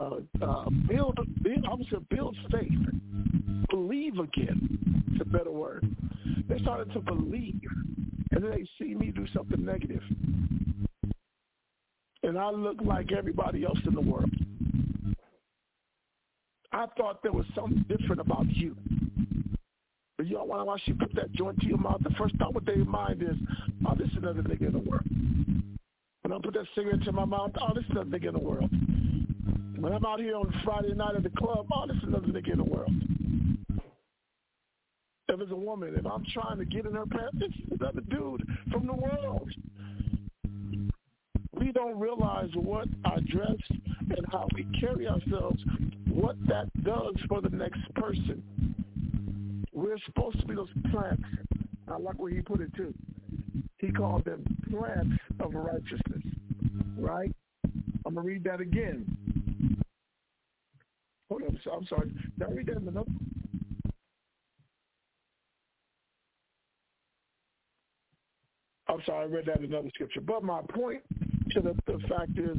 [0.00, 5.06] uh, uh, build, build, build faith, believe again.
[5.12, 5.86] It's a better word.
[6.48, 7.60] They started to believe,
[8.32, 10.02] and then they see me do something negative,
[12.22, 14.30] and I look like everybody else in the world.
[16.72, 18.74] I thought there was something different about you.
[20.16, 22.64] But you know, once you put that joint to your mouth, the first thought with
[22.66, 23.36] their mind is,
[23.86, 25.06] oh, this is another nigga in the world.
[26.22, 28.38] When I put that cigarette to my mouth, oh, this is another nigga in the
[28.38, 28.70] world.
[29.78, 32.52] When I'm out here on Friday night at the club, oh, this is another nigga
[32.52, 32.92] in the world.
[35.28, 38.02] If it's a woman, if I'm trying to get in her pants, this is another
[38.02, 39.50] dude from the world.
[41.58, 45.60] We don't realize what our dress and how we carry ourselves,
[46.08, 48.42] what that does for the next person.
[49.74, 51.22] We're supposed to be those plants.
[51.88, 52.94] I like where he put it too.
[53.78, 56.22] He called them plants of righteousness.
[56.96, 57.34] Right?
[58.06, 59.04] I'm gonna read that again.
[61.28, 62.12] Hold on, I'm sorry.
[62.38, 63.04] Did I read that in the?
[68.88, 70.20] I'm sorry, I read that in another scripture.
[70.20, 71.02] But my point
[71.50, 72.58] to the, the fact is,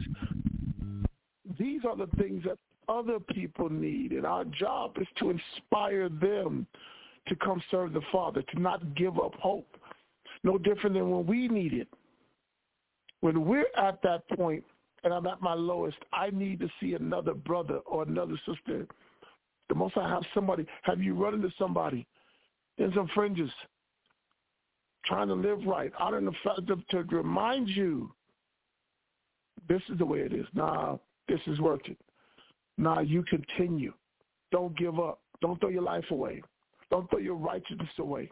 [1.58, 2.58] these are the things that
[2.90, 6.68] other people need, and our job is to inspire them
[7.28, 9.78] to come serve the Father, to not give up hope.
[10.44, 11.88] No different than when we need it.
[13.22, 14.64] When we're at that point
[15.04, 18.86] and I'm at my lowest, I need to see another brother or another sister.
[19.70, 22.06] The most I have somebody, have you run into somebody
[22.78, 23.50] in some fringes
[25.06, 28.12] trying to live right, out in the fact to, to remind you
[29.68, 30.46] this is the way it is.
[30.54, 30.98] Nah,
[31.28, 31.96] this is working.
[32.78, 33.94] Nah, you continue.
[34.52, 35.22] Don't give up.
[35.42, 36.42] Don't throw your life away.
[36.92, 38.30] Don't throw your righteousness away.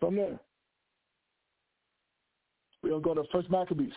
[0.00, 0.38] From there,
[2.82, 3.92] we'll go to First Maccabees.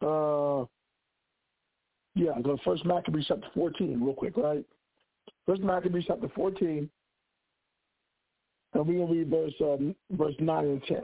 [0.00, 0.64] Uh,
[2.14, 4.64] yeah, go to First Maccabees chapter 14 real quick, right?
[5.44, 6.88] First Maccabees chapter 14,
[8.74, 9.76] and we're going to read verse, uh,
[10.16, 11.02] verse 9 and 10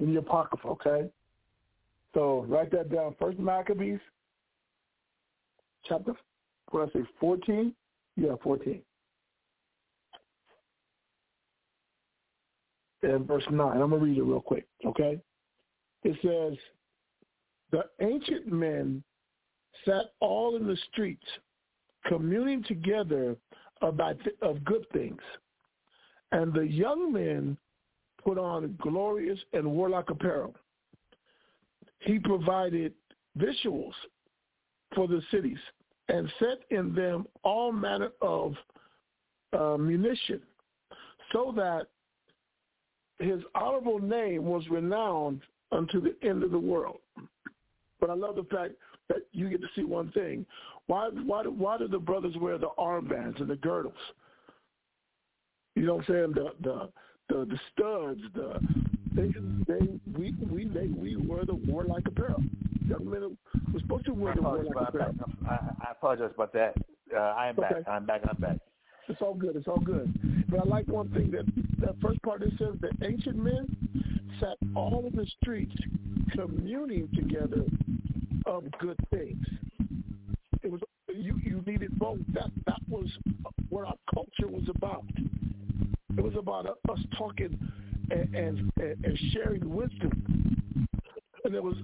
[0.00, 1.08] in the Apocrypha, okay?
[2.14, 3.14] So write that down.
[3.18, 4.00] First Maccabees
[5.86, 6.14] chapter,
[6.70, 7.74] what I say, 14?
[8.16, 8.80] Yeah, 14.
[13.02, 13.80] And verse 9.
[13.80, 15.20] I'm going to read it real quick, okay?
[16.02, 16.58] It says,
[17.70, 19.02] the ancient men
[19.84, 21.26] sat all in the streets,
[22.06, 23.36] communing together
[23.82, 25.20] about of good things.
[26.32, 27.56] And the young men
[28.22, 30.54] put on glorious and warlike apparel.
[32.00, 32.92] He provided
[33.38, 33.92] visuals
[34.94, 35.58] for the cities
[36.08, 38.54] and set in them all manner of
[39.52, 40.40] uh, munition,
[41.32, 41.88] so that
[43.18, 45.40] his honorable name was renowned
[45.72, 46.98] unto the end of the world.
[48.00, 48.74] But I love the fact
[49.08, 50.46] that you get to see one thing.
[50.86, 53.94] Why why why do the brothers wear the armbands and the girdles?
[55.74, 56.32] You know what I'm saying?
[56.34, 56.88] The the
[57.28, 58.60] the, the studs, the
[59.14, 59.28] they
[59.66, 62.42] they we we they we wear the warlike apparel.
[62.88, 63.36] Young men
[63.72, 65.14] were supposed to wear the warlike apparel.
[65.48, 66.74] I, I apologize about that.
[67.14, 67.74] Uh, I am back.
[67.86, 68.22] I'm back.
[68.28, 68.58] I'm back.
[69.08, 69.56] It's all good.
[69.56, 70.12] It's all good.
[70.50, 71.44] But I like one thing that
[71.80, 73.66] that first part that says the ancient men
[74.40, 75.74] sat all in the streets
[76.32, 77.64] communing together
[78.46, 79.44] of good things.
[80.62, 82.20] It was you you needed both.
[82.34, 83.06] That that was
[83.68, 85.04] what our culture was about.
[86.16, 87.58] It was about us talking
[88.10, 90.57] and and, and sharing wisdom.
[91.44, 91.76] And it was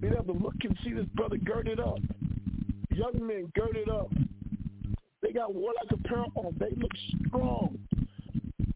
[0.00, 1.98] being able to look and see this brother girded up.
[2.90, 4.10] Young men girded up.
[5.22, 6.56] They got warlike apparel on.
[6.58, 6.92] They look
[7.26, 7.78] strong.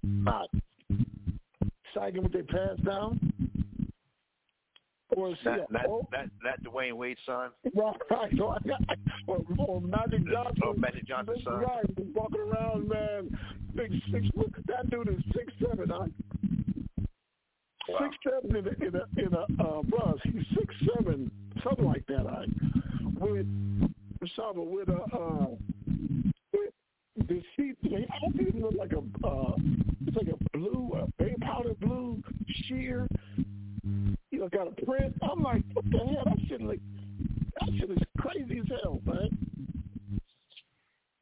[0.03, 0.49] Not
[1.95, 3.19] sagging with their pants down?
[5.15, 7.51] Or is Not, not, oh, not, not Dwyane Wade's son.
[7.75, 8.33] right, right.
[8.33, 8.63] I got,
[9.27, 10.63] or, or Magic Johnson.
[10.65, 11.61] Oh, Magic Johnson's son.
[11.61, 11.85] Right,
[12.15, 13.39] walking around, man.
[13.75, 14.27] Big six.
[14.35, 15.91] Look, That dude is six seven.
[15.91, 16.07] Huh?
[17.93, 17.99] Wow.
[18.01, 20.19] Six seven in a in a in a uh, bros.
[20.25, 21.31] He's six seven,
[21.63, 22.27] something like that.
[22.27, 22.47] I
[23.19, 23.47] with
[24.37, 25.47] Shaba with a uh,
[26.53, 27.77] with the seat.
[27.85, 29.57] I don't think it look like a uh,
[30.07, 32.23] it's like a blue, a baby powder blue
[32.67, 33.07] sheer.
[34.31, 35.15] You know, got a print.
[35.23, 36.23] I'm like, what the hell?
[36.25, 36.81] That shit like
[37.61, 39.39] that shit is crazy as hell, man.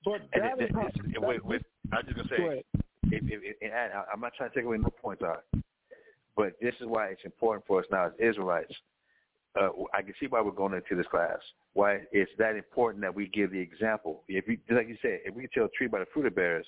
[0.05, 0.87] But And that it, is how.
[0.87, 2.65] it, it, wait, wait, I was just gonna Go say,
[3.11, 5.45] it, it, it, and I, I'm not trying to take away no points out,
[6.41, 8.73] but this is why it's important for us now as Israelites.
[9.61, 11.39] Uh, I can see why we're going into this class.
[11.75, 14.23] Why it's that important that we give the example.
[14.27, 16.35] If you, like you said, if we can tell a tree by the fruit it
[16.35, 16.65] bears,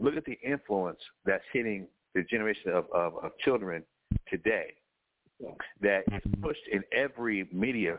[0.00, 3.84] look at the influence that's hitting the generation of, of, of children
[4.28, 4.74] today.
[5.80, 7.98] That is pushed in every media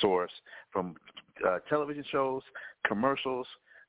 [0.00, 0.32] source,
[0.72, 0.96] from
[1.46, 2.42] uh, television shows,
[2.84, 3.46] commercials,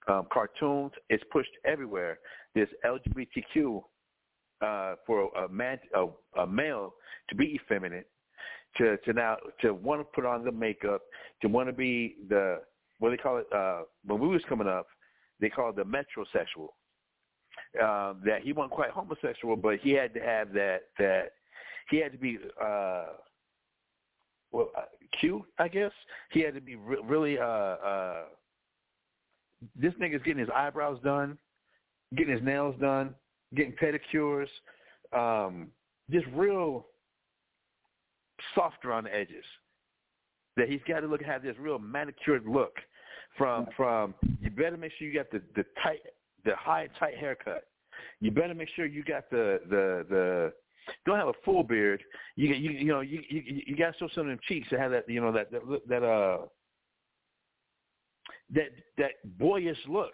[0.07, 0.91] um, cartoons.
[1.09, 2.19] It's pushed everywhere.
[2.53, 3.81] This LGBTQ
[4.63, 6.07] uh, for a man, a,
[6.41, 6.93] a male
[7.29, 8.07] to be effeminate,
[8.77, 11.01] to to now to want to put on the makeup,
[11.41, 12.61] to want to be the
[12.99, 13.47] what they call it?
[13.53, 14.87] Uh, when we was coming up,
[15.39, 16.69] they called the metrosexual.
[17.79, 21.33] Um, that he wasn't quite homosexual, but he had to have that that
[21.89, 23.05] he had to be uh,
[24.51, 24.85] well uh,
[25.19, 25.91] cute, I guess.
[26.31, 28.23] He had to be re- really uh, uh,
[29.75, 31.37] this nigga's getting his eyebrows done,
[32.15, 33.13] getting his nails done,
[33.55, 34.47] getting pedicures,
[35.13, 35.67] um,
[36.09, 36.87] just real
[38.55, 39.45] softer on the edges.
[40.55, 42.75] That he's got to look have this real manicured look.
[43.37, 46.01] From from you better make sure you got the the tight
[46.45, 47.63] the high tight haircut.
[48.19, 50.53] You better make sure you got the the the
[51.05, 52.03] don't have a full beard.
[52.35, 54.79] You you you know you you, you got to show some of them cheeks that
[54.79, 56.45] have that you know that that that uh
[58.53, 60.13] that that boyish look.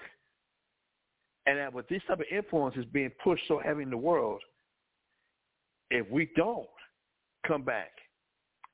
[1.46, 4.42] And that with this type of influence is being pushed so heavy in the world,
[5.90, 6.68] if we don't
[7.48, 7.92] come back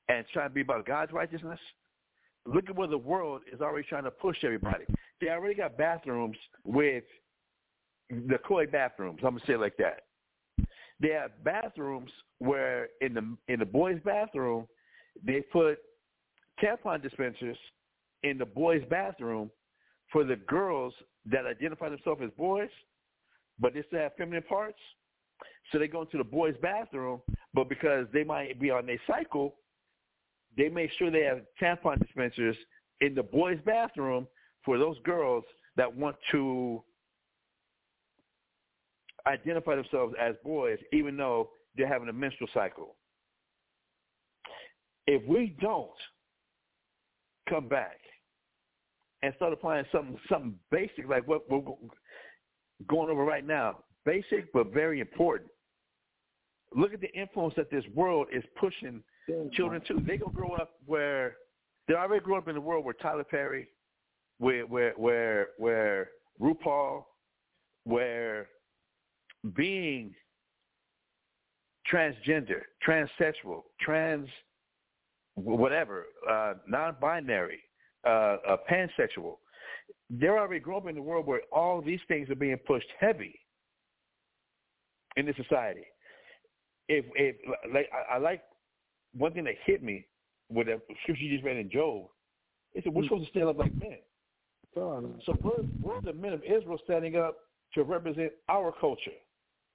[0.08, 1.58] and try to be about God's righteousness,
[2.44, 4.84] look at where the world is already trying to push everybody.
[5.20, 7.04] They already got bathrooms with
[8.10, 9.20] the koi bathrooms.
[9.24, 10.02] I'm gonna say it like that.
[11.00, 14.66] They have bathrooms where in the in the boys' bathroom
[15.24, 15.78] they put
[16.62, 17.56] tampon dispensers
[18.22, 19.50] in the boys' bathroom
[20.12, 20.94] for the girls
[21.30, 22.70] that identify themselves as boys,
[23.58, 24.78] but they still have feminine parts.
[25.72, 27.20] So they go into the boys' bathroom,
[27.52, 29.56] but because they might be on their cycle,
[30.56, 32.56] they make sure they have tampon dispensers
[33.00, 34.26] in the boys' bathroom
[34.64, 35.44] for those girls
[35.76, 36.82] that want to
[39.26, 42.94] identify themselves as boys, even though they're having a menstrual cycle.
[45.06, 45.90] If we don't
[47.48, 47.98] come back
[49.26, 54.72] and start applying something something basic like what we're going over right now, basic but
[54.72, 55.50] very important.
[56.74, 59.02] Look at the influence that this world is pushing
[59.52, 60.00] children to.
[60.06, 61.36] They gonna grow up where
[61.88, 63.68] they already grew up in a world where Tyler Perry,
[64.38, 67.04] where where where where RuPaul,
[67.84, 68.48] where
[69.54, 70.14] being
[71.92, 74.28] transgender, transsexual, trans
[75.34, 77.60] whatever, uh, non-binary,
[78.06, 79.36] uh, uh, pansexual,
[80.08, 82.88] There are a growing up in the world where all these things are being pushed
[83.00, 83.38] heavy
[85.16, 85.84] in the society.
[86.88, 87.36] If if
[87.74, 88.42] like I, I like
[89.16, 90.06] one thing that hit me
[90.48, 92.06] with the scripture you just read in Job,
[92.74, 93.98] it said we're supposed to stand up like men.
[95.24, 97.38] So we're, we're the men of Israel standing up
[97.74, 99.16] to represent our culture,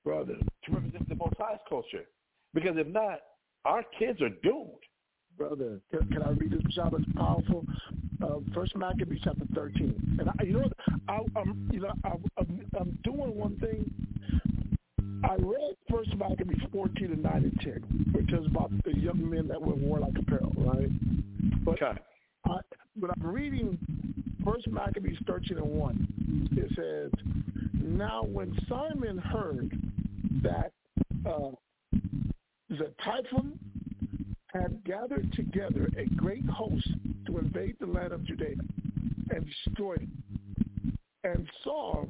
[0.05, 2.05] brother, to represent the Most High's culture.
[2.53, 3.19] Because if not,
[3.65, 4.69] our kids are doomed.
[5.37, 6.99] brother, can, can I read this Shabbat?
[7.01, 7.65] It's powerful.
[8.21, 10.73] Uh, First Maccabees chapter thirteen, and I, you know, what?
[11.07, 13.91] I, I'm, you know, I, I'm, I'm doing one thing.
[15.23, 19.47] I read First Maccabees fourteen and nine and ten, which is about the young men
[19.47, 20.89] that wear warlike apparel, right?
[21.65, 21.99] But Okay.
[22.45, 22.57] I,
[22.95, 23.77] but I'm reading
[24.43, 26.49] First Maccabees 13 and 1.
[26.53, 27.11] It says,
[27.81, 29.71] Now when Simon heard
[30.43, 30.71] that
[31.25, 31.51] uh,
[33.03, 33.59] Tryphon
[34.53, 36.89] had gathered together a great host
[37.25, 38.55] to invade the land of Judea
[39.29, 40.09] and destroy it,
[41.23, 42.05] and saw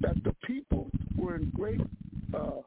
[0.00, 1.80] that the people were in great
[2.34, 2.60] uh,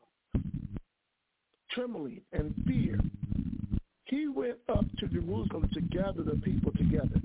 [1.71, 2.99] trembling and fear,
[4.05, 7.21] he went up to Jerusalem to gather the people together.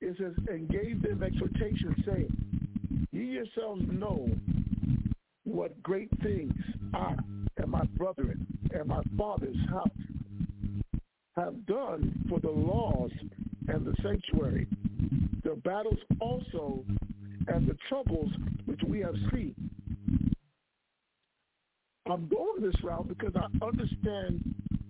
[0.00, 4.28] It says, and gave them exhortation, saying, Ye yourselves know
[5.44, 6.52] what great things
[6.94, 7.14] I
[7.58, 10.01] and my brethren and my father's house
[11.36, 13.10] have done for the laws
[13.68, 14.66] and the sanctuary,
[15.44, 16.84] the battles also
[17.48, 18.30] and the troubles
[18.66, 19.54] which we have seen.
[22.10, 24.42] I'm going this route because I understand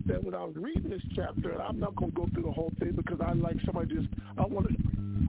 [0.07, 2.51] that when I was reading this chapter, and I'm not going to go through the
[2.51, 4.09] whole thing because I like somebody just,
[4.39, 4.69] I want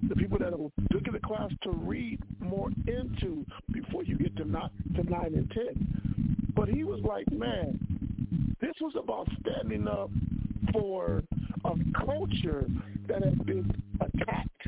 [0.10, 4.46] the people that are at the class to read more into before you get to,
[4.46, 6.54] not, to 9 and 10.
[6.56, 7.80] But he was like, man,
[8.62, 10.10] this was about standing up
[10.72, 11.22] for
[11.66, 11.74] a
[12.06, 12.66] culture
[13.08, 13.70] that had been
[14.02, 14.68] attacked,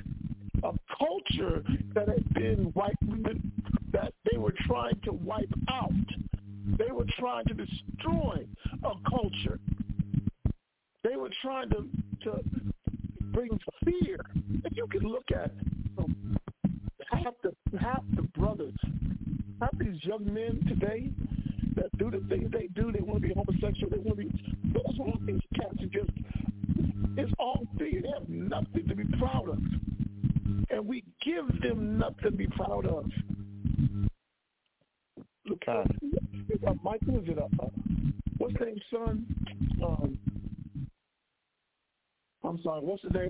[0.64, 1.64] a culture
[1.94, 2.98] that had been wiped,
[3.92, 5.92] that they were trying to wipe out.
[6.78, 7.56] They were trying to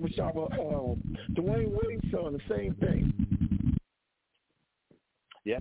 [0.06, 0.54] what's the name of Shaba?
[0.54, 3.78] Uh, Dwyane Wade's son, the same thing.
[5.44, 5.60] Yeah.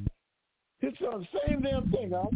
[0.81, 2.29] His son, same damn thing, huh?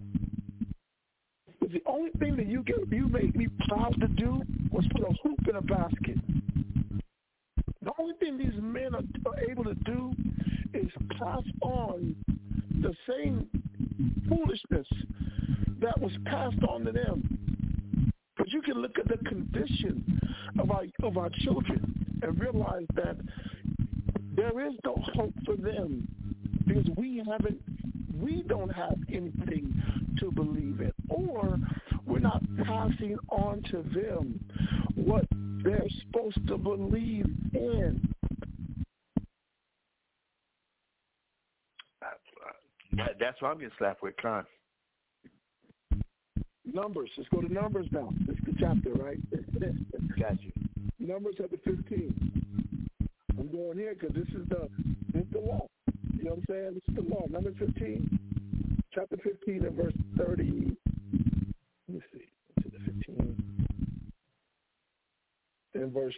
[1.60, 5.02] But the only thing that you get, you made me proud to do was put
[5.02, 6.16] a hoop in a basket.
[7.82, 10.12] The only thing these men are, are able to do
[10.74, 12.14] is pass on
[12.80, 13.48] the same
[14.28, 14.86] foolishness
[15.80, 18.12] that was passed on to them.
[18.36, 20.20] But you can look at the condition
[20.58, 20.70] of
[21.28, 23.16] our children and realize that
[24.34, 26.06] there is no hope for them
[26.66, 27.60] because we haven't
[28.14, 29.72] we don't have anything
[30.18, 31.58] to believe in or
[32.06, 34.40] we're not passing on to them
[34.96, 35.24] what
[35.62, 38.14] they're supposed to believe in.
[43.20, 44.44] That's what I'm getting slapped with, Con.
[46.64, 47.10] Numbers.
[47.16, 48.12] Let's go to Numbers now.
[48.26, 49.18] This is the chapter, right?
[50.18, 50.67] Got you.
[50.98, 52.30] Numbers chapter 15.
[53.38, 54.68] I'm going here because this is the
[55.12, 55.66] this is the law.
[56.16, 56.74] You know what I'm saying?
[56.74, 57.24] This is the law.
[57.30, 58.18] Numbers 15,
[58.92, 60.76] chapter 15 and verse 30.
[61.88, 62.62] Let me see.
[62.62, 63.38] To the 15
[65.74, 66.14] and verse.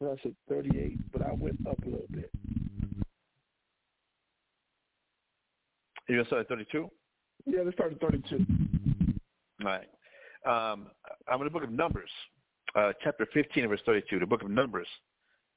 [0.00, 2.30] Well, I said 38, but I went up a little bit.
[6.08, 6.88] You start at 32?
[7.46, 8.46] Yeah, let's start at 32.
[9.64, 9.88] All right.
[10.46, 10.86] Um,
[11.28, 12.10] I'm in the book of Numbers,
[12.76, 14.20] uh, chapter 15 verse 32.
[14.20, 14.86] The book of Numbers,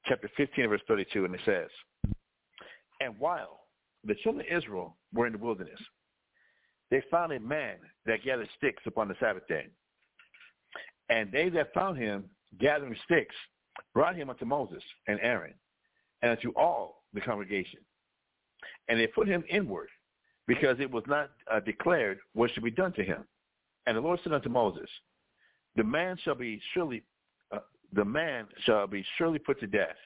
[0.06, 1.68] chapter 15 verse 32, and it says,
[3.00, 3.60] And while
[4.04, 5.78] the children of Israel were in the wilderness,
[6.90, 7.76] they found a man
[8.06, 9.66] that gathered sticks upon the Sabbath day.
[11.08, 12.24] And they that found him
[12.58, 13.34] gathering sticks
[13.94, 15.54] brought him unto Moses and Aaron
[16.22, 17.80] and unto all the congregation.
[18.88, 19.88] And they put him inward
[20.46, 23.24] because it was not uh, declared what should be done to him.
[23.86, 24.88] And the Lord said unto Moses,
[25.76, 27.02] the man shall be surely,
[27.92, 29.96] the man shall be surely put to death.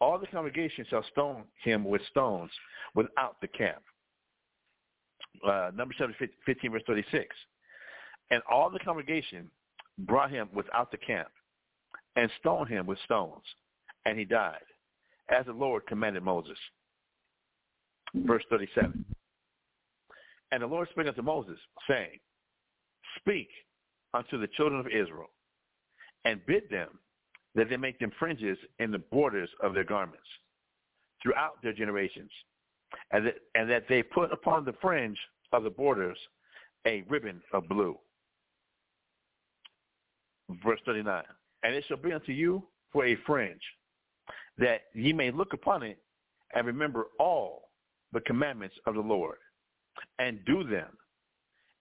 [0.00, 2.50] All the congregation shall stone him with stones
[2.94, 3.82] without the camp.
[5.46, 6.14] Uh, number 7,
[6.46, 7.34] 15, verse 36.
[8.30, 9.50] And all the congregation
[9.98, 11.28] brought him without the camp
[12.16, 13.42] and stoned him with stones,
[14.04, 14.58] and he died,
[15.28, 16.58] as the Lord commanded Moses.
[18.14, 19.04] Verse 37.
[20.50, 21.58] And the Lord spake unto Moses,
[21.88, 22.18] saying,
[23.18, 23.48] Speak
[24.14, 25.30] unto the children of Israel,
[26.28, 26.90] and bid them
[27.54, 30.26] that they make them fringes in the borders of their garments
[31.22, 32.30] throughout their generations,
[33.12, 35.18] and that, and that they put upon the fringe
[35.52, 36.18] of the borders
[36.86, 37.96] a ribbon of blue.
[40.62, 41.24] Verse 39,
[41.62, 43.62] And it shall be unto you for a fringe,
[44.58, 45.98] that ye may look upon it
[46.54, 47.70] and remember all
[48.12, 49.38] the commandments of the Lord
[50.18, 50.90] and do them,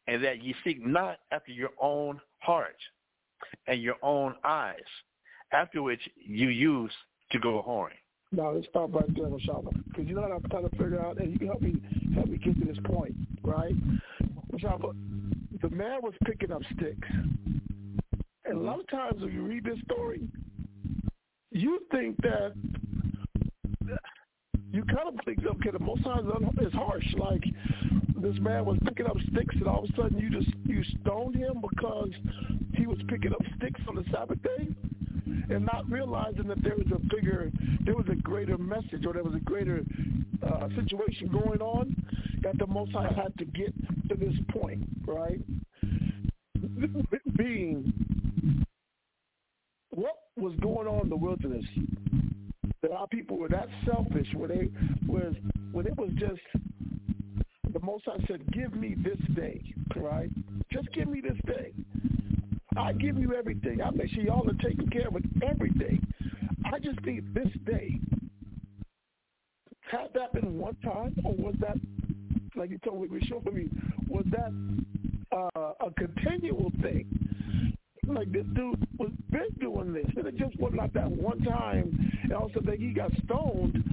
[0.07, 2.77] and that ye seek not after your own heart
[3.67, 4.75] and your own eyes,
[5.51, 6.91] after which you use
[7.31, 7.99] to go whoring.
[8.31, 11.17] Now let's stop right there, Mashaba, because you know what I'm trying to figure out,
[11.19, 11.81] and you can help me
[12.13, 13.73] help me get to this point, right?
[14.51, 14.93] Mashaba,
[15.61, 17.07] the man was picking up sticks,
[18.45, 20.27] and a lot of times when you read this story,
[21.51, 22.53] you think that
[24.71, 27.05] you kind of think, okay, the most times it's harsh.
[27.17, 27.43] Like
[28.17, 31.35] this man was picking up sticks, and all of a sudden you just you stoned
[31.35, 32.11] him because
[32.73, 34.67] he was picking up sticks on the Sabbath day,
[35.49, 37.51] and not realizing that there was a bigger,
[37.85, 39.81] there was a greater message, or there was a greater
[40.45, 41.95] uh, situation going on.
[42.41, 43.73] that the Most High had to get
[44.09, 45.39] to this point, right?
[47.37, 47.93] Being
[49.89, 51.65] what was going on in the wilderness
[52.81, 54.69] that our people were that selfish where they
[55.07, 55.33] was
[55.71, 56.39] when it was just
[57.73, 59.61] the most High said, Give me this day,
[59.95, 60.29] right?
[60.71, 61.73] Just give me this day.
[62.77, 63.81] I give you everything.
[63.81, 65.99] I make sure y'all are taken care of it every day.
[66.71, 67.99] I just need this day.
[69.81, 71.77] Had that been one time, or was that,
[72.55, 73.69] like you told me, show me,
[74.09, 74.51] was that
[75.31, 77.05] uh, a continual thing?
[78.05, 82.11] Like this dude was been doing this, and it just wasn't like that one time.
[82.23, 83.83] And also that he got stoned.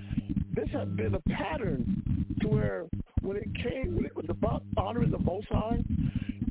[0.54, 2.86] This had been a pattern to where
[3.24, 5.82] when it came, when it was about honoring the Most High,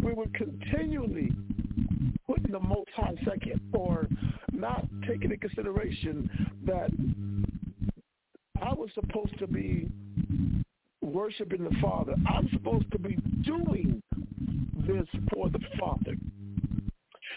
[0.03, 1.31] we were continually
[2.25, 4.07] putting the Most High second, or
[4.51, 6.29] not taking into consideration
[6.65, 6.89] that
[8.61, 9.91] I was supposed to be
[11.01, 12.15] worshiping the Father.
[12.27, 14.01] I'm supposed to be doing
[14.87, 16.15] this for the Father.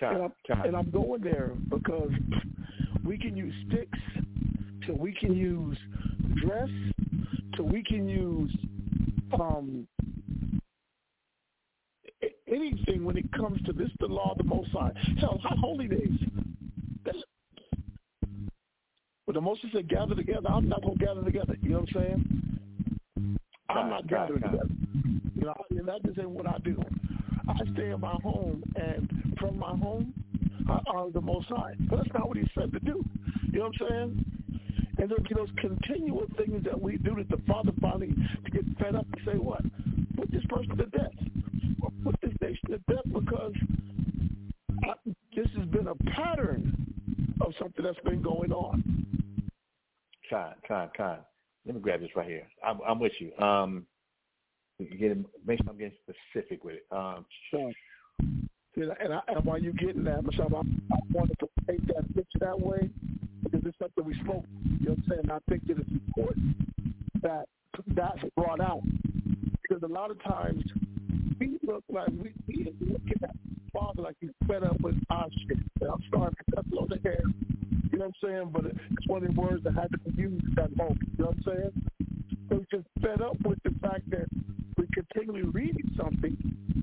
[0.00, 0.32] And I'm,
[0.64, 2.10] and I'm going there because
[3.04, 3.98] we can use sticks,
[4.86, 5.76] so we can use
[6.42, 6.68] dress,
[7.56, 8.54] so we can use
[9.32, 9.86] um,
[12.48, 14.92] anything when it comes to this, the law of the Most High.
[15.18, 16.18] Hell, high holy days.
[17.04, 17.18] That's,
[19.26, 20.48] but the Most High said, gather together.
[20.48, 21.56] I'm not going to gather together.
[21.60, 23.38] You know what I'm saying?
[23.68, 24.68] I'm not gathering together.
[25.34, 26.80] You know, and that just ain't what I do.
[27.48, 30.12] I stay in my home, and from my home,
[30.68, 31.74] I honor the Most High.
[31.80, 33.04] But that's not what He said to do.
[33.52, 34.24] You know what I'm saying?
[34.98, 38.14] And there's those continual things that we do that the Father finally
[38.44, 39.62] to get fed up and say, what?
[40.16, 41.12] Put this person to death.
[41.82, 43.52] Or put this nation to death because
[44.84, 44.94] I,
[45.34, 46.74] this has been a pattern
[47.42, 48.82] of something that's been going on.
[50.30, 51.18] Con, con, con.
[51.66, 52.46] Let me grab this right here.
[52.66, 53.36] I'm, I'm with you.
[53.36, 53.86] Um,
[54.78, 55.16] get
[55.46, 56.86] make sure I'm getting specific with it.
[56.90, 57.72] Um, sure.
[58.76, 62.38] And, I, and while you're getting that, Michelle, I, I wanted to take that picture
[62.40, 62.90] that way
[63.56, 64.44] because it's something we spoke.
[64.80, 65.30] You know what I'm saying?
[65.30, 66.56] I think that it's important
[67.22, 67.46] that
[67.88, 68.82] that's brought out
[69.62, 70.62] because a lot of times
[71.38, 73.30] we look like we, we looking at
[73.72, 75.58] Father like he's fed up with our shit.
[75.80, 77.20] And I'm starting to cut low the hair.
[77.92, 78.50] You know what I'm saying?
[78.52, 81.00] But it's one of the words that had to be used at that moment.
[81.16, 81.88] You know what I'm saying?
[82.48, 84.26] So he's just fed up with the fact that
[84.76, 86.36] we continually reading something,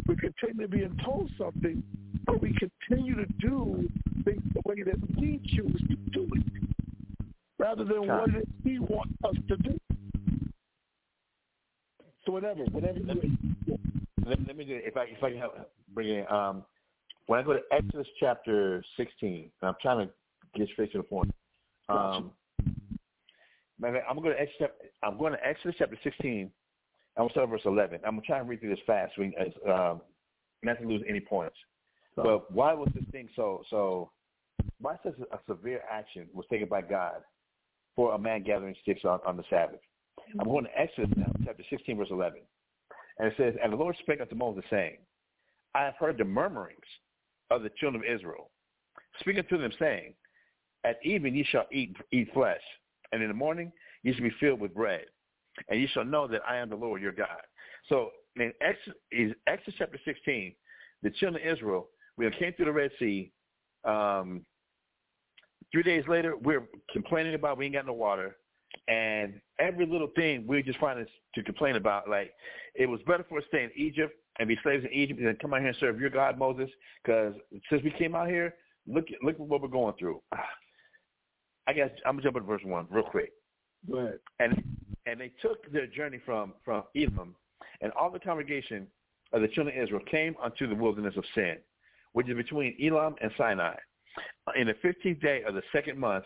[0.07, 1.83] we continue being told something,
[2.25, 3.87] but we continue to do
[4.23, 6.62] things the way that we choose to do it,
[7.63, 9.79] rather than what it he wants us to do.
[12.25, 12.99] So whatever, whatever.
[13.05, 13.37] Let me,
[14.25, 14.83] let, let me do it.
[14.85, 15.53] If I if I can help
[15.93, 16.35] bring it in.
[16.35, 16.63] Um,
[17.27, 20.13] when I go to Exodus chapter 16, and I'm trying to
[20.59, 21.31] get straight to the point.
[21.87, 22.31] Um,
[23.81, 24.71] I'm going to Exodus.
[25.01, 26.51] I'm going to Exodus chapter 16.
[27.15, 27.99] I'm going to start verse 11.
[28.05, 29.35] I'm going to try and read through this fast, so we,
[29.69, 29.95] uh,
[30.63, 31.55] not to lose any points.
[32.15, 34.11] So, but why was this thing so so?
[34.79, 37.21] Why such a severe action was taken by God
[37.95, 39.79] for a man gathering sticks on, on the Sabbath?
[40.39, 42.39] I'm going to Exodus now, chapter 16, verse 11.
[43.19, 44.97] And it says, And the Lord spake unto Moses, saying,
[45.75, 46.79] I have heard the murmurings
[47.51, 48.49] of the children of Israel,
[49.19, 50.13] speaking to them, saying,
[50.83, 52.61] At even ye shall eat, eat flesh,
[53.11, 53.71] and in the morning
[54.03, 55.05] ye shall be filled with bread,
[55.69, 57.41] and ye shall know that I am the Lord your God.
[57.89, 60.53] So in Exodus, Exodus chapter 16,
[61.03, 63.31] the children of Israel, we came through the Red Sea.
[63.85, 64.45] Um,
[65.73, 68.37] three days later, we're complaining about we ain't got no water.
[68.87, 71.05] And every little thing we're just finding
[71.35, 72.09] to complain about.
[72.09, 72.31] Like,
[72.75, 75.35] it was better for us to stay in Egypt and be slaves in Egypt than
[75.41, 76.69] come out here and serve your God, Moses.
[77.03, 77.33] Because
[77.69, 78.55] since we came out here,
[78.87, 80.21] look look at what we're going through.
[80.33, 80.39] Ah.
[81.67, 83.31] I guess I'm gonna jump into verse one real quick.
[83.89, 84.19] Go ahead.
[84.39, 84.63] And
[85.05, 87.35] and they took their journey from from Elim,
[87.81, 88.87] and all the congregation
[89.31, 91.57] of the children of Israel came unto the wilderness of Sin,
[92.13, 93.75] which is between Elim and Sinai,
[94.55, 96.25] in the fifteenth day of the second month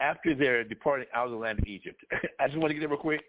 [0.00, 2.00] after their departing out of the land of Egypt.
[2.40, 3.22] I just want to get there real quick.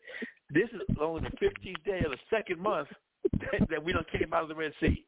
[0.49, 2.89] This is only the fifteenth day of the second month
[3.31, 5.05] that, that we don't came out of the Red Sea.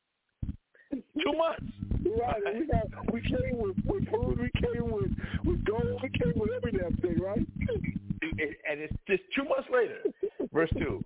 [0.91, 1.65] Two months.
[2.05, 5.11] Right, we got we came with, with food, we came with
[5.43, 7.45] with gold, we came with every damn thing, right?
[8.69, 9.97] And it's just two months later,
[10.53, 11.03] verse two.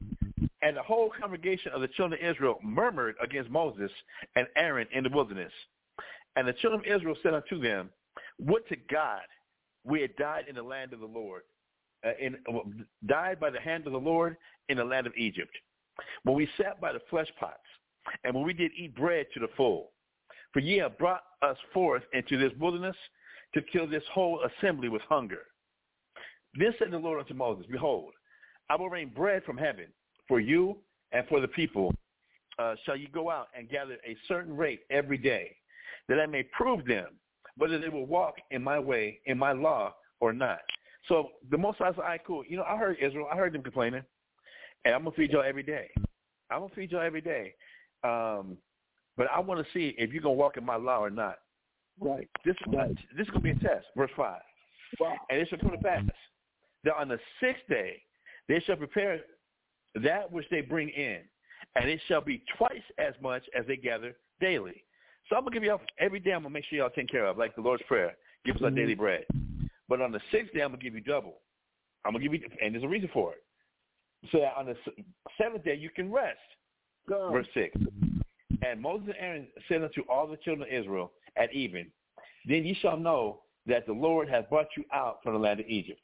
[0.61, 3.91] And the whole congregation of the children of Israel murmured against Moses
[4.35, 5.53] and Aaron in the wilderness.
[6.35, 7.89] And the children of Israel said unto them,
[8.39, 9.21] Would to God
[9.83, 11.43] we had died in the land of the Lord,
[12.05, 12.59] uh, in, uh,
[13.05, 14.37] died by the hand of the Lord
[14.69, 15.51] in the land of Egypt,
[16.23, 17.57] when we sat by the flesh pots,
[18.23, 19.91] and when we did eat bread to the full.
[20.53, 22.95] For ye have brought us forth into this wilderness
[23.53, 25.43] to kill this whole assembly with hunger.
[26.57, 28.13] Then said the Lord unto Moses, Behold,
[28.69, 29.87] I will rain bread from heaven
[30.27, 30.77] for you
[31.11, 31.93] and for the people
[32.57, 35.55] uh, shall you go out and gather a certain rate every day,
[36.09, 37.07] that I may prove them
[37.57, 40.59] whether they will walk in my way, in my law, or not.
[41.07, 42.43] So the Most High said, all right, cool.
[42.47, 43.27] You know, I heard Israel.
[43.31, 44.03] I heard them complaining,
[44.85, 45.89] and I'm gonna feed y'all every day.
[46.49, 47.53] I'm gonna feed y'all every day.
[48.03, 48.57] Um,
[49.17, 51.35] but I want to see if you're gonna walk in my law or not.
[51.99, 52.27] Right.
[52.45, 52.95] This Right.
[53.15, 53.87] this is gonna be a test.
[53.95, 54.41] Verse five.
[54.99, 55.15] Wow.
[55.29, 56.03] And it shall come to pass
[56.83, 58.01] that on the sixth day
[58.47, 59.19] they shall prepare
[59.95, 61.21] that which they bring in,
[61.75, 64.83] and it shall be twice as much as they gather daily.
[65.29, 66.31] So I'm gonna give y'all every day.
[66.31, 68.15] I'm gonna make sure y'all take care of, like the Lord's prayer.
[68.45, 69.25] Give us our daily bread.
[69.87, 71.35] But on the sixth day, I'm gonna give you double.
[72.05, 73.43] I'm gonna give you, and there's a reason for it.
[74.31, 74.75] So that on the
[75.37, 76.39] seventh day you can rest.
[77.07, 77.31] Go.
[77.31, 77.75] Verse 6.
[78.61, 81.87] And Moses and Aaron said unto all the children of Israel at even,
[82.45, 85.67] Then ye shall know that the Lord hath brought you out from the land of
[85.67, 86.01] Egypt.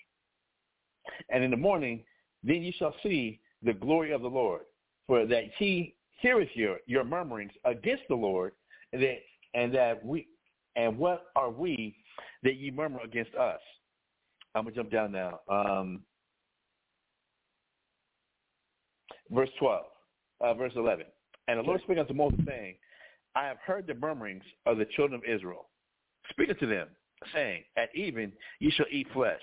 [1.30, 2.04] And in the morning,
[2.44, 4.62] then ye shall see the glory of the Lord,
[5.08, 8.54] for that he heareth your, your murmurings against the Lord,
[9.02, 9.18] that,
[9.54, 10.28] and that we,
[10.76, 11.96] and what are we
[12.44, 13.60] that ye murmur against us?
[14.54, 15.40] I'm gonna jump down now.
[15.50, 16.02] Um,
[19.30, 19.86] verse 12,
[20.42, 21.06] uh, verse 11.
[21.48, 22.76] And the Lord spake unto Moses, saying,
[23.36, 25.68] I have heard the murmurings of the children of Israel.
[26.30, 26.88] Speak unto them,
[27.34, 29.42] saying, At even ye shall eat flesh,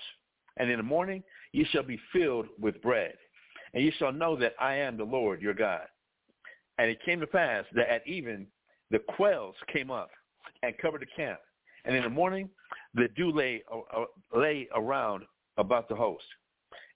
[0.57, 3.13] and in the morning ye shall be filled with bread,
[3.73, 5.85] and ye shall know that I am the Lord your God.
[6.77, 8.47] And it came to pass that at even
[8.93, 10.11] the quails came up
[10.61, 11.39] and covered the camp,
[11.83, 12.47] and in the morning
[12.93, 15.23] the dew lay, uh, lay around
[15.57, 16.23] about the host.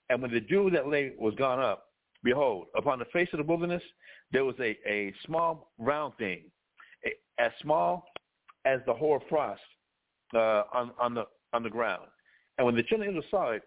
[0.08, 1.88] And when the dew that lay was gone up,
[2.22, 3.82] behold, upon the face of the wilderness
[4.30, 6.44] there was a, a small round thing,
[7.38, 8.04] as small
[8.64, 9.60] as the hoar frost
[10.34, 12.06] uh, on, on the on the ground.
[12.58, 13.62] And when the children of Israel saw it,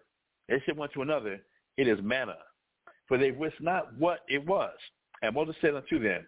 [0.48, 1.40] they said one to another,
[1.76, 2.36] It is manna.
[3.08, 4.72] For they wist not what it was.
[5.22, 6.26] And Moses said unto them,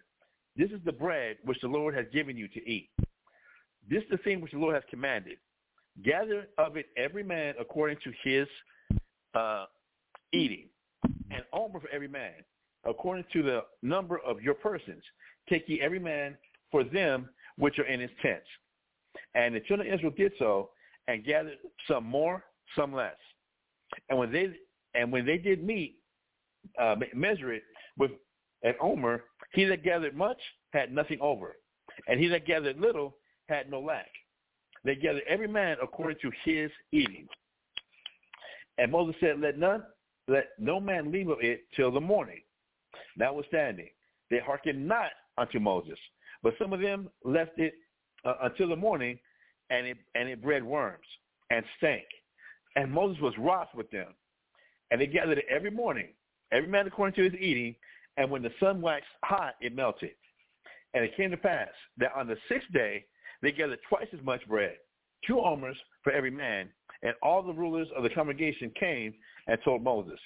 [0.57, 2.89] This is the bread which the Lord has given you to eat.
[3.89, 5.37] This is the thing which the Lord has commanded.
[6.03, 8.47] Gather of it every man according to his
[9.33, 9.65] uh,
[10.33, 10.67] eating,
[11.03, 12.33] and omer for every man,
[12.85, 15.03] according to the number of your persons.
[15.49, 16.37] Take ye every man
[16.71, 18.47] for them which are in his tents.
[19.33, 20.71] And the children of Israel did so,
[21.07, 21.57] and gathered
[21.87, 22.43] some more,
[22.75, 23.15] some less.
[24.09, 24.49] And when they
[24.93, 25.97] and when they did meet,
[26.79, 27.63] uh, measure it
[27.97, 28.11] with
[28.63, 29.23] an omer,
[29.55, 30.37] he that gathered much
[30.71, 31.55] had nothing over,
[32.07, 33.15] and he that gathered little
[33.47, 34.09] had no lack.
[34.83, 37.27] They gathered every man according to his eating.
[38.77, 39.83] And Moses said, Let none,
[40.27, 42.41] let no man leave of it till the morning.
[43.17, 43.89] Notwithstanding,
[44.29, 45.97] they hearkened not unto Moses,
[46.43, 47.73] but some of them left it
[48.25, 49.17] uh, until the morning,
[49.69, 51.05] and it and it bred worms
[51.49, 52.05] and stank.
[52.75, 54.13] And Moses was wroth with them,
[54.91, 56.09] and they gathered it every morning,
[56.51, 57.75] every man according to his eating.
[58.17, 60.11] And when the sun waxed hot, it melted.
[60.93, 63.05] And it came to pass that on the sixth day
[63.41, 64.75] they gathered twice as much bread,
[65.27, 66.69] two omers for every man.
[67.03, 69.13] And all the rulers of the congregation came
[69.47, 70.19] and told Moses.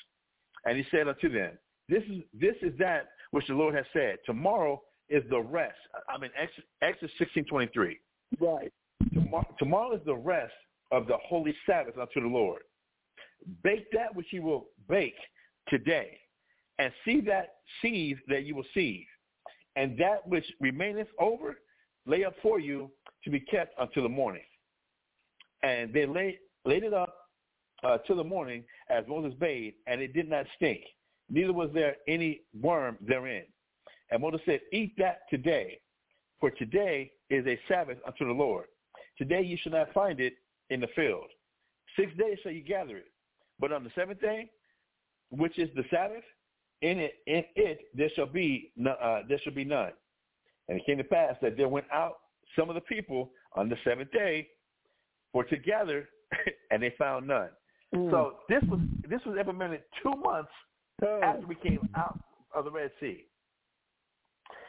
[0.66, 1.58] And he said unto them,
[1.88, 4.18] This is this is that which the Lord has said.
[4.26, 5.78] Tomorrow is the rest.
[6.08, 7.98] I'm in Exodus, Exodus 16:23.
[8.40, 8.72] Right.
[9.14, 10.54] Tomorrow, tomorrow is the rest
[10.92, 12.62] of the holy Sabbath unto the Lord.
[13.64, 15.18] Bake that which you will bake
[15.68, 16.20] today,
[16.80, 19.06] and see that seed that you will seethe,
[19.76, 21.60] and that which remaineth over,
[22.06, 22.90] lay up for you
[23.24, 24.42] to be kept until the morning.
[25.62, 27.16] And they laid laid it up
[27.84, 30.82] uh, till the morning as Moses bade, and it did not stink,
[31.30, 33.44] neither was there any worm therein.
[34.12, 35.80] And Moses said, Eat that today,
[36.40, 38.66] for today is a Sabbath unto the Lord.
[39.18, 40.34] Today you shall not find it
[40.70, 41.28] in the field.
[41.98, 43.12] Six days shall you gather it.
[43.60, 44.50] But on the seventh day,
[45.32, 46.24] which is the Sabbath,
[46.82, 49.92] in it, in it there shall be uh, there shall be none.
[50.68, 52.18] And it came to pass that there went out
[52.58, 54.48] some of the people on the seventh day
[55.32, 56.10] for to gather,
[56.72, 57.50] and they found none.
[57.94, 58.12] Mm.
[58.12, 58.80] So this was
[59.10, 60.52] this was implemented two months
[61.02, 61.20] Oh.
[61.24, 62.20] after we came out
[62.54, 63.26] of the Red Sea.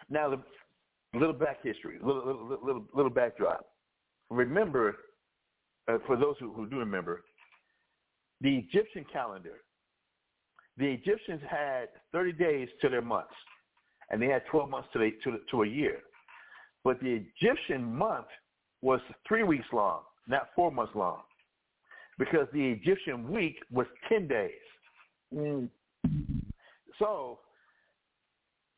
[0.08, 3.66] Now, the little back history, little little little, little backdrop.
[4.28, 4.96] Remember,
[5.88, 7.24] uh, for those who, who do remember,
[8.40, 9.62] the Egyptian calendar.
[10.76, 13.34] The Egyptians had 30 days to their months,
[14.10, 15.98] and they had 12 months to, they, to, to a year.
[16.84, 18.26] But the Egyptian month
[18.82, 21.20] was three weeks long, not four months long,
[22.18, 24.51] because the Egyptian week was 10 days.
[25.34, 25.68] Mm.
[26.98, 27.40] So,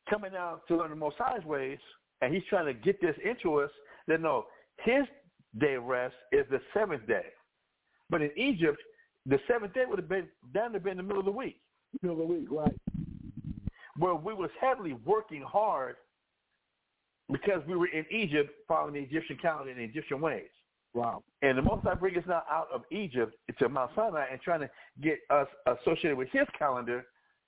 [0.09, 1.79] coming out to learn the Most High's ways,
[2.21, 3.71] and he's trying to get this into us
[4.07, 4.45] that no,
[4.83, 5.03] his
[5.59, 7.25] day of rest is the seventh day.
[8.09, 8.79] But in Egypt,
[9.25, 11.59] the seventh day would have been down to be in the middle of the week.
[12.01, 12.73] Of the week, right?
[13.97, 15.95] where we was heavily working hard
[17.31, 20.49] because we were in Egypt following the Egyptian calendar and the Egyptian ways.
[20.93, 21.23] Wow.
[21.41, 24.61] And the Most High bring us now out of Egypt to Mount Sinai and trying
[24.61, 24.69] to
[25.01, 27.05] get us associated with his calendar.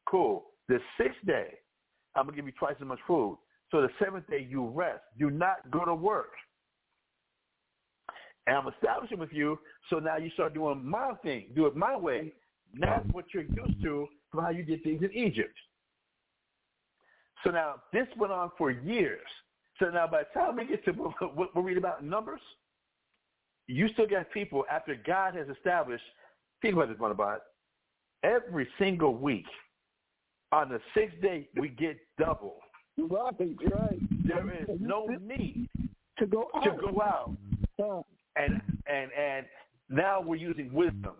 [0.07, 0.45] Cool.
[0.67, 1.49] The sixth day,
[2.15, 3.38] I'm going to give you twice as much food.
[3.72, 5.01] So the seventh day, you rest.
[5.19, 6.31] Do not go to work.
[8.47, 9.59] And I'm establishing with you,
[9.89, 11.47] so now you start doing my thing.
[11.55, 12.31] Do it my way.
[12.77, 15.56] Not um, what you're used to from how you did things in Egypt.
[17.43, 19.27] So now this went on for years.
[19.80, 22.41] So now by the time we get to what we read about in Numbers,
[23.68, 26.03] you still got people after God has established,
[26.61, 27.38] think about this, Banabad,
[28.23, 29.45] every single week
[30.52, 32.57] on the sixth day we get double.
[32.97, 33.99] Right, right.
[34.26, 35.69] There is no need
[36.18, 36.64] to go out.
[36.64, 37.35] To go out.
[38.38, 39.45] And and and
[39.89, 41.14] now we're using wisdom.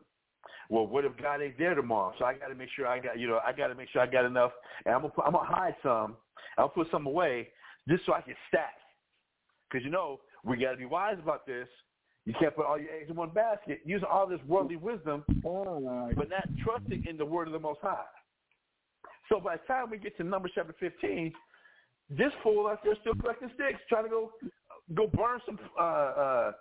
[0.70, 2.14] Well, what if God ain't there tomorrow?
[2.18, 4.02] So I got to make sure I got you know I got to make sure
[4.02, 4.52] I got enough,
[4.86, 6.16] and I'm gonna put, I'm gonna hide some.
[6.58, 7.50] I'll put some away
[7.88, 8.76] just so I can stack.
[9.70, 11.68] Because you know we got to be wise about this.
[12.26, 13.82] You can't put all your eggs in one basket.
[13.86, 18.04] Using all this worldly wisdom, but not trusting in the word of the Most High.
[19.30, 21.32] So by the time we get to Numbers chapter 15,
[22.10, 24.32] this fool out there still collecting sticks, trying to go
[24.94, 26.52] go burn some, uh, uh,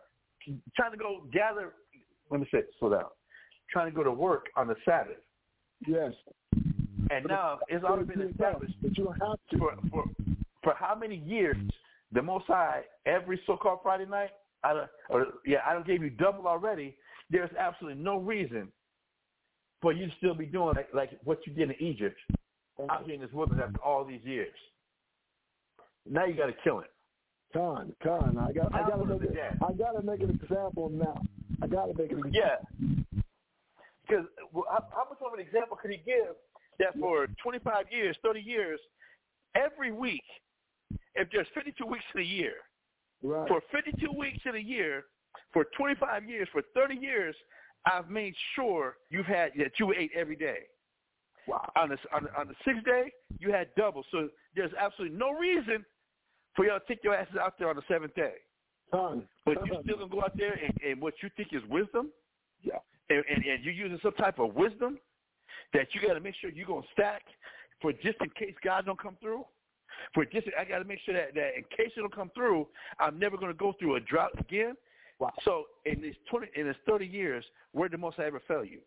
[0.77, 1.75] trying to go gather.
[2.31, 3.05] Let me say, slow down.
[3.71, 5.17] Trying to go to work on the Sabbath.
[5.87, 6.13] Yes.
[7.11, 9.59] And now it's already been established but you don't have to.
[9.59, 10.05] for for
[10.63, 11.57] for how many years
[12.13, 14.31] the Most High every so-called Friday night,
[14.63, 16.97] I don't, or yeah, I don't give you double already.
[17.31, 18.69] There's absolutely no reason
[19.83, 22.19] for you to still be doing like, like what you did in Egypt
[22.91, 24.55] out here in this wilderness after all these years.
[26.09, 26.91] Now you got to kill it.
[27.53, 28.37] Con, con.
[28.39, 29.39] I got, I got to make it.
[29.67, 31.21] I got to make an example now.
[31.63, 32.33] I got to make an example.
[32.33, 33.23] Yeah.
[34.07, 34.27] Because
[34.69, 36.35] how, how much of an example could he give
[36.79, 38.81] that for 25 years, 30 years,
[39.55, 40.23] every week,
[41.15, 42.55] if there's 52 weeks in a year,
[43.23, 43.49] Right.
[43.49, 45.05] for 52 weeks in a year,
[45.55, 47.35] for 25 years, for 30 years,
[47.87, 50.65] I've made sure you've had that you ate every day.
[51.47, 51.71] Wow.
[51.77, 54.05] On the on, the- on the sixth day, you had double.
[54.11, 55.85] So there's absolutely no reason
[56.55, 58.35] for y'all to take your asses out there on the seventh day.
[58.91, 59.27] Con.
[59.47, 62.11] But you still gonna go out there and, and what you think is wisdom,
[62.63, 62.79] Yeah.
[63.11, 64.99] And, and, and you're using some type of wisdom
[65.73, 67.23] that you got to make sure you're gonna stack
[67.81, 69.45] for just in case God don't come through.
[70.13, 72.67] For just, I got to make sure that, that in case it don't come through,
[72.99, 74.75] I'm never gonna go through a drought again.
[75.21, 75.33] Wow.
[75.45, 78.65] So in these twenty, in this thirty years, where did the most I ever fail
[78.65, 78.81] you?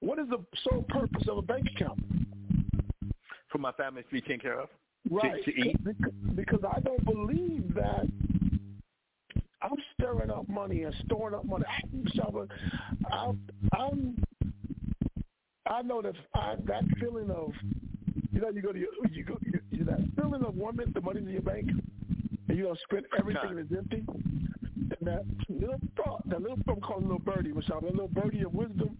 [0.00, 2.00] What is the sole purpose of a bank account?
[3.62, 4.68] My family to be taken care of.
[5.08, 5.44] Right.
[5.44, 5.76] to eat.
[6.34, 8.08] Because, I don't believe that
[9.62, 11.64] I'm stirring up money and storing up money.
[12.16, 12.48] So,
[13.12, 13.40] I'm,
[13.72, 14.24] I'm,
[15.66, 17.52] I know that I, that feeling of,
[18.32, 20.94] you know, you go to your, you go, you, you that feeling of one minute
[20.94, 21.70] the money's in your bank
[22.48, 24.04] and you don't spend everything it's empty.
[24.98, 28.54] And that little thought, that little I'm calling little birdie, Michelle, that little birdie of
[28.54, 28.96] wisdom,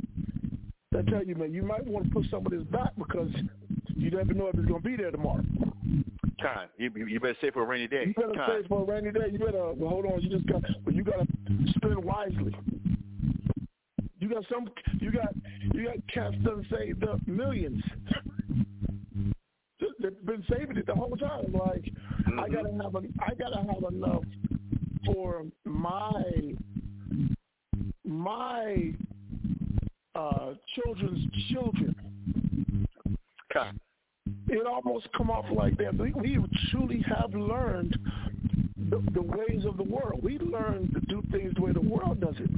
[0.92, 3.30] that tell you, man, you might want to put some of this back because
[3.94, 5.42] you never know if it's going to be there tomorrow.
[6.40, 6.68] Time.
[6.76, 8.06] You, you better save for a rainy day.
[8.08, 8.50] You better Time.
[8.62, 9.28] save for a rainy day.
[9.30, 10.20] You better well, hold on.
[10.20, 11.26] You just got, but you got to
[11.76, 12.54] spend wisely.
[14.18, 14.68] You got some.
[15.00, 15.34] You got
[15.72, 17.82] you got cats that saved up millions.
[20.00, 21.52] They've been saving it the whole time.
[21.52, 21.92] Like
[22.26, 22.54] I mm-hmm.
[22.54, 24.24] gotta have a, I gotta have enough
[25.06, 26.22] for my
[28.04, 28.94] my
[30.14, 31.94] uh children's children.
[34.48, 35.96] It almost come off like that.
[35.96, 36.38] We, we
[36.70, 37.96] truly have learned
[38.76, 40.20] the, the ways of the world.
[40.22, 42.50] We learned to do things the way the world does it.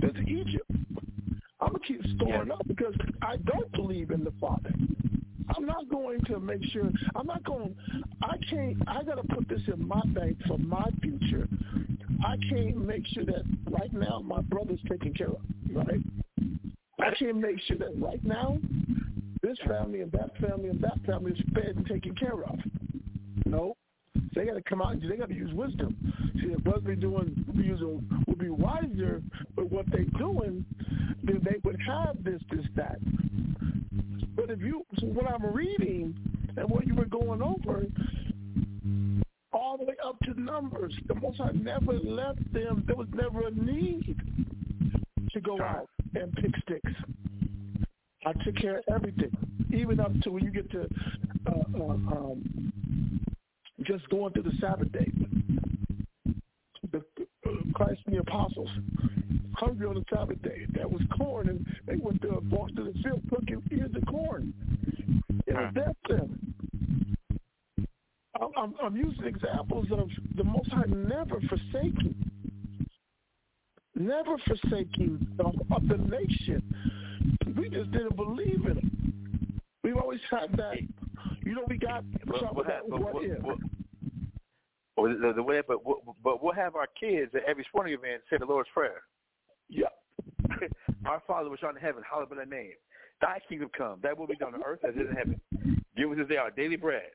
[0.00, 0.70] That's Egypt.
[1.60, 4.72] I'm gonna keep storing up because I don't believe in the Father.
[5.56, 6.90] I'm not going to make sure.
[7.14, 7.74] I'm not going.
[8.22, 8.76] I can't.
[8.86, 11.48] I got to put this in my bank for my future.
[12.24, 15.40] I can't make sure that right now my brother's taken care of.
[15.70, 16.00] Right.
[17.04, 18.58] I can't make sure that right now
[19.42, 22.58] this family and that family and that family is fed and taken care of.
[23.44, 23.76] No,
[24.34, 25.94] they got to come out and they got to use wisdom.
[26.36, 29.22] See, if brothers be doing, be using, would be wiser
[29.54, 30.64] with what they're doing,
[31.22, 32.98] then they would have this, this, that.
[34.34, 36.16] But if you, so what I'm reading
[36.56, 37.84] and what you were going over,
[39.52, 42.82] all the way up to numbers, the Most High never left them.
[42.86, 44.16] There was never a need
[45.32, 46.92] to go out and pick sticks.
[48.26, 49.36] I took care of everything,
[49.72, 50.88] even up to when you get to
[51.46, 53.22] uh, uh, um,
[53.82, 55.10] just going through the Sabbath day.
[56.92, 56.98] The,
[57.46, 58.70] uh, Christ and the apostles
[59.56, 60.66] hungry on the Sabbath day.
[60.74, 64.52] That was corn, and they went to walked to the field cooking ears of corn.
[65.46, 66.54] It was death them.
[68.56, 72.14] I'm, I'm using examples of the Most High never forsaking,
[73.94, 76.62] never forsaking the, um, of the nation.
[77.56, 79.60] We just didn't believe in him.
[79.82, 80.76] We've always had that.
[81.44, 83.58] You know, we got But what, but what what, what,
[84.96, 88.22] or the, the way, but what, but we'll have our kids at every sporting event
[88.30, 89.02] say the Lord's Prayer.
[89.68, 89.86] Yeah.
[91.06, 92.72] Our Father which art in heaven, hallowed be thy name.
[93.20, 93.98] Thy kingdom come.
[94.02, 95.40] That will be done on earth as it is in heaven.
[95.96, 97.10] Give us this day our daily bread.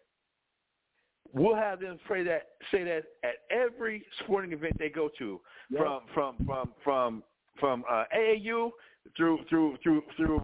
[1.33, 5.39] We'll have them pray that, say that at every sporting event they go to,
[5.69, 5.79] Yeah.
[5.79, 7.23] from from from from
[7.59, 8.71] from uh, AAU
[9.15, 10.41] through through through through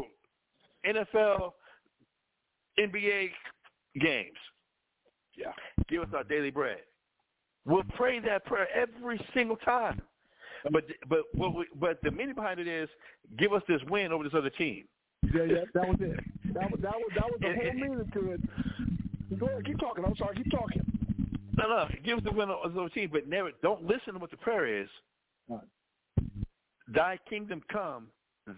[0.85, 1.53] NFL,
[2.79, 3.29] NBA
[3.99, 4.37] games.
[5.35, 5.51] Yeah.
[5.87, 6.79] Give us our daily bread.
[7.65, 10.01] We'll pray that prayer every single time.
[10.71, 12.89] But but what we, but the meaning behind it is
[13.37, 14.85] give us this win over this other team.
[15.33, 16.19] Yeah, yeah, that was it.
[16.53, 18.41] That was that was that was the whole meaning to it.
[19.39, 20.05] Go ahead, keep talking.
[20.05, 20.81] I'm sorry, keep talking.
[21.57, 24.31] No, no, give us the win this other team, but never don't listen to what
[24.31, 24.89] the prayer is.
[25.47, 25.61] Right.
[26.87, 28.07] Thy kingdom come,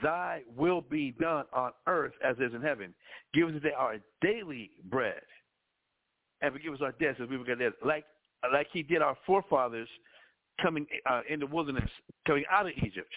[0.02, 2.94] thy will be done on earth as is in heaven.
[3.34, 5.22] Give us today our daily bread.
[6.42, 7.76] And forgive us our debts as we forget debts.
[7.84, 8.06] Like
[8.54, 9.90] like he did our forefathers
[10.62, 11.90] coming uh, in the wilderness,
[12.26, 13.12] coming out of Egypt.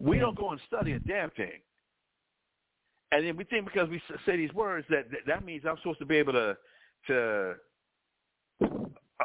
[0.00, 1.60] We don't go and study a damn thing.
[3.12, 5.98] And then we think because we say these words that that- that means I'm supposed
[6.00, 6.56] to be able to
[7.06, 7.54] to
[8.62, 9.24] uh,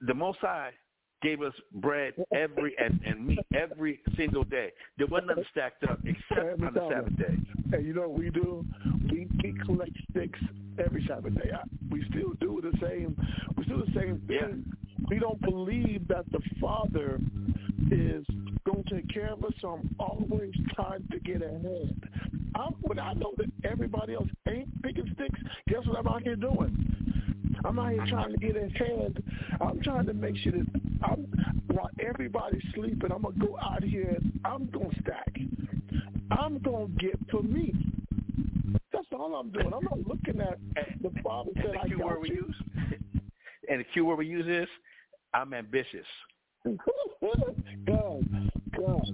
[0.00, 0.72] the Most High
[1.22, 4.72] gave us bread every and, and meat every single day.
[4.98, 7.36] There wasn't nothing stacked up except on the Sabbath day.
[7.72, 8.64] and you know what we do?
[9.10, 10.38] We, we collect sticks
[10.84, 11.50] every Sabbath day.
[11.90, 13.16] We still do the same.
[13.56, 14.64] We still do the same thing.
[14.66, 15.06] Yeah.
[15.08, 17.18] We don't believe that the Father
[17.90, 18.26] is
[18.66, 19.52] going to take care of us.
[19.62, 22.00] So I'm always trying to get ahead.
[22.54, 26.36] I'm, when I know that everybody else ain't picking sticks, guess what I'm out here
[26.36, 26.76] doing?
[27.64, 29.22] I'm out here trying to get ahead.
[29.60, 30.66] I'm trying to make sure that
[31.02, 31.26] I'm,
[31.72, 34.18] while everybody's sleeping, I'm gonna go out here.
[34.20, 35.34] and I'm gonna stack.
[36.30, 37.74] I'm gonna get for me.
[38.92, 39.72] That's all I'm doing.
[39.74, 40.58] I'm not looking at
[41.02, 42.46] the Father And said the I got word we you.
[42.46, 42.56] use,
[43.68, 44.68] and the Q word we use is,
[45.32, 46.06] I'm ambitious.
[46.64, 48.24] God,
[48.76, 49.10] God.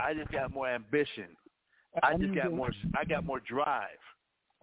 [0.00, 1.26] I just got more ambition.
[2.02, 2.70] I I'm just got more.
[2.98, 3.88] I got more drive.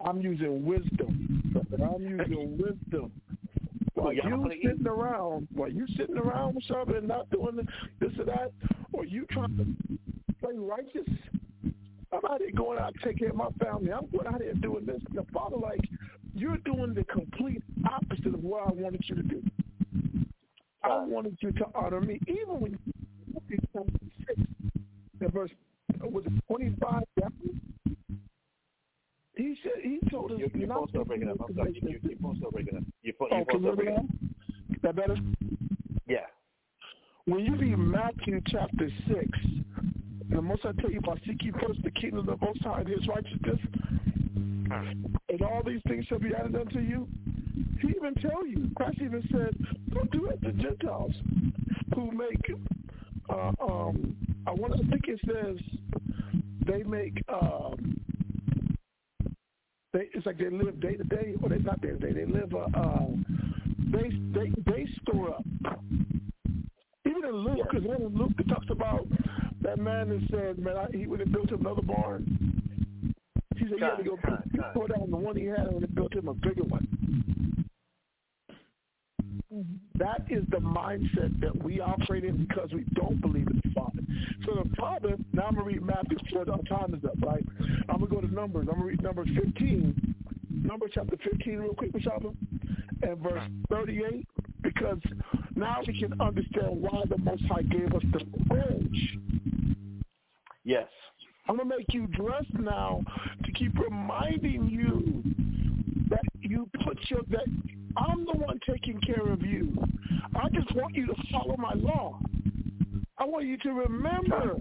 [0.04, 1.54] I'm using wisdom.
[1.72, 3.12] I'm using wisdom.
[3.94, 7.66] While you sitting around, while you sitting around with something and not doing
[8.00, 8.52] this or that,
[8.92, 11.08] or you trying to play righteous,
[12.12, 13.92] I'm out here going out to take care of my family.
[13.92, 15.02] I'm going out here doing this.
[15.14, 15.80] The Father, like,
[16.32, 19.42] you're doing the complete opposite of what I wanted you to do.
[20.84, 22.78] I uh, wanted you to honor me, even when you
[25.20, 25.50] in verse
[26.00, 27.02] was it 25
[29.36, 31.36] He said he told us Your, your not phone's still breaking up.
[31.46, 31.78] I'm sorry.
[31.80, 32.82] Your, your, phone's still breaking up.
[33.02, 34.02] Your, phone, Oh, your can phone's still breaking up.
[34.02, 34.78] now?
[34.82, 35.16] That better?
[36.08, 36.26] Yeah.
[37.26, 39.28] When you read Matthew chapter 6,
[40.30, 42.80] the most I tell you about seek ye first the kingdom of the Most High
[42.80, 43.58] and his righteousness,
[45.28, 47.06] and all these things shall be added unto you.
[47.80, 49.54] He even tell you, Christ even said,
[49.92, 51.12] don't do it to Gentiles
[51.94, 52.50] who make,
[53.28, 54.16] uh, um,
[54.46, 55.56] I want to think it says
[56.68, 57.96] they make, um,
[59.92, 62.26] they, it's like they live day to day, or they not day to day, they
[62.26, 63.06] live, uh, uh,
[63.90, 65.44] they, they, they store up.
[67.06, 69.06] Even in Luke, because in Luke it talks about
[69.62, 72.24] that man that said, man, I, he would have built him another barn.
[73.56, 74.74] He said he had to go God, he God.
[74.74, 76.86] tore down the one he had and built him a bigger one.
[79.94, 84.02] That is the mindset that we operate in because we don't believe in the Father.
[84.44, 87.44] So the Father, now I'm going to read Matthew 4, our time is up, right?
[87.88, 88.68] I'm going to go to Numbers.
[88.70, 90.14] I'm going to read Numbers 15,
[90.50, 92.34] Numbers chapter 15 real quick, Mashaba,
[93.02, 94.28] and verse 38,
[94.62, 94.98] because
[95.56, 99.18] now we can understand why the Most High gave us the fringe.
[100.64, 100.88] Yes.
[101.48, 103.02] I'm going to make you dress now
[103.44, 105.24] to keep reminding you
[106.10, 107.46] that you put your, that
[107.96, 109.76] I'm the one taking care of you.
[110.34, 112.18] I just want you to follow my law.
[113.18, 114.60] I want you to remember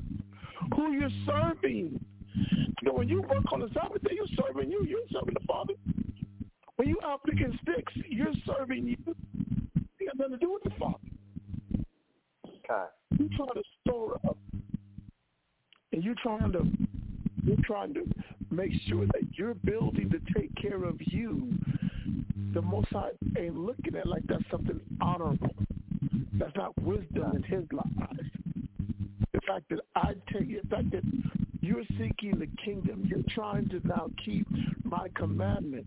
[0.76, 2.00] who you're serving.
[2.36, 4.84] You know, when you work on the Sabbath day, you're serving you.
[4.84, 5.74] You're serving the Father.
[6.76, 9.16] When you out picking sticks, you're serving you.
[10.00, 10.98] You got nothing to do with the Father.
[12.46, 12.86] Okay.
[13.18, 14.38] You trying to store up,
[15.92, 16.66] and you trying to
[17.44, 18.02] you're trying to
[18.58, 21.48] make sure that you're building to take care of you.
[22.56, 25.56] The Most High ain't looking at like that's something honorable.
[26.34, 28.18] That's not wisdom in His life.
[29.34, 31.04] The fact that I take the fact that
[31.62, 34.48] you're seeking the kingdom, you're trying to now keep
[34.84, 35.86] my commandment.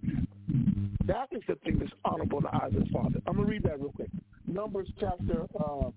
[1.07, 3.21] That is the thing that's honorable in the eyes of the Father.
[3.27, 4.11] I'm gonna read that real quick.
[4.47, 5.91] Numbers chapter uh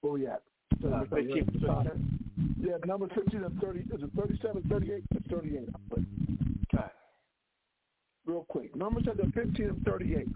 [0.00, 0.42] where we at?
[0.84, 2.27] Uh, 15,
[2.60, 3.80] Yeah, number 15 and 30.
[3.80, 5.04] Is it 37, 38?
[5.14, 5.68] It's 38.
[6.72, 6.84] Okay.
[8.26, 8.74] Real quick.
[8.76, 10.26] Numbers chapter 15 and 38.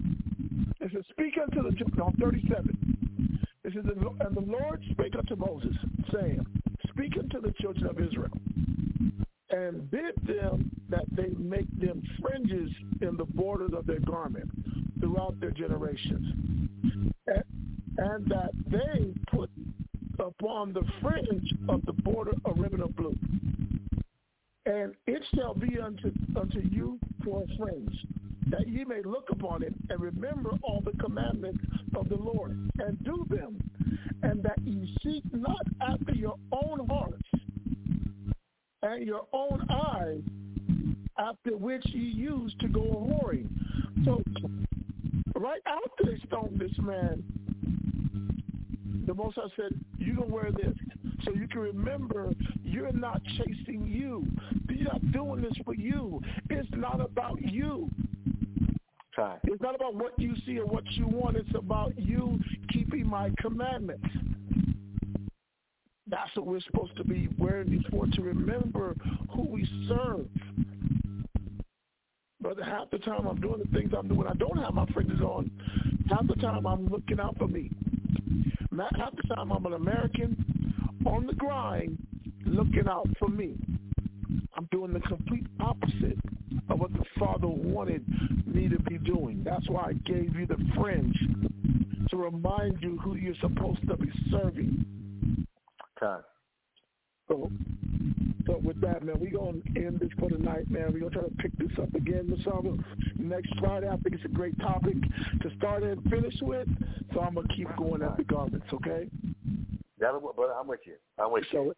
[0.80, 3.46] It says, Speak unto the, children, no, 37.
[3.64, 5.76] It says, And the Lord spake unto Moses,
[6.12, 6.44] saying,
[6.88, 8.30] Speak unto the children of Israel,
[9.50, 12.70] and bid them that they make them fringes
[13.00, 14.50] in the borders of their garment
[15.00, 16.34] throughout their generations,
[17.26, 17.44] and,
[17.98, 19.50] and that they put
[20.22, 23.16] upon the fringe of the border of ribbon of blue.
[24.64, 28.06] And it shall be unto unto you for a fringe,
[28.48, 31.64] that ye may look upon it and remember all the commandments
[31.96, 33.58] of the Lord, and do them,
[34.22, 37.22] and that ye seek not after your own hearts
[38.82, 40.22] and your own eyes,
[41.18, 43.48] after which ye used to go a whoring.
[44.04, 44.22] So,
[45.36, 47.22] right after they stoned this man,
[49.06, 49.72] the Most said,
[50.12, 50.74] you can wear this
[51.24, 52.32] so you can remember
[52.62, 54.26] you're not chasing you.
[54.68, 56.20] You're not doing this for you.
[56.50, 57.88] It's not about you.
[59.18, 59.36] Okay.
[59.44, 61.36] It's not about what you see or what you want.
[61.36, 62.38] It's about you
[62.72, 64.06] keeping my commandments.
[66.06, 68.94] That's what we're supposed to be wearing these for, to remember
[69.34, 70.26] who we serve.
[72.40, 74.26] Brother, half the time I'm doing the things I'm doing.
[74.26, 75.50] I don't have my fringes on.
[76.10, 77.70] Half the time I'm looking out for me.
[78.78, 80.34] Half the time I'm an American
[81.04, 81.98] on the grind
[82.46, 83.54] looking out for me.
[84.56, 86.18] I'm doing the complete opposite
[86.70, 88.02] of what the Father wanted
[88.46, 89.42] me to be doing.
[89.44, 91.16] That's why I gave you the fringe
[92.10, 95.46] to remind you who you're supposed to be serving.
[96.02, 96.22] Okay.
[97.32, 97.50] So,
[98.46, 100.92] so with that, man, we're going to end this for tonight, man.
[100.92, 102.78] We're going to try to pick this up again, Mashaba,
[103.18, 103.88] next Friday.
[103.88, 104.96] I think it's a great topic
[105.40, 106.68] to start and finish with.
[107.14, 109.08] So I'm going to keep going at the garments, okay?
[109.98, 110.52] That'll work, brother.
[110.52, 110.96] I'm with you.
[111.18, 111.74] I'm with so, you.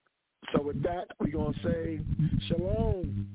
[0.56, 2.00] So with that, we're going to say
[2.48, 3.28] shalom.